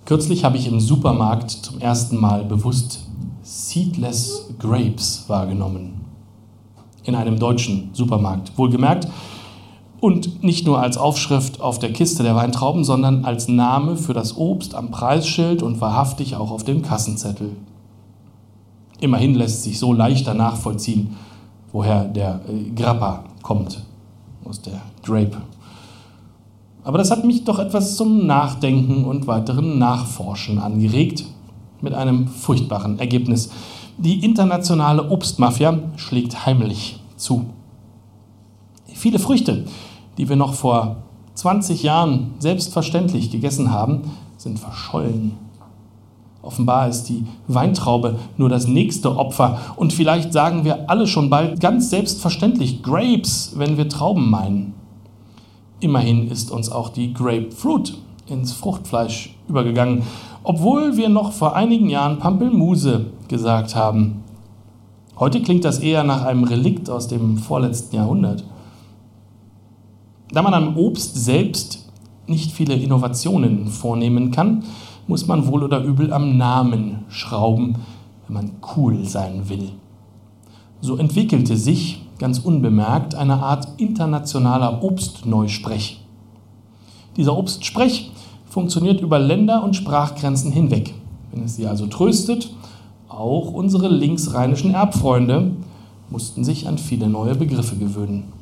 Kürzlich 0.05 0.45
habe 0.45 0.59
ich 0.59 0.66
im 0.66 0.81
Supermarkt 0.81 1.51
zum 1.51 1.81
ersten 1.81 2.18
Mal 2.18 2.45
bewusst 2.45 3.07
Seedless 3.43 4.51
Grapes 4.59 5.24
wahrgenommen. 5.28 6.05
In 7.05 7.14
einem 7.14 7.39
deutschen 7.39 7.89
Supermarkt, 7.95 8.53
wohlgemerkt. 8.59 9.09
Und 9.99 10.45
nicht 10.45 10.66
nur 10.66 10.83
als 10.83 10.99
Aufschrift 10.99 11.62
auf 11.62 11.78
der 11.78 11.95
Kiste 11.95 12.22
der 12.22 12.37
Weintrauben, 12.37 12.85
sondern 12.85 13.24
als 13.24 13.49
Name 13.49 13.97
für 13.97 14.12
das 14.12 14.37
Obst 14.37 14.74
am 14.74 14.91
Preisschild 14.91 15.62
und 15.62 15.81
wahrhaftig 15.81 16.37
auch 16.37 16.51
auf 16.51 16.64
dem 16.64 16.83
Kassenzettel. 16.83 17.57
Immerhin 19.01 19.35
lässt 19.35 19.62
sich 19.62 19.78
so 19.78 19.95
leichter 19.95 20.35
nachvollziehen, 20.35 21.16
woher 21.72 22.05
der 22.05 22.43
äh, 22.47 22.70
Grappa 22.70 23.24
kommt, 23.51 23.82
aus 24.44 24.62
der 24.62 24.80
Grape. 25.03 25.38
Aber 26.84 26.98
das 26.98 27.11
hat 27.11 27.24
mich 27.24 27.42
doch 27.42 27.59
etwas 27.59 27.96
zum 27.96 28.24
Nachdenken 28.24 29.05
und 29.05 29.26
weiteren 29.26 29.76
Nachforschen 29.76 30.61
angeregt, 30.61 31.24
mit 31.80 31.92
einem 31.92 32.28
furchtbaren 32.28 33.01
Ergebnis. 33.01 33.51
Die 33.98 34.24
internationale 34.24 35.11
Obstmafia 35.11 35.80
schlägt 35.96 36.46
heimlich 36.46 37.01
zu. 37.16 37.46
Viele 38.86 39.18
Früchte, 39.18 39.64
die 40.16 40.28
wir 40.28 40.36
noch 40.36 40.55
vor 40.55 40.98
20 41.34 41.82
Jahren 41.82 42.34
selbstverständlich 42.38 43.32
gegessen 43.32 43.72
haben, 43.72 44.12
sind 44.36 44.61
verschollen. 44.61 45.32
Offenbar 46.43 46.88
ist 46.88 47.05
die 47.05 47.24
Weintraube 47.49 48.18
nur 48.38 48.49
das 48.49 48.66
nächste 48.66 49.16
Opfer 49.16 49.59
und 49.76 49.93
vielleicht 49.93 50.32
sagen 50.32 50.64
wir 50.64 50.88
alle 50.88 51.07
schon 51.07 51.28
bald 51.28 51.61
ganz 51.61 51.91
selbstverständlich 51.91 52.82
Grapes, 52.82 53.53
wenn 53.57 53.76
wir 53.76 53.88
Trauben 53.88 54.30
meinen. 54.30 54.74
Immerhin 55.80 56.30
ist 56.30 56.51
uns 56.51 56.70
auch 56.70 56.88
die 56.88 57.12
Grapefruit 57.12 57.99
ins 58.26 58.53
Fruchtfleisch 58.53 59.34
übergegangen, 59.49 60.03
obwohl 60.43 60.97
wir 60.97 61.11
noch 61.11 61.32
vor 61.32 61.57
einigen 61.57 61.91
Jahren 61.91 62.18
Pampelmuse 62.18 63.07
gesagt 63.28 63.74
haben. 63.74 64.22
Heute 65.18 65.43
klingt 65.43 65.66
das 65.66 65.80
eher 65.80 66.05
nach 66.05 66.24
einem 66.24 66.45
Relikt 66.45 66.88
aus 66.88 67.07
dem 67.07 67.36
vorletzten 67.36 67.97
Jahrhundert. 67.97 68.45
Da 70.30 70.41
man 70.41 70.55
am 70.55 70.78
Obst 70.78 71.22
selbst 71.22 71.91
nicht 72.26 72.53
viele 72.53 72.74
Innovationen 72.74 73.66
vornehmen 73.66 74.30
kann, 74.30 74.64
muss 75.11 75.26
man 75.26 75.48
wohl 75.48 75.64
oder 75.64 75.82
übel 75.82 76.12
am 76.12 76.38
Namen 76.38 77.00
schrauben, 77.08 77.74
wenn 78.26 78.34
man 78.34 78.52
cool 78.76 79.04
sein 79.04 79.48
will. 79.48 79.70
So 80.80 80.96
entwickelte 80.96 81.56
sich 81.56 82.00
ganz 82.20 82.38
unbemerkt 82.38 83.16
eine 83.16 83.42
Art 83.42 83.66
internationaler 83.78 84.84
Obstneusprech. 84.84 86.00
Dieser 87.16 87.36
Obstsprech 87.36 88.12
funktioniert 88.46 89.00
über 89.00 89.18
Länder 89.18 89.64
und 89.64 89.74
Sprachgrenzen 89.74 90.52
hinweg. 90.52 90.94
Wenn 91.32 91.42
es 91.42 91.56
Sie 91.56 91.66
also 91.66 91.88
tröstet, 91.88 92.54
auch 93.08 93.50
unsere 93.50 93.88
linksrheinischen 93.88 94.74
Erbfreunde 94.74 95.50
mussten 96.08 96.44
sich 96.44 96.68
an 96.68 96.78
viele 96.78 97.08
neue 97.08 97.34
Begriffe 97.34 97.74
gewöhnen. 97.74 98.32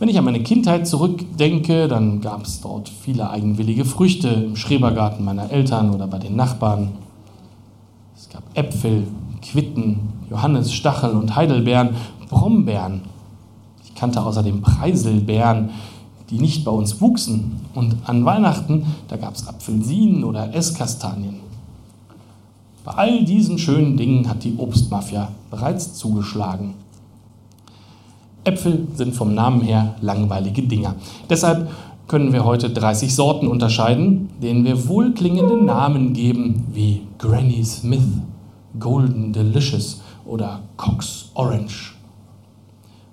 Wenn 0.00 0.08
ich 0.08 0.16
an 0.16 0.24
meine 0.24 0.42
Kindheit 0.42 0.88
zurückdenke, 0.88 1.86
dann 1.86 2.22
gab 2.22 2.46
es 2.46 2.62
dort 2.62 2.88
viele 2.88 3.28
eigenwillige 3.28 3.84
Früchte 3.84 4.28
im 4.28 4.56
Schrebergarten 4.56 5.22
meiner 5.22 5.50
Eltern 5.50 5.90
oder 5.90 6.06
bei 6.06 6.18
den 6.18 6.36
Nachbarn. 6.36 6.92
Es 8.16 8.30
gab 8.30 8.42
Äpfel, 8.54 9.06
Quitten, 9.42 9.98
Johannes, 10.30 10.72
Stachel 10.72 11.10
und 11.10 11.36
Heidelbeeren, 11.36 11.90
Brombeeren. 12.30 13.02
Ich 13.84 13.94
kannte 13.94 14.22
außerdem 14.22 14.62
Preiselbeeren, 14.62 15.68
die 16.30 16.38
nicht 16.38 16.64
bei 16.64 16.70
uns 16.70 17.02
wuchsen. 17.02 17.60
Und 17.74 17.96
an 18.06 18.24
Weihnachten, 18.24 18.86
da 19.08 19.18
gab 19.18 19.34
es 19.34 19.46
Apfelsinen 19.46 20.24
oder 20.24 20.54
Esskastanien. 20.54 21.40
Bei 22.86 22.92
all 22.92 23.24
diesen 23.26 23.58
schönen 23.58 23.98
Dingen 23.98 24.30
hat 24.30 24.44
die 24.44 24.54
Obstmafia 24.56 25.28
bereits 25.50 25.92
zugeschlagen. 25.92 26.72
Äpfel 28.44 28.86
sind 28.94 29.14
vom 29.14 29.34
Namen 29.34 29.60
her 29.60 29.94
langweilige 30.00 30.62
Dinger. 30.62 30.94
Deshalb 31.28 31.70
können 32.08 32.32
wir 32.32 32.44
heute 32.44 32.70
30 32.70 33.14
Sorten 33.14 33.46
unterscheiden, 33.46 34.30
denen 34.42 34.64
wir 34.64 34.88
wohlklingende 34.88 35.62
Namen 35.62 36.12
geben, 36.12 36.66
wie 36.72 37.02
Granny 37.18 37.62
Smith, 37.64 38.02
Golden 38.78 39.32
Delicious 39.32 40.00
oder 40.24 40.60
Cox 40.76 41.30
Orange. 41.34 41.94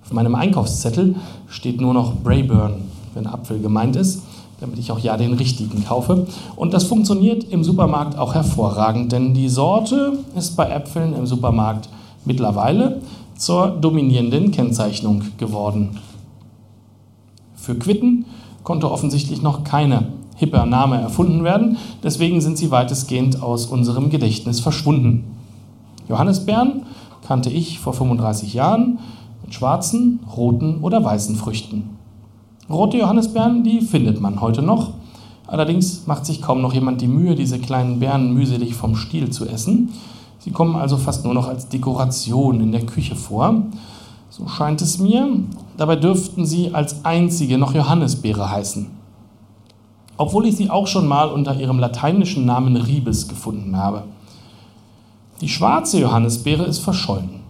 Auf 0.03 0.13
meinem 0.13 0.35
Einkaufszettel 0.35 1.15
steht 1.47 1.81
nur 1.81 1.93
noch 1.93 2.15
Brayburn, 2.15 2.75
wenn 3.13 3.27
Apfel 3.27 3.59
gemeint 3.59 3.95
ist, 3.97 4.23
damit 4.61 4.79
ich 4.79 4.91
auch 4.91 4.99
ja 4.99 5.17
den 5.17 5.33
richtigen 5.33 5.83
kaufe. 5.83 6.25
Und 6.55 6.73
das 6.73 6.85
funktioniert 6.85 7.43
im 7.43 7.63
Supermarkt 7.63 8.17
auch 8.17 8.33
hervorragend, 8.33 9.11
denn 9.11 9.33
die 9.33 9.49
Sorte 9.49 10.19
ist 10.35 10.55
bei 10.55 10.69
Äpfeln 10.69 11.13
im 11.13 11.27
Supermarkt 11.27 11.89
mittlerweile 12.25 13.01
zur 13.37 13.69
dominierenden 13.69 14.51
Kennzeichnung 14.51 15.23
geworden. 15.37 15.99
Für 17.55 17.75
Quitten 17.75 18.25
konnte 18.63 18.91
offensichtlich 18.91 19.41
noch 19.41 19.63
keine 19.63 20.07
hipper 20.35 20.65
Name 20.65 20.99
erfunden 21.01 21.43
werden, 21.43 21.77
deswegen 22.03 22.41
sind 22.41 22.57
sie 22.57 22.71
weitestgehend 22.71 23.41
aus 23.41 23.65
unserem 23.65 24.09
Gedächtnis 24.09 24.59
verschwunden. 24.59 25.23
Johannisbeeren 26.07 26.83
kannte 27.27 27.49
ich 27.49 27.79
vor 27.79 27.93
35 27.93 28.53
Jahren 28.53 28.99
mit 29.43 29.53
schwarzen, 29.53 30.19
roten 30.35 30.77
oder 30.81 31.03
weißen 31.03 31.35
Früchten. 31.35 31.97
Rote 32.69 32.97
Johannisbeeren, 32.97 33.63
die 33.63 33.81
findet 33.81 34.19
man 34.19 34.41
heute 34.41 34.61
noch. 34.61 34.91
Allerdings 35.47 36.05
macht 36.05 36.25
sich 36.25 36.41
kaum 36.41 36.61
noch 36.61 36.73
jemand 36.73 37.01
die 37.01 37.07
Mühe, 37.07 37.35
diese 37.35 37.59
kleinen 37.59 37.99
Beeren 37.99 38.33
mühselig 38.33 38.75
vom 38.75 38.95
Stiel 38.95 39.29
zu 39.29 39.45
essen. 39.45 39.93
Sie 40.39 40.51
kommen 40.51 40.75
also 40.75 40.97
fast 40.97 41.25
nur 41.25 41.33
noch 41.33 41.47
als 41.47 41.67
Dekoration 41.67 42.61
in 42.61 42.71
der 42.71 42.85
Küche 42.85 43.15
vor. 43.15 43.63
So 44.29 44.47
scheint 44.47 44.81
es 44.81 44.99
mir. 44.99 45.27
Dabei 45.77 45.95
dürften 45.95 46.45
sie 46.45 46.73
als 46.73 47.05
einzige 47.05 47.57
noch 47.57 47.73
Johannisbeere 47.73 48.49
heißen. 48.49 48.87
Obwohl 50.17 50.47
ich 50.47 50.55
sie 50.55 50.69
auch 50.69 50.87
schon 50.87 51.07
mal 51.07 51.29
unter 51.29 51.55
ihrem 51.59 51.79
lateinischen 51.79 52.45
Namen 52.45 52.75
Ribes 52.75 53.27
gefunden 53.27 53.77
habe. 53.77 54.03
Die 55.41 55.49
schwarze 55.49 55.99
Johannisbeere 55.99 56.63
ist 56.65 56.79
verschollen. 56.79 57.41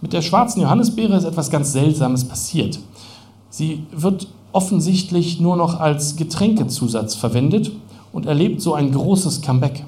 Mit 0.00 0.12
der 0.12 0.22
schwarzen 0.22 0.60
Johannisbeere 0.60 1.16
ist 1.16 1.24
etwas 1.24 1.50
ganz 1.50 1.72
Seltsames 1.72 2.24
passiert. 2.24 2.78
Sie 3.48 3.86
wird 3.90 4.28
offensichtlich 4.52 5.40
nur 5.40 5.56
noch 5.56 5.80
als 5.80 6.16
Getränkezusatz 6.16 7.14
verwendet 7.14 7.72
und 8.12 8.26
erlebt 8.26 8.60
so 8.60 8.74
ein 8.74 8.92
großes 8.92 9.42
Comeback. 9.42 9.84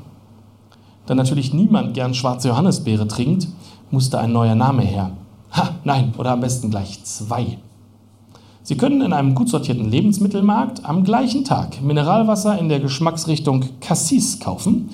Da 1.07 1.15
natürlich 1.15 1.55
niemand 1.55 1.95
gern 1.95 2.15
schwarze 2.15 2.49
Johannisbeere 2.49 3.07
trinkt, 3.09 3.49
musste 3.91 4.19
ein 4.19 4.33
neuer 4.33 4.55
Name 4.55 4.83
her. 4.83 5.13
Ha, 5.53 5.71
nein, 5.85 6.13
oder 6.19 6.33
am 6.33 6.41
besten 6.41 6.71
gleich 6.71 7.03
zwei. 7.05 7.59
Sie 8.63 8.77
können 8.77 9.01
in 9.01 9.13
einem 9.13 9.37
gut 9.37 9.49
sortierten 9.49 9.89
Lebensmittelmarkt 9.89 10.85
am 10.85 11.05
gleichen 11.05 11.45
Tag 11.45 11.81
Mineralwasser 11.81 12.59
in 12.59 12.69
der 12.69 12.81
Geschmacksrichtung 12.81 13.65
Cassis 13.81 14.41
kaufen 14.41 14.91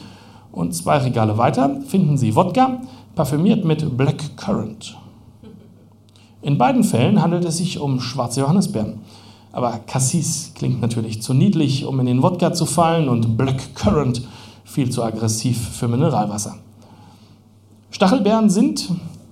und 0.53 0.75
zwei 0.75 0.99
Regale 0.99 1.39
weiter 1.39 1.81
finden 1.87 2.19
Sie 2.19 2.37
Wodka, 2.37 2.83
parfümiert 3.15 3.65
mit 3.65 3.97
Black 3.97 4.37
Currant. 4.37 4.99
In 6.43 6.59
beiden 6.59 6.85
Fällen 6.85 7.23
handelt 7.23 7.47
es 7.47 7.57
sich 7.57 7.79
um 7.79 8.01
schwarze 8.01 8.41
Johannisbeeren. 8.41 9.01
Aber 9.53 9.79
Cassis 9.87 10.53
klingt 10.55 10.83
natürlich 10.83 11.23
zu 11.23 11.33
niedlich, 11.33 11.87
um 11.87 11.99
in 12.01 12.07
den 12.07 12.23
Wodka 12.23 12.53
zu 12.53 12.67
fallen 12.67 13.09
und 13.09 13.37
Black 13.37 13.75
Currant 13.75 14.23
viel 14.65 14.91
zu 14.91 15.03
aggressiv 15.03 15.59
für 15.71 15.89
Mineralwasser. 15.89 16.57
Stachelbeeren 17.91 18.51
sind, 18.51 18.91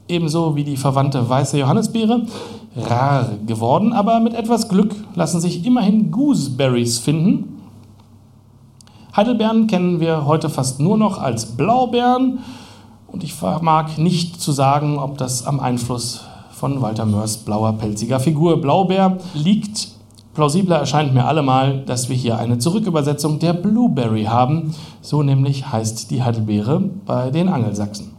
ebenso 0.09 0.57
wie 0.57 0.65
die 0.65 0.77
verwandte 0.77 1.29
weiße 1.29 1.59
Johannisbeere, 1.59 2.27
rar 2.77 3.31
geworden, 3.47 3.93
aber 3.93 4.21
mit 4.21 4.35
etwas 4.35 4.69
Glück 4.69 4.95
lassen 5.15 5.41
sich 5.41 5.65
immerhin 5.65 6.11
Gooseberries 6.11 6.99
finden, 6.99 7.61
Heidelbeeren 9.15 9.67
kennen 9.67 9.99
wir 9.99 10.25
heute 10.25 10.49
fast 10.49 10.79
nur 10.79 10.97
noch 10.97 11.19
als 11.19 11.57
Blaubeeren 11.57 12.39
und 13.09 13.25
ich 13.25 13.35
vermag 13.35 13.97
nicht 13.99 14.41
zu 14.41 14.53
sagen, 14.53 14.99
ob 14.99 15.19
das 15.19 15.47
am 15.47 15.59
Einfluss 15.59 16.23
von 16.53 16.81
Walter 16.81 17.07
Mörs 17.07 17.39
blauer 17.39 17.73
pelziger 17.73 18.21
Figur 18.21 18.61
Blaubeer 18.61 19.19
liegt. 19.35 19.89
Plausibler 20.41 20.77
erscheint 20.77 21.13
mir 21.13 21.27
allemal, 21.27 21.83
dass 21.85 22.09
wir 22.09 22.17
hier 22.17 22.39
eine 22.39 22.57
Zurückübersetzung 22.57 23.41
der 23.41 23.53
Blueberry 23.53 24.25
haben, 24.25 24.75
so 25.03 25.23
nämlich 25.23 25.71
heißt 25.71 26.11
die 26.11 26.23
Heidelbeere 26.23 26.81
bei 27.05 27.31
den 27.31 27.51
Angelsachsen. 27.51 28.13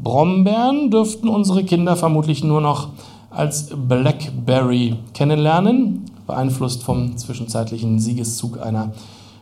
Brombeeren 0.00 0.92
dürften 0.92 1.26
unsere 1.26 1.64
Kinder 1.64 1.96
vermutlich 1.96 2.44
nur 2.44 2.60
noch 2.60 2.90
als 3.30 3.70
Blackberry 3.74 4.94
kennenlernen, 5.12 6.04
beeinflusst 6.28 6.84
vom 6.84 7.16
zwischenzeitlichen 7.16 7.98
Siegeszug 7.98 8.64
einer 8.64 8.92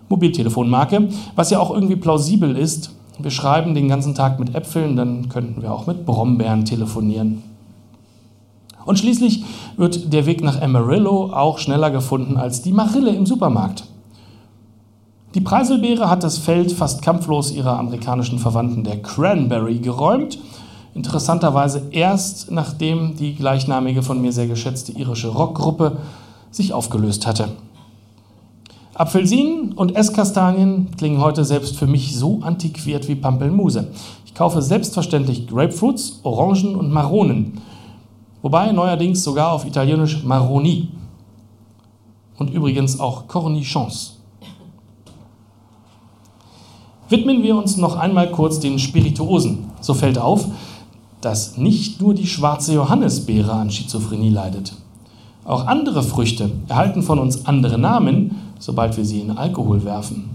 Mobiltelefonmarke, 0.09 1.11
was 1.35 1.51
ja 1.51 1.61
auch 1.61 1.75
irgendwie 1.75 1.97
plausibel 1.97 2.57
ist. 2.57 2.93
Wir 3.19 3.31
schreiben 3.31 3.75
den 3.75 3.91
ganzen 3.91 4.15
Tag 4.15 4.41
mit 4.41 4.55
Äpfeln, 4.55 4.97
dann 4.97 5.29
könnten 5.29 5.61
wir 5.61 5.75
auch 5.75 5.87
mit 5.87 6.07
Brombeeren 6.07 6.65
telefonieren. 6.65 7.50
Und 8.85 8.99
schließlich 8.99 9.45
wird 9.77 10.13
der 10.13 10.27
Weg 10.27 10.43
nach 10.43 10.61
Amarillo 10.61 11.33
auch 11.33 11.59
schneller 11.59 11.91
gefunden 11.91 12.37
als 12.37 12.63
die 12.63 12.73
Marille 12.73 13.11
im 13.11 13.27
Supermarkt. 13.27 13.85
Die 15.35 15.41
Preiselbeere 15.41 16.11
hat 16.11 16.25
das 16.25 16.39
Feld 16.39 16.73
fast 16.73 17.03
kampflos 17.03 17.53
ihrer 17.53 17.79
amerikanischen 17.79 18.41
Verwandten 18.41 18.83
der 18.83 19.01
Cranberry 19.01 19.79
geräumt. 19.79 20.39
Interessanterweise 20.95 21.83
erst 21.93 22.51
nachdem 22.51 23.17
die 23.17 23.37
gleichnamige 23.37 24.03
von 24.03 24.21
mir 24.21 24.33
sehr 24.33 24.49
geschätzte 24.49 24.91
irische 24.93 25.29
Rockgruppe 25.29 25.99
sich 26.51 26.73
aufgelöst 26.73 27.29
hatte. 27.29 27.51
Apfelsinen 28.95 29.73
und 29.73 29.97
Esskastanien 29.97 30.89
klingen 30.97 31.21
heute 31.21 31.45
selbst 31.45 31.77
für 31.77 31.87
mich 31.87 32.17
so 32.17 32.41
antiquiert 32.43 33.09
wie 33.09 33.15
Pampelmuse. 33.15 33.89
Ich 34.27 34.35
kaufe 34.35 34.61
selbstverständlich 34.63 35.47
Grapefruits, 35.47 36.21
Orangen 36.25 36.75
und 36.75 36.91
Maronen. 36.91 37.61
Wobei 38.43 38.73
neuerdings 38.73 39.23
sogar 39.23 39.53
auf 39.53 39.67
Italienisch 39.67 40.25
Maroni. 40.25 40.89
Und 42.39 42.51
übrigens 42.51 42.99
auch 42.99 43.29
Cornichons. 43.29 44.17
Widmen 47.11 47.43
wir 47.43 47.57
uns 47.57 47.77
noch 47.77 47.97
einmal 47.97 48.31
kurz 48.31 48.61
den 48.61 48.79
Spirituosen. 48.79 49.71
So 49.81 49.95
fällt 49.95 50.17
auf, 50.17 50.47
dass 51.21 51.59
nicht 51.59 52.01
nur 52.01 52.15
die 52.15 52.27
schwarze 52.27 52.73
Johannisbeere 52.73 53.53
an 53.53 53.71
Schizophrenie 53.71 54.31
leidet. 54.31 54.73
Auch 55.45 55.67
andere 55.67 56.03
Früchte 56.03 56.51
erhalten 56.69 57.03
von 57.03 57.19
uns 57.19 57.47
andere 57.47 57.79
Namen, 57.79 58.37
sobald 58.59 58.97
wir 58.97 59.05
sie 59.05 59.21
in 59.21 59.33
Alkohol 59.33 59.85
werfen. 59.85 60.31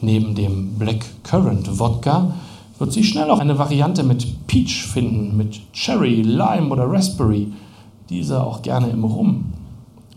Neben 0.00 0.34
dem 0.34 0.74
Black 0.78 1.04
Currant 1.24 1.78
Wodka 1.78 2.34
wird 2.80 2.94
sie 2.94 3.04
schnell 3.04 3.30
auch 3.30 3.40
eine 3.40 3.58
Variante 3.58 4.02
mit 4.02 4.46
Peach 4.46 4.86
finden, 4.86 5.36
mit 5.36 5.60
Cherry, 5.74 6.22
Lime 6.22 6.70
oder 6.70 6.90
Raspberry, 6.90 7.52
diese 8.08 8.42
auch 8.42 8.62
gerne 8.62 8.88
im 8.88 9.04
Rum. 9.04 9.52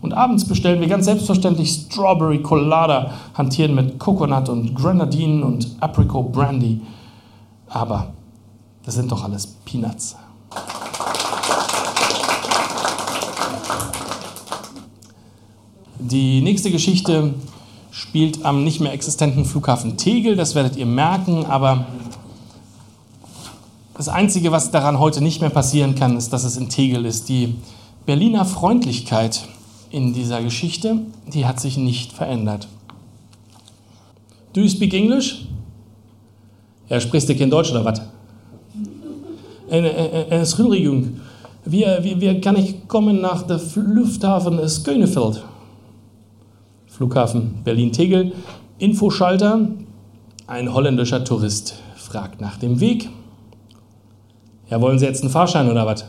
Und 0.00 0.14
abends 0.14 0.46
bestellen 0.46 0.80
wir 0.80 0.88
ganz 0.88 1.04
selbstverständlich 1.04 1.70
Strawberry 1.70 2.40
Colada, 2.40 3.10
hantieren 3.34 3.74
mit 3.74 3.98
Coconut 3.98 4.48
und 4.48 4.74
Grenadine 4.74 5.44
und 5.44 5.76
Apricot 5.80 6.32
Brandy. 6.32 6.80
Aber 7.68 8.14
das 8.82 8.94
sind 8.94 9.12
doch 9.12 9.24
alles 9.24 9.46
Peanuts. 9.66 10.16
Die 15.98 16.40
nächste 16.40 16.70
Geschichte 16.70 17.34
spielt 17.90 18.44
am 18.44 18.64
nicht 18.64 18.80
mehr 18.80 18.92
existenten 18.92 19.44
Flughafen 19.44 19.98
Tegel, 19.98 20.34
das 20.34 20.54
werdet 20.54 20.76
ihr 20.76 20.86
merken, 20.86 21.44
aber 21.46 21.86
das 23.96 24.08
Einzige, 24.08 24.50
was 24.52 24.70
daran 24.70 24.98
heute 24.98 25.22
nicht 25.22 25.40
mehr 25.40 25.50
passieren 25.50 25.94
kann, 25.94 26.16
ist, 26.16 26.32
dass 26.32 26.44
es 26.44 26.56
in 26.56 26.68
Tegel 26.68 27.04
ist. 27.04 27.28
Die 27.28 27.54
Berliner 28.06 28.44
Freundlichkeit 28.44 29.48
in 29.90 30.12
dieser 30.12 30.42
Geschichte, 30.42 30.98
die 31.32 31.46
hat 31.46 31.60
sich 31.60 31.76
nicht 31.76 32.12
verändert. 32.12 32.68
Do 34.52 34.60
you 34.60 34.68
speak 34.68 34.94
English? 34.94 35.46
Ja, 36.88 37.00
sprichst 37.00 37.28
du 37.28 37.36
kein 37.36 37.50
Deutsch 37.50 37.70
oder 37.70 37.84
was? 37.84 38.02
Entschuldigung, 39.70 41.20
wie, 41.64 41.84
wie, 42.02 42.20
wie 42.20 42.40
kann 42.40 42.56
ich 42.56 42.86
kommen 42.86 43.20
nach 43.20 43.42
dem 43.42 43.58
Flughafen 43.58 44.68
Skönefeld? 44.68 45.42
Flughafen 46.86 47.62
Berlin-Tegel, 47.64 48.32
Infoschalter, 48.78 49.68
ein 50.46 50.72
holländischer 50.72 51.24
Tourist 51.24 51.76
fragt 51.96 52.40
nach 52.40 52.58
dem 52.58 52.80
Weg. 52.80 53.08
Ja, 54.70 54.80
wollen 54.80 54.98
Sie 54.98 55.04
jetzt 55.04 55.22
einen 55.22 55.30
Fahrschein 55.30 55.70
oder 55.70 55.86
was? 55.86 56.04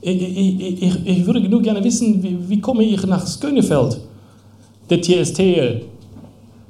Ich, 0.00 0.22
ich, 0.22 0.82
ich, 0.82 1.06
ich, 1.06 1.26
würde 1.26 1.40
nur 1.40 1.62
gerne 1.62 1.82
wissen, 1.82 2.22
wie, 2.22 2.38
wie 2.48 2.60
komme 2.60 2.84
ich 2.84 3.04
nach 3.06 3.26
Skönefeld? 3.26 4.00
Das 4.88 5.06
hier 5.06 5.20
ist 5.20 5.34
Tegel. 5.34 5.82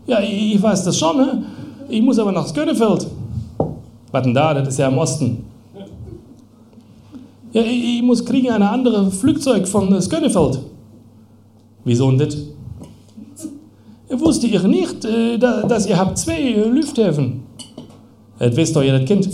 Ja, 0.07 0.21
ich, 0.21 0.63
weiß 0.63 0.85
das 0.85 0.99
schon, 0.99 1.17
ne? 1.17 1.45
ich 1.89 2.01
muss 2.01 2.19
aber 2.19 2.33
nach 2.33 2.47
Skönefeld. 2.47 3.09
Was 4.13 4.23
denn 4.23 4.33
da? 4.33 4.55
Das 4.55 4.69
ist 4.69 4.79
ja 4.79 4.89
im 4.89 4.97
Osten. 4.97 5.45
Ja, 7.53 7.63
ich, 7.63 8.03
muss 8.03 8.25
kriegen 8.25 8.51
ein 8.51 8.63
anderes 8.63 9.19
Flugzeug 9.19 9.67
von 9.67 10.01
Skönefeld. 10.01 10.61
Wieso 11.85 12.11
denn 12.11 12.19
das? 12.19 12.37
Wusste 14.21 14.47
ihr 14.47 14.63
nicht, 14.63 15.05
äh, 15.05 15.37
dass 15.37 15.87
ihr 15.87 15.99
habt 15.99 16.17
zwei 16.17 16.53
Lufthäfen? 16.53 17.43
Das 18.39 18.55
wisst 18.57 18.77
doch 18.77 18.83
jeder 18.83 19.01
Kind. 19.01 19.29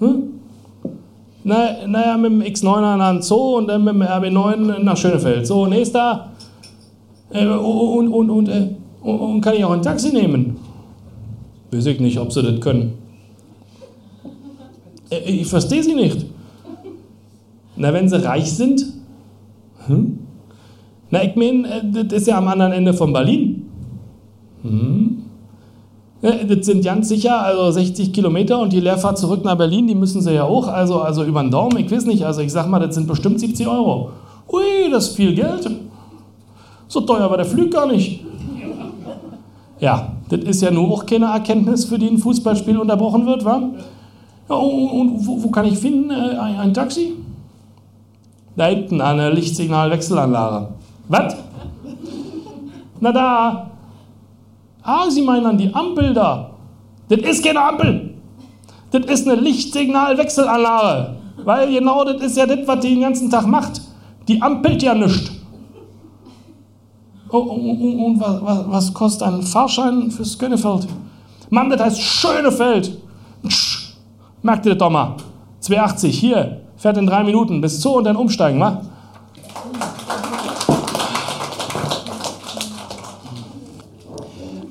Hm? 0.00 0.40
Naja, 1.42 1.86
na 1.86 2.16
mit 2.16 2.32
dem 2.32 2.42
X9 2.42 2.96
nach 2.96 3.22
Zoo 3.22 3.56
und 3.56 3.68
dann 3.68 3.84
mit 3.84 3.94
dem 3.94 4.02
RB9 4.02 4.78
nach 4.80 4.96
Schönefeld. 4.96 5.46
So, 5.46 5.66
nächster. 5.66 6.30
Äh, 7.30 7.46
und, 7.46 8.08
und, 8.08 8.30
und, 8.30 8.48
äh, 8.48 8.68
und, 9.02 9.40
kann 9.40 9.54
ich 9.54 9.64
auch 9.64 9.70
ein 9.70 9.82
Taxi 9.82 10.12
nehmen? 10.12 10.56
Weiß 11.70 11.86
ich 11.86 12.00
nicht, 12.00 12.18
ob 12.18 12.32
sie 12.32 12.42
das 12.42 12.60
können. 12.60 12.98
Ich 15.26 15.46
verstehe 15.46 15.82
sie 15.82 15.94
nicht. 15.94 16.26
Na, 17.76 17.92
wenn 17.92 18.08
sie 18.08 18.22
reich 18.22 18.52
sind? 18.52 18.84
Hm? 19.86 20.18
Na, 21.10 21.24
ich 21.24 21.36
meine, 21.36 21.68
äh, 21.68 22.04
das 22.04 22.22
ist 22.22 22.28
ja 22.28 22.38
am 22.38 22.48
anderen 22.48 22.72
Ende 22.72 22.92
von 22.92 23.12
Berlin. 23.12 23.62
Hm. 24.62 25.09
Das 26.22 26.66
sind 26.66 26.84
ganz 26.84 27.08
sicher 27.08 27.40
also 27.42 27.70
60 27.70 28.12
Kilometer 28.12 28.60
und 28.60 28.72
die 28.74 28.80
Leerfahrt 28.80 29.18
zurück 29.18 29.42
nach 29.42 29.56
Berlin, 29.56 29.86
die 29.86 29.94
müssen 29.94 30.20
sie 30.20 30.34
ja 30.34 30.44
auch, 30.44 30.68
also, 30.68 31.00
also 31.00 31.24
über 31.24 31.40
den 31.40 31.50
Daumen, 31.50 31.78
ich 31.78 31.90
weiß 31.90 32.04
nicht, 32.04 32.24
also 32.24 32.42
ich 32.42 32.52
sag 32.52 32.68
mal, 32.68 32.78
das 32.78 32.94
sind 32.94 33.06
bestimmt 33.06 33.40
70 33.40 33.66
Euro. 33.66 34.10
Ui, 34.52 34.90
das 34.90 35.08
ist 35.08 35.16
viel 35.16 35.34
Geld. 35.34 35.70
So 36.88 37.00
teuer 37.00 37.30
war 37.30 37.38
der 37.38 37.46
Flug 37.46 37.70
gar 37.70 37.86
nicht. 37.86 38.24
Ja, 39.78 40.12
das 40.28 40.40
ist 40.40 40.60
ja 40.60 40.70
nur 40.70 40.90
auch 40.90 41.06
keine 41.06 41.26
Erkenntnis, 41.26 41.86
für 41.86 41.98
die 41.98 42.08
ein 42.08 42.18
Fußballspiel 42.18 42.76
unterbrochen 42.76 43.24
wird, 43.24 43.44
wa? 43.44 43.70
Ja, 44.48 44.56
und, 44.56 45.26
wo, 45.26 45.42
wo, 45.42 45.48
kann 45.48 45.64
ich 45.64 45.78
finden, 45.78 46.10
äh, 46.10 46.36
ein, 46.36 46.58
ein 46.58 46.74
Taxi? 46.74 47.14
Da 48.56 48.66
hinten 48.66 49.00
an 49.00 49.16
der 49.16 49.32
Lichtsignalwechselanlage. 49.32 50.68
Was? 51.08 51.36
Na 53.00 53.12
da. 53.12 53.69
Ah, 54.82 55.10
Sie 55.10 55.22
meinen 55.22 55.58
die 55.58 55.72
Ampel 55.74 56.14
da. 56.14 56.50
Das 57.08 57.20
ist 57.20 57.44
keine 57.44 57.62
Ampel. 57.62 58.14
Das 58.90 59.04
ist 59.06 59.28
eine 59.28 59.40
Lichtsignalwechselanlage. 59.40 61.16
Weil 61.44 61.72
genau 61.72 62.04
das 62.04 62.22
ist 62.22 62.36
ja 62.36 62.46
das, 62.46 62.66
was 62.66 62.80
die 62.80 62.90
den 62.90 63.02
ganzen 63.02 63.30
Tag 63.30 63.46
macht. 63.46 63.80
Die 64.28 64.40
ampelt 64.40 64.82
ja 64.82 64.94
nichts. 64.94 65.32
Oh, 67.32 67.38
und, 67.38 68.04
und 68.04 68.20
was, 68.20 68.42
was, 68.42 68.64
was, 68.66 68.94
kostet 68.94 69.28
ein 69.28 69.42
Fahrschein 69.42 70.10
fürs 70.10 70.36
Gönnefeld? 70.36 70.88
Mann, 71.48 71.70
das 71.70 71.80
heißt 71.80 72.00
Schönefeld. 72.00 72.98
Merkt 74.42 74.66
ihr 74.66 74.72
das 74.72 74.78
doch 74.78 74.90
mal. 74.90 75.14
2,80 75.62 76.08
hier. 76.08 76.60
Fährt 76.76 76.96
in 76.96 77.06
drei 77.06 77.22
Minuten 77.22 77.60
bis 77.60 77.80
Zoo 77.80 77.98
und 77.98 78.04
dann 78.04 78.16
umsteigen, 78.16 78.58
wa? 78.58 78.82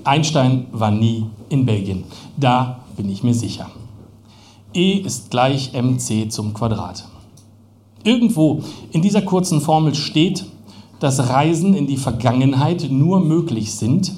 Einstein 0.10 0.66
war 0.72 0.90
nie 0.90 1.26
in 1.50 1.68
Belgien. 1.68 2.04
Da 2.36 2.80
bin 2.98 3.10
ich 3.10 3.24
mir 3.24 3.36
sicher. 3.36 3.70
E 4.74 4.94
ist 4.94 5.30
gleich 5.30 5.74
mc 5.74 6.30
zum 6.30 6.56
Quadrat. 6.56 7.06
Irgendwo 8.04 8.64
in 8.92 9.04
dieser 9.04 9.22
kurzen 9.22 9.62
Formel 9.62 9.94
steht, 9.94 10.46
dass 11.00 11.30
Reisen 11.30 11.76
in 11.76 11.86
die 11.86 11.98
Vergangenheit 11.98 12.88
nur 12.90 13.20
möglich 13.20 13.76
sind, 13.76 14.14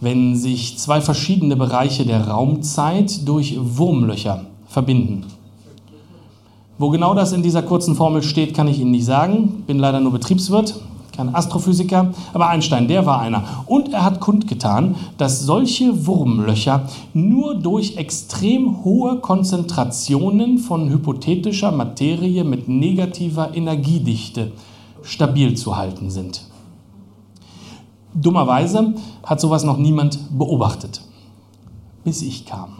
wenn 0.00 0.36
sich 0.36 0.78
zwei 0.78 1.00
verschiedene 1.00 1.56
Bereiche 1.56 2.06
der 2.06 2.28
Raumzeit 2.28 3.26
durch 3.26 3.56
Wurmlöcher 3.58 4.46
verbinden. 4.68 5.24
Wo 6.78 6.90
genau 6.90 7.14
das 7.14 7.32
in 7.32 7.42
dieser 7.42 7.62
kurzen 7.62 7.96
Formel 7.96 8.22
steht, 8.22 8.54
kann 8.54 8.68
ich 8.68 8.78
Ihnen 8.78 8.92
nicht 8.92 9.04
sagen. 9.04 9.64
Bin 9.66 9.80
leider 9.80 9.98
nur 9.98 10.12
Betriebswirt 10.12 10.76
kein 11.18 11.34
Astrophysiker, 11.34 12.12
aber 12.32 12.48
Einstein, 12.48 12.86
der 12.86 13.04
war 13.04 13.20
einer. 13.20 13.64
Und 13.66 13.92
er 13.92 14.04
hat 14.04 14.20
kundgetan, 14.20 14.94
dass 15.16 15.40
solche 15.40 16.06
Wurmlöcher 16.06 16.88
nur 17.12 17.56
durch 17.56 17.96
extrem 17.96 18.84
hohe 18.84 19.16
Konzentrationen 19.18 20.58
von 20.58 20.88
hypothetischer 20.88 21.72
Materie 21.72 22.44
mit 22.44 22.68
negativer 22.68 23.52
Energiedichte 23.52 24.52
stabil 25.02 25.56
zu 25.56 25.76
halten 25.76 26.08
sind. 26.10 26.42
Dummerweise 28.14 28.94
hat 29.24 29.40
sowas 29.40 29.64
noch 29.64 29.76
niemand 29.76 30.20
beobachtet, 30.38 31.00
bis 32.04 32.22
ich 32.22 32.46
kam. 32.46 32.76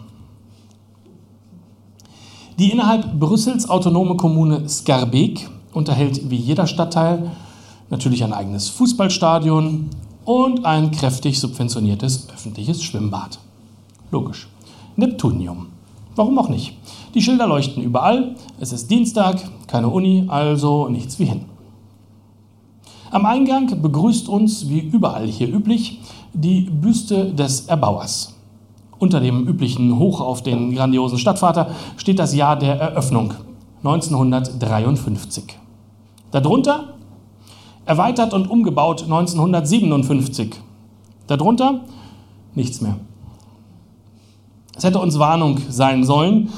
Die 2.57 2.71
innerhalb 2.71 3.19
Brüssels 3.19 3.69
autonome 3.69 4.15
Kommune 4.15 4.69
Scarbeck 4.69 5.49
unterhält 5.73 6.29
wie 6.29 6.37
jeder 6.37 6.67
Stadtteil 6.67 7.31
natürlich 7.89 8.23
ein 8.23 8.33
eigenes 8.33 8.69
Fußballstadion 8.69 9.89
und 10.25 10.65
ein 10.65 10.91
kräftig 10.91 11.39
subventioniertes 11.39 12.27
öffentliches 12.33 12.83
Schwimmbad. 12.83 13.39
Logisch. 14.11 14.47
Neptunium. 14.95 15.67
Warum 16.15 16.37
auch 16.37 16.49
nicht? 16.49 16.77
Die 17.13 17.21
Schilder 17.21 17.47
leuchten 17.47 17.81
überall. 17.81 18.35
Es 18.59 18.73
ist 18.73 18.91
Dienstag, 18.91 19.37
keine 19.67 19.89
Uni, 19.89 20.25
also 20.27 20.89
nichts 20.89 21.17
wie 21.19 21.25
hin. 21.25 21.45
Am 23.11 23.25
Eingang 23.25 23.81
begrüßt 23.81 24.29
uns, 24.29 24.69
wie 24.69 24.79
überall 24.79 25.25
hier 25.25 25.47
üblich, 25.47 26.01
die 26.33 26.61
Büste 26.61 27.33
des 27.33 27.61
Erbauers. 27.61 28.35
Unter 28.99 29.19
dem 29.19 29.47
üblichen 29.47 29.97
Hoch 29.97 30.21
auf 30.21 30.43
den 30.43 30.75
grandiosen 30.75 31.17
Stadtvater 31.17 31.71
steht 31.97 32.19
das 32.19 32.35
Jahr 32.35 32.57
der 32.57 32.75
Eröffnung 32.75 33.33
1953. 33.83 35.57
Darunter 36.31 36.95
erweitert 37.89 38.33
und 38.35 38.49
umgebaut 38.49 39.01
1957. 39.01 40.51
Darunter 41.25 41.81
nichts 42.53 42.81
mehr. 42.81 42.97
Es 44.77 44.83
hätte 44.83 44.99
uns 44.99 45.17
Warnung 45.17 45.57
sein 45.69 46.03
sollen, 46.03 46.49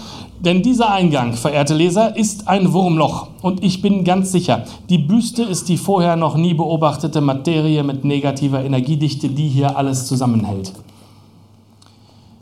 denn 0.41 0.61
dieser 0.61 0.91
Eingang, 0.91 1.33
verehrte 1.33 1.73
Leser, 1.73 2.17
ist 2.17 2.49
ein 2.49 2.73
Wurmloch. 2.73 3.27
Und 3.41 3.63
ich 3.63 3.81
bin 3.81 4.03
ganz 4.03 4.33
sicher, 4.33 4.65
die 4.89 4.97
Büste 4.97 5.43
ist 5.43 5.69
die 5.69 5.77
vorher 5.77 6.17
noch 6.17 6.35
nie 6.35 6.53
beobachtete 6.53 7.21
Materie 7.21 7.83
mit 7.83 8.03
negativer 8.03 8.63
Energiedichte, 8.63 9.29
die 9.29 9.47
hier 9.47 9.77
alles 9.77 10.07
zusammenhält. 10.07 10.73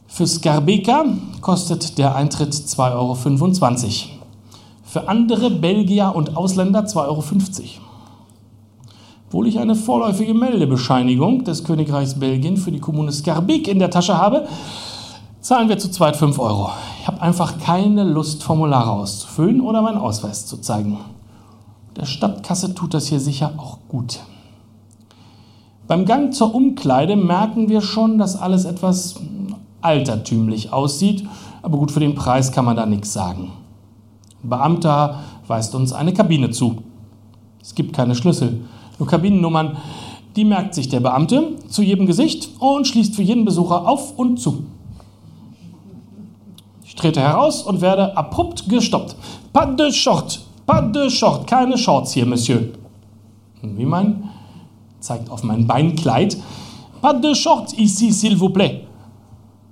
Für 0.08 0.26
Skarbeka 0.26 1.06
kostet 1.42 2.00
der 2.00 2.16
Eintritt 2.16 2.54
2,25 2.54 2.96
Euro. 2.96 3.16
Für 4.84 5.08
andere 5.08 5.52
Belgier 5.52 6.14
und 6.16 6.36
Ausländer 6.36 6.86
2,50 6.86 6.98
Euro. 7.08 7.89
Obwohl 9.30 9.48
ich 9.48 9.60
eine 9.60 9.76
vorläufige 9.76 10.34
Meldebescheinigung 10.34 11.44
des 11.44 11.64
Königreichs 11.64 12.16
Belgien 12.16 12.58
für 12.58 12.72
die 12.72 12.80
Kommune 12.80 13.12
Skarbek 13.12 13.68
in 13.68 13.78
der 13.78 13.92
Tasche 13.92 14.18
habe, 14.18 14.48
zahlen 15.40 15.70
wir 15.70 15.78
zu 15.78 15.92
zweit 15.92 16.16
5 16.16 16.40
Euro. 16.40 16.72
Ich 17.00 17.06
habe 17.06 17.22
einfach 17.22 17.60
keine 17.60 18.06
Lust, 18.06 18.42
Formulare 18.42 18.90
auszufüllen 18.90 19.62
oder 19.62 19.84
meinen 19.84 20.00
Ausweis 20.00 20.48
zu 20.48 20.58
zeigen. 20.58 20.98
Der 21.96 22.06
Stadtkasse 22.06 22.74
tut 22.74 22.96
das 22.96 23.06
hier 23.06 23.20
sicher 23.20 23.54
auch 23.58 23.78
gut. 23.88 24.20
Beim 25.88 26.06
Gang 26.06 26.34
zur 26.34 26.56
Umkleide 26.56 27.16
merken 27.16 27.70
wir 27.70 27.82
schon, 27.82 28.18
dass 28.18 28.36
alles 28.36 28.66
etwas 28.66 29.18
altertümlich 29.82 30.74
aussieht, 30.74 31.28
aber 31.62 31.78
gut, 31.78 31.92
für 31.92 32.00
den 32.00 32.16
Preis 32.16 32.52
kann 32.52 32.66
man 32.66 32.76
da 32.76 32.88
nichts 32.88 33.14
sagen. 33.14 33.52
Ein 34.44 34.50
Beamter 34.50 35.20
weist 35.46 35.76
uns 35.76 35.94
eine 35.94 36.14
Kabine 36.16 36.50
zu. 36.50 36.78
Es 37.62 37.76
gibt 37.76 37.96
keine 37.96 38.16
Schlüssel, 38.16 38.62
nur 39.00 39.08
Kabinennummern. 39.08 39.78
Die 40.36 40.46
merkt 40.46 40.76
sich 40.76 40.90
der 40.90 41.00
Beamte 41.00 41.56
zu 41.68 41.82
jedem 41.82 42.06
Gesicht 42.06 42.50
und 42.60 42.88
schließt 42.88 43.16
für 43.16 43.24
jeden 43.24 43.46
Besucher 43.46 43.88
auf 43.88 44.18
und 44.18 44.40
zu. 44.40 44.64
Ich 46.86 46.96
trete 46.96 47.22
heraus 47.22 47.64
und 47.64 47.82
werde 47.82 48.16
abrupt 48.16 48.70
gestoppt. 48.70 49.16
Pas 49.52 49.68
de 49.76 49.92
short, 49.92 50.42
pas 50.66 50.84
de 50.92 51.10
short, 51.10 51.48
keine 51.48 51.78
Shorts 51.78 52.14
hier, 52.14 52.26
Monsieur. 52.26 52.62
Wie 53.62 53.86
mein 53.86 54.30
zeigt 55.00 55.30
auf 55.30 55.44
mein 55.44 55.66
Beinkleid. 55.66 56.38
Pas 57.02 57.14
de 57.14 57.34
short 57.34 57.74
ici, 57.78 58.12
s'il 58.12 58.38
vous 58.38 58.50
plaît. 58.50 58.82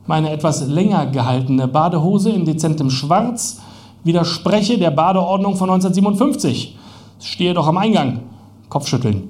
Meine 0.06 0.30
etwas 0.32 0.66
länger 0.66 1.08
gehaltene 1.08 1.68
Badehose 1.68 2.30
in 2.30 2.46
dezentem 2.46 2.90
Schwarz 2.90 3.62
widerspreche 4.06 4.78
der 4.78 4.92
Badeordnung 4.92 5.58
von 5.58 5.70
1957. 5.70 6.78
Stehe 7.20 7.54
doch 7.54 7.68
am 7.68 7.78
Eingang. 7.78 8.22
Kopfschütteln. 8.70 9.30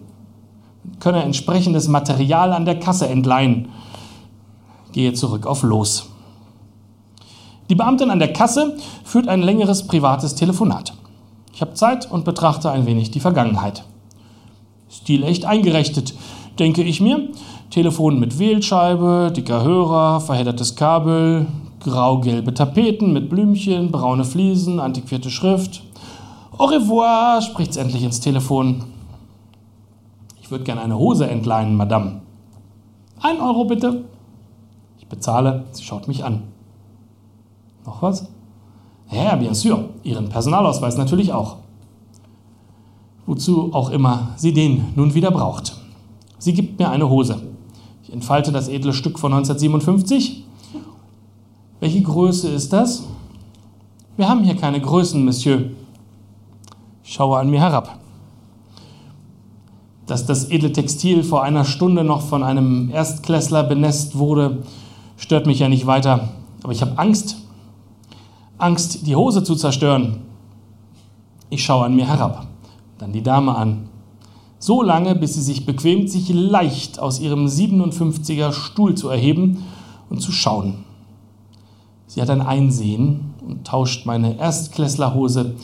Könne 0.99 1.23
entsprechendes 1.23 1.87
Material 1.87 2.53
an 2.53 2.65
der 2.65 2.79
Kasse 2.79 3.07
entleihen. 3.07 3.69
Gehe 4.93 5.13
zurück 5.13 5.45
auf 5.45 5.63
Los. 5.63 6.09
Die 7.69 7.75
Beamtin 7.75 8.09
an 8.09 8.19
der 8.19 8.33
Kasse 8.33 8.77
führt 9.03 9.27
ein 9.27 9.41
längeres 9.41 9.85
privates 9.85 10.35
Telefonat. 10.35 10.93
Ich 11.53 11.61
habe 11.61 11.73
Zeit 11.73 12.09
und 12.09 12.23
betrachte 12.23 12.71
ein 12.71 12.85
wenig 12.85 13.11
die 13.11 13.19
Vergangenheit. 13.19 13.83
Stilecht 14.89 15.45
eingerichtet, 15.45 16.13
denke 16.59 16.83
ich 16.83 17.01
mir. 17.01 17.29
Telefon 17.69 18.19
mit 18.19 18.39
Wählscheibe, 18.39 19.33
dicker 19.35 19.63
Hörer, 19.63 20.21
verheddertes 20.21 20.75
Kabel, 20.75 21.47
grau-gelbe 21.81 22.53
Tapeten 22.53 23.11
mit 23.11 23.29
Blümchen, 23.29 23.91
braune 23.91 24.23
Fliesen, 24.23 24.79
antiquierte 24.79 25.29
Schrift. 25.29 25.83
Au 26.57 26.65
revoir, 26.65 27.41
spricht's 27.41 27.75
endlich 27.75 28.03
ins 28.03 28.21
Telefon. 28.21 28.83
Ich 30.47 30.51
würde 30.51 30.63
gerne 30.63 30.79
eine 30.79 30.97
Hose 30.97 31.29
entleihen, 31.29 31.75
Madame. 31.75 32.21
Ein 33.19 33.41
Euro 33.41 33.65
bitte. 33.65 34.05
Ich 34.97 35.05
bezahle, 35.05 35.65
sie 35.73 35.83
schaut 35.83 36.07
mich 36.07 36.23
an. 36.23 36.43
Noch 37.85 38.01
was? 38.01 38.29
Ja, 39.11 39.35
bien 39.35 39.53
sûr. 39.53 39.89
Ihren 40.03 40.29
Personalausweis 40.29 40.95
natürlich 40.95 41.33
auch. 41.33 41.57
Wozu 43.25 43.73
auch 43.73 43.89
immer 43.89 44.29
sie 44.37 44.53
den 44.53 44.85
nun 44.95 45.13
wieder 45.15 45.31
braucht. 45.31 45.81
Sie 46.37 46.53
gibt 46.53 46.79
mir 46.79 46.91
eine 46.91 47.09
Hose. 47.09 47.41
Ich 48.03 48.13
entfalte 48.13 48.53
das 48.53 48.69
edle 48.69 48.93
Stück 48.93 49.19
von 49.19 49.33
1957. 49.33 50.45
Welche 51.81 52.01
Größe 52.01 52.47
ist 52.47 52.71
das? 52.71 53.03
Wir 54.15 54.29
haben 54.29 54.45
hier 54.45 54.55
keine 54.55 54.79
Größen, 54.79 55.25
Monsieur. 55.25 55.71
Ich 57.03 57.11
schaue 57.11 57.37
an 57.37 57.49
mir 57.49 57.59
herab. 57.59 57.99
Dass 60.07 60.25
das 60.25 60.49
edle 60.49 60.71
Textil 60.71 61.23
vor 61.23 61.43
einer 61.43 61.65
Stunde 61.65 62.03
noch 62.03 62.21
von 62.21 62.43
einem 62.43 62.89
Erstklässler 62.91 63.63
benässt 63.63 64.17
wurde, 64.17 64.63
stört 65.17 65.45
mich 65.45 65.59
ja 65.59 65.69
nicht 65.69 65.85
weiter. 65.85 66.29
Aber 66.63 66.71
ich 66.71 66.81
habe 66.81 66.97
Angst. 66.97 67.37
Angst, 68.57 69.05
die 69.05 69.15
Hose 69.15 69.43
zu 69.43 69.55
zerstören. 69.55 70.21
Ich 71.49 71.63
schaue 71.63 71.85
an 71.85 71.95
mir 71.95 72.07
herab, 72.07 72.47
dann 72.97 73.13
die 73.13 73.21
Dame 73.21 73.55
an 73.55 73.87
so 74.59 74.81
lange, 74.81 75.15
bis 75.15 75.35
sie 75.35 75.41
sich 75.41 75.65
bequemt, 75.65 76.09
sich 76.09 76.29
leicht 76.29 76.99
aus 76.99 77.19
ihrem 77.19 77.45
57er 77.45 78.51
Stuhl 78.51 78.95
zu 78.95 79.09
erheben 79.09 79.63
und 80.09 80.21
zu 80.21 80.31
schauen. 80.31 80.85
Sie 82.07 82.21
hat 82.21 82.29
ein 82.29 82.41
Einsehen 82.41 83.33
und 83.45 83.67
tauscht 83.67 84.05
meine 84.05 84.37
Erstklässlerhose 84.37 85.55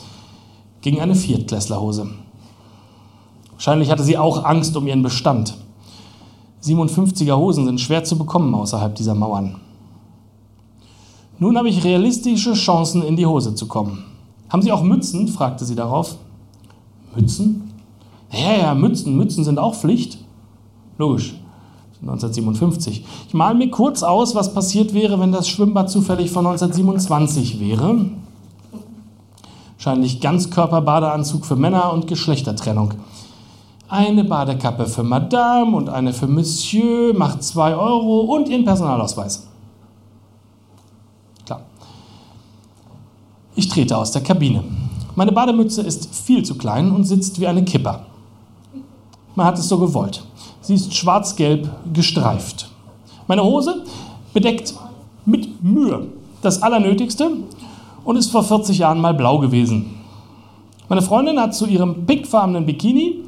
gegen 0.80 1.00
eine 1.00 1.14
Viertklässlerhose. 1.14 2.08
Wahrscheinlich 3.54 3.90
hatte 3.90 4.02
sie 4.02 4.18
auch 4.18 4.44
Angst 4.44 4.76
um 4.76 4.86
ihren 4.86 5.02
Bestand. 5.02 5.56
57er 6.62 7.36
Hosen 7.36 7.66
sind 7.66 7.80
schwer 7.80 8.04
zu 8.04 8.16
bekommen 8.16 8.54
außerhalb 8.54 8.94
dieser 8.94 9.14
Mauern. 9.14 9.56
Nun 11.38 11.58
habe 11.58 11.68
ich 11.68 11.84
realistische 11.84 12.54
Chancen, 12.54 13.02
in 13.02 13.16
die 13.16 13.26
Hose 13.26 13.54
zu 13.54 13.66
kommen. 13.66 14.04
Haben 14.48 14.62
Sie 14.62 14.72
auch 14.72 14.82
Mützen? 14.82 15.28
fragte 15.28 15.64
sie 15.64 15.74
darauf. 15.74 16.16
Mützen? 17.14 17.70
Ja, 18.30 18.56
ja, 18.56 18.74
Mützen, 18.74 19.16
Mützen 19.16 19.44
sind 19.44 19.58
auch 19.58 19.74
Pflicht. 19.74 20.18
Logisch. 20.98 21.34
1957. 22.02 23.04
Ich 23.28 23.34
male 23.34 23.56
mir 23.56 23.70
kurz 23.70 24.02
aus, 24.02 24.34
was 24.34 24.52
passiert 24.52 24.94
wäre, 24.94 25.18
wenn 25.18 25.32
das 25.32 25.48
Schwimmbad 25.48 25.90
zufällig 25.90 26.30
von 26.30 26.46
1927 26.46 27.60
wäre. 27.60 28.06
Wahrscheinlich 29.76 30.20
Ganzkörperbadeanzug 30.20 31.46
für 31.46 31.56
Männer 31.56 31.92
und 31.92 32.06
Geschlechtertrennung. 32.06 32.94
Eine 33.94 34.24
Badekappe 34.24 34.86
für 34.86 35.04
Madame 35.04 35.76
und 35.76 35.88
eine 35.88 36.12
für 36.12 36.26
Monsieur 36.26 37.14
macht 37.16 37.44
2 37.44 37.76
Euro 37.76 38.22
und 38.22 38.48
ihren 38.48 38.64
Personalausweis. 38.64 39.46
Klar. 41.46 41.60
Ich 43.54 43.68
trete 43.68 43.96
aus 43.96 44.10
der 44.10 44.24
Kabine. 44.24 44.64
Meine 45.14 45.30
Bademütze 45.30 45.82
ist 45.82 46.12
viel 46.12 46.44
zu 46.44 46.58
klein 46.58 46.90
und 46.90 47.04
sitzt 47.04 47.38
wie 47.38 47.46
eine 47.46 47.64
Kipper. 47.64 48.04
Man 49.36 49.46
hat 49.46 49.60
es 49.60 49.68
so 49.68 49.78
gewollt. 49.78 50.24
Sie 50.60 50.74
ist 50.74 50.92
schwarz-gelb 50.92 51.70
gestreift. 51.92 52.68
Meine 53.28 53.44
Hose 53.44 53.84
bedeckt 54.32 54.74
mit 55.24 55.62
Mühe 55.62 56.08
das 56.42 56.60
Allernötigste 56.60 57.30
und 58.04 58.16
ist 58.16 58.32
vor 58.32 58.42
40 58.42 58.76
Jahren 58.76 59.00
mal 59.00 59.14
blau 59.14 59.38
gewesen. 59.38 59.94
Meine 60.88 61.02
Freundin 61.02 61.38
hat 61.38 61.54
zu 61.54 61.66
ihrem 61.66 62.06
pinkfarbenen 62.06 62.66
Bikini, 62.66 63.23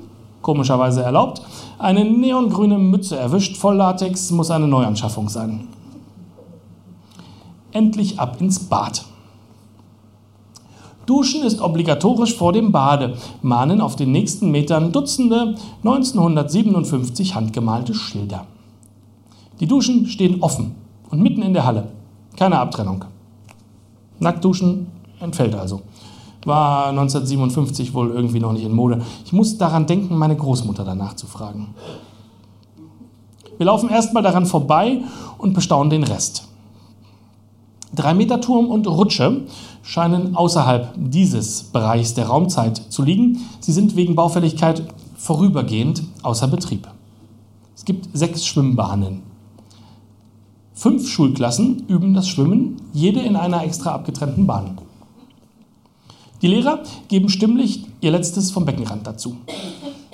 komischerweise 0.46 1.02
erlaubt, 1.02 1.42
eine 1.76 2.04
neongrüne 2.04 2.78
Mütze 2.78 3.16
erwischt. 3.16 3.56
Voll 3.56 3.74
Latex 3.74 4.30
muss 4.30 4.52
eine 4.52 4.68
Neuanschaffung 4.68 5.28
sein. 5.28 5.66
Endlich 7.72 8.20
ab 8.20 8.40
ins 8.40 8.60
Bad. 8.60 9.04
Duschen 11.04 11.42
ist 11.42 11.60
obligatorisch 11.60 12.36
vor 12.36 12.52
dem 12.52 12.70
Bade, 12.70 13.16
mahnen 13.42 13.80
auf 13.80 13.96
den 13.96 14.12
nächsten 14.12 14.52
Metern 14.52 14.92
Dutzende 14.92 15.56
1957 15.84 17.34
handgemalte 17.34 17.94
Schilder. 17.94 18.46
Die 19.58 19.66
Duschen 19.66 20.06
stehen 20.06 20.42
offen 20.42 20.76
und 21.10 21.20
mitten 21.22 21.42
in 21.42 21.54
der 21.54 21.64
Halle. 21.64 21.88
Keine 22.36 22.60
Abtrennung. 22.60 23.04
Nacktduschen 24.20 24.86
entfällt 25.18 25.56
also. 25.56 25.82
War 26.46 26.88
1957 26.88 27.94
wohl 27.94 28.10
irgendwie 28.10 28.40
noch 28.40 28.52
nicht 28.52 28.64
in 28.64 28.72
Mode. 28.72 29.02
Ich 29.24 29.32
muss 29.32 29.58
daran 29.58 29.86
denken, 29.86 30.16
meine 30.16 30.36
Großmutter 30.36 30.84
danach 30.84 31.14
zu 31.14 31.26
fragen. 31.26 31.74
Wir 33.56 33.66
laufen 33.66 33.88
erstmal 33.88 34.22
daran 34.22 34.46
vorbei 34.46 35.00
und 35.38 35.54
bestaunen 35.54 35.90
den 35.90 36.04
Rest. 36.04 36.48
Drei-Meter-Turm 37.94 38.66
und 38.66 38.86
Rutsche 38.86 39.42
scheinen 39.82 40.36
außerhalb 40.36 40.92
dieses 40.96 41.62
Bereichs 41.62 42.14
der 42.14 42.26
Raumzeit 42.26 42.76
zu 42.76 43.02
liegen. 43.02 43.40
Sie 43.60 43.72
sind 43.72 43.96
wegen 43.96 44.14
Baufälligkeit 44.14 44.82
vorübergehend 45.16 46.02
außer 46.22 46.48
Betrieb. 46.48 46.88
Es 47.74 47.84
gibt 47.84 48.08
sechs 48.12 48.46
Schwimmbahnen. 48.46 49.22
Fünf 50.74 51.08
Schulklassen 51.08 51.84
üben 51.88 52.12
das 52.12 52.28
Schwimmen, 52.28 52.76
jede 52.92 53.20
in 53.20 53.36
einer 53.36 53.64
extra 53.64 53.92
abgetrennten 53.92 54.46
Bahn. 54.46 54.78
Die 56.42 56.48
Lehrer 56.48 56.80
geben 57.08 57.28
stimmlich 57.28 57.86
ihr 58.00 58.10
letztes 58.10 58.50
vom 58.50 58.64
Beckenrand 58.64 59.06
dazu. 59.06 59.36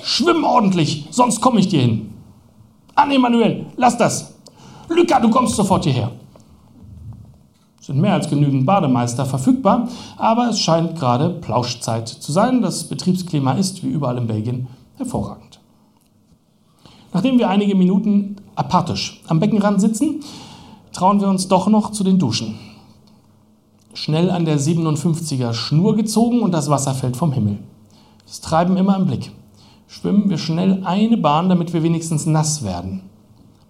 Schwimm 0.02 0.44
ordentlich, 0.44 1.08
sonst 1.10 1.40
komme 1.40 1.60
ich 1.60 1.68
dir 1.68 1.82
hin. 1.82 2.12
Ah, 2.94 3.06
nee, 3.06 3.18
Manuel, 3.18 3.66
lass 3.76 3.96
das. 3.96 4.34
Luca, 4.88 5.18
du 5.20 5.30
kommst 5.30 5.56
sofort 5.56 5.84
hierher. 5.84 6.12
Es 7.80 7.86
sind 7.86 8.00
mehr 8.00 8.12
als 8.12 8.28
genügend 8.28 8.64
Bademeister 8.64 9.26
verfügbar, 9.26 9.88
aber 10.16 10.50
es 10.50 10.60
scheint 10.60 10.96
gerade 10.96 11.30
Plauschzeit 11.30 12.08
zu 12.08 12.30
sein. 12.30 12.62
Das 12.62 12.84
Betriebsklima 12.84 13.54
ist, 13.54 13.82
wie 13.82 13.88
überall 13.88 14.18
in 14.18 14.28
Belgien, 14.28 14.68
hervorragend. 14.96 15.58
Nachdem 17.12 17.38
wir 17.38 17.48
einige 17.48 17.74
Minuten 17.74 18.36
apathisch 18.54 19.20
am 19.26 19.40
Beckenrand 19.40 19.80
sitzen, 19.80 20.20
trauen 20.92 21.20
wir 21.20 21.28
uns 21.28 21.48
doch 21.48 21.66
noch 21.68 21.90
zu 21.90 22.04
den 22.04 22.18
Duschen. 22.18 22.58
Schnell 23.94 24.30
an 24.30 24.46
der 24.46 24.58
57er 24.58 25.52
Schnur 25.52 25.96
gezogen 25.96 26.40
und 26.40 26.52
das 26.52 26.70
Wasser 26.70 26.94
fällt 26.94 27.16
vom 27.16 27.32
Himmel. 27.32 27.58
Das 28.26 28.40
Treiben 28.40 28.76
immer 28.78 28.96
im 28.96 29.06
Blick. 29.06 29.32
Schwimmen 29.86 30.30
wir 30.30 30.38
schnell 30.38 30.82
eine 30.84 31.18
Bahn, 31.18 31.50
damit 31.50 31.74
wir 31.74 31.82
wenigstens 31.82 32.24
nass 32.24 32.64
werden. 32.64 33.02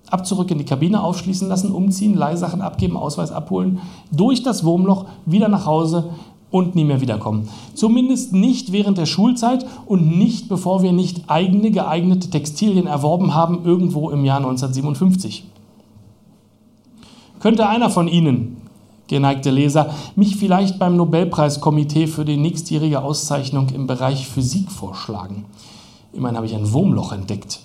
Ab 0.08 0.24
zurück 0.24 0.50
in 0.52 0.58
die 0.58 0.64
Kabine 0.64 1.02
aufschließen 1.02 1.48
lassen, 1.48 1.72
umziehen, 1.72 2.16
Leihsachen 2.16 2.60
abgeben, 2.60 2.96
Ausweis 2.96 3.32
abholen, 3.32 3.80
durch 4.12 4.44
das 4.44 4.62
Wurmloch 4.62 5.06
wieder 5.26 5.48
nach 5.48 5.66
Hause 5.66 6.10
und 6.52 6.76
nie 6.76 6.84
mehr 6.84 7.00
wiederkommen. 7.00 7.48
Zumindest 7.74 8.32
nicht 8.32 8.70
während 8.70 8.98
der 8.98 9.06
Schulzeit 9.06 9.66
und 9.86 10.18
nicht 10.18 10.48
bevor 10.48 10.84
wir 10.84 10.92
nicht 10.92 11.24
eigene 11.28 11.72
geeignete 11.72 12.30
Textilien 12.30 12.86
erworben 12.86 13.34
haben, 13.34 13.64
irgendwo 13.64 14.10
im 14.10 14.24
Jahr 14.24 14.36
1957. 14.36 15.44
Könnte 17.40 17.66
einer 17.66 17.90
von 17.90 18.06
Ihnen, 18.06 18.61
geneigte 19.12 19.50
Leser, 19.50 19.94
mich 20.16 20.36
vielleicht 20.36 20.78
beim 20.78 20.96
Nobelpreiskomitee 20.96 22.06
für 22.06 22.24
die 22.24 22.38
nächstjährige 22.38 23.02
Auszeichnung 23.02 23.68
im 23.68 23.86
Bereich 23.86 24.26
Physik 24.26 24.70
vorschlagen? 24.72 25.44
Immerhin 26.12 26.36
habe 26.36 26.46
ich 26.46 26.54
ein 26.54 26.72
Wurmloch 26.72 27.12
entdeckt. 27.12 27.60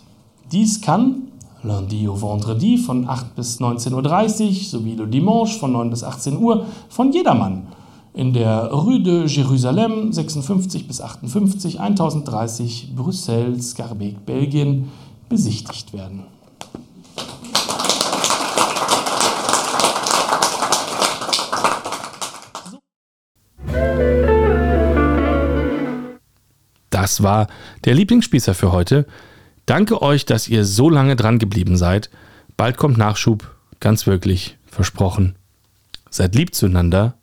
Dies 0.52 0.82
kann 0.82 1.30
Lundi 1.64 2.08
au 2.08 2.22
Vendredi 2.22 2.78
von 2.78 3.10
8 3.10 3.36
bis 3.36 3.60
19.30 3.60 3.94
Uhr 3.94 4.54
sowie 4.54 4.96
Le 4.96 5.08
Dimanche 5.08 5.58
von 5.58 5.72
9 5.72 5.90
bis 5.90 6.04
18 6.04 6.38
Uhr 6.38 6.66
von 6.90 7.12
jedermann 7.12 7.68
in 8.14 8.34
der 8.34 8.72
Rue 8.72 9.00
de 9.00 9.26
Jérusalem 9.28 10.12
56 10.12 10.88
bis 10.88 11.02
58 11.02 11.80
1030 11.80 12.94
Brüssel, 12.96 13.62
Scarbeck, 13.62 14.26
Belgien 14.26 14.90
besichtigt 15.30 15.94
werden. 15.94 16.24
Das 27.08 27.24
war 27.24 27.48
der 27.86 27.94
Lieblingsspießer 27.94 28.54
für 28.54 28.74
heute. 28.74 29.06
Danke 29.66 30.02
euch, 30.02 30.26
dass 30.26 30.50
ihr 30.50 30.66
so 30.66 30.90
lange 30.90 31.16
dran 31.16 31.40
geblieben 31.40 31.78
seid. 31.78 32.10
Bald 32.58 32.76
kommt 32.76 32.98
Nachschub, 32.98 33.56
ganz 33.80 34.08
wirklich, 34.08 34.58
versprochen. 34.66 35.38
Seid 36.10 36.36
lieb 36.36 36.54
zueinander. 36.54 37.18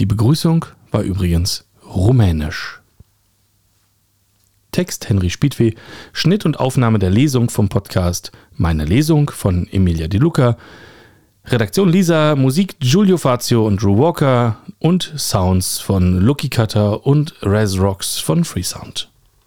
Die 0.00 0.06
Begrüßung 0.06 0.66
war 0.90 1.02
übrigens 1.02 1.68
rumänisch. 1.86 2.80
Text 4.72 5.08
Henry 5.08 5.30
Spiedweh, 5.30 5.74
Schnitt 6.12 6.44
und 6.44 6.58
Aufnahme 6.58 6.98
der 6.98 7.10
Lesung 7.10 7.48
vom 7.48 7.68
Podcast 7.68 8.32
Meine 8.56 8.84
Lesung 8.84 9.30
von 9.30 9.68
Emilia 9.68 10.08
De 10.08 10.18
Luca, 10.18 10.56
Redaktion 11.46 11.90
Lisa, 11.90 12.36
Musik 12.36 12.80
Giulio 12.80 13.18
Fazio 13.18 13.66
und 13.66 13.82
Drew 13.82 13.98
Walker 13.98 14.56
und 14.78 15.12
Sounds 15.16 15.78
von 15.78 16.20
Lucky 16.20 16.48
Cutter 16.48 17.06
und 17.06 17.34
Res 17.42 17.78
Rocks 17.78 18.18
von 18.18 18.44
Freesound. 18.44 19.10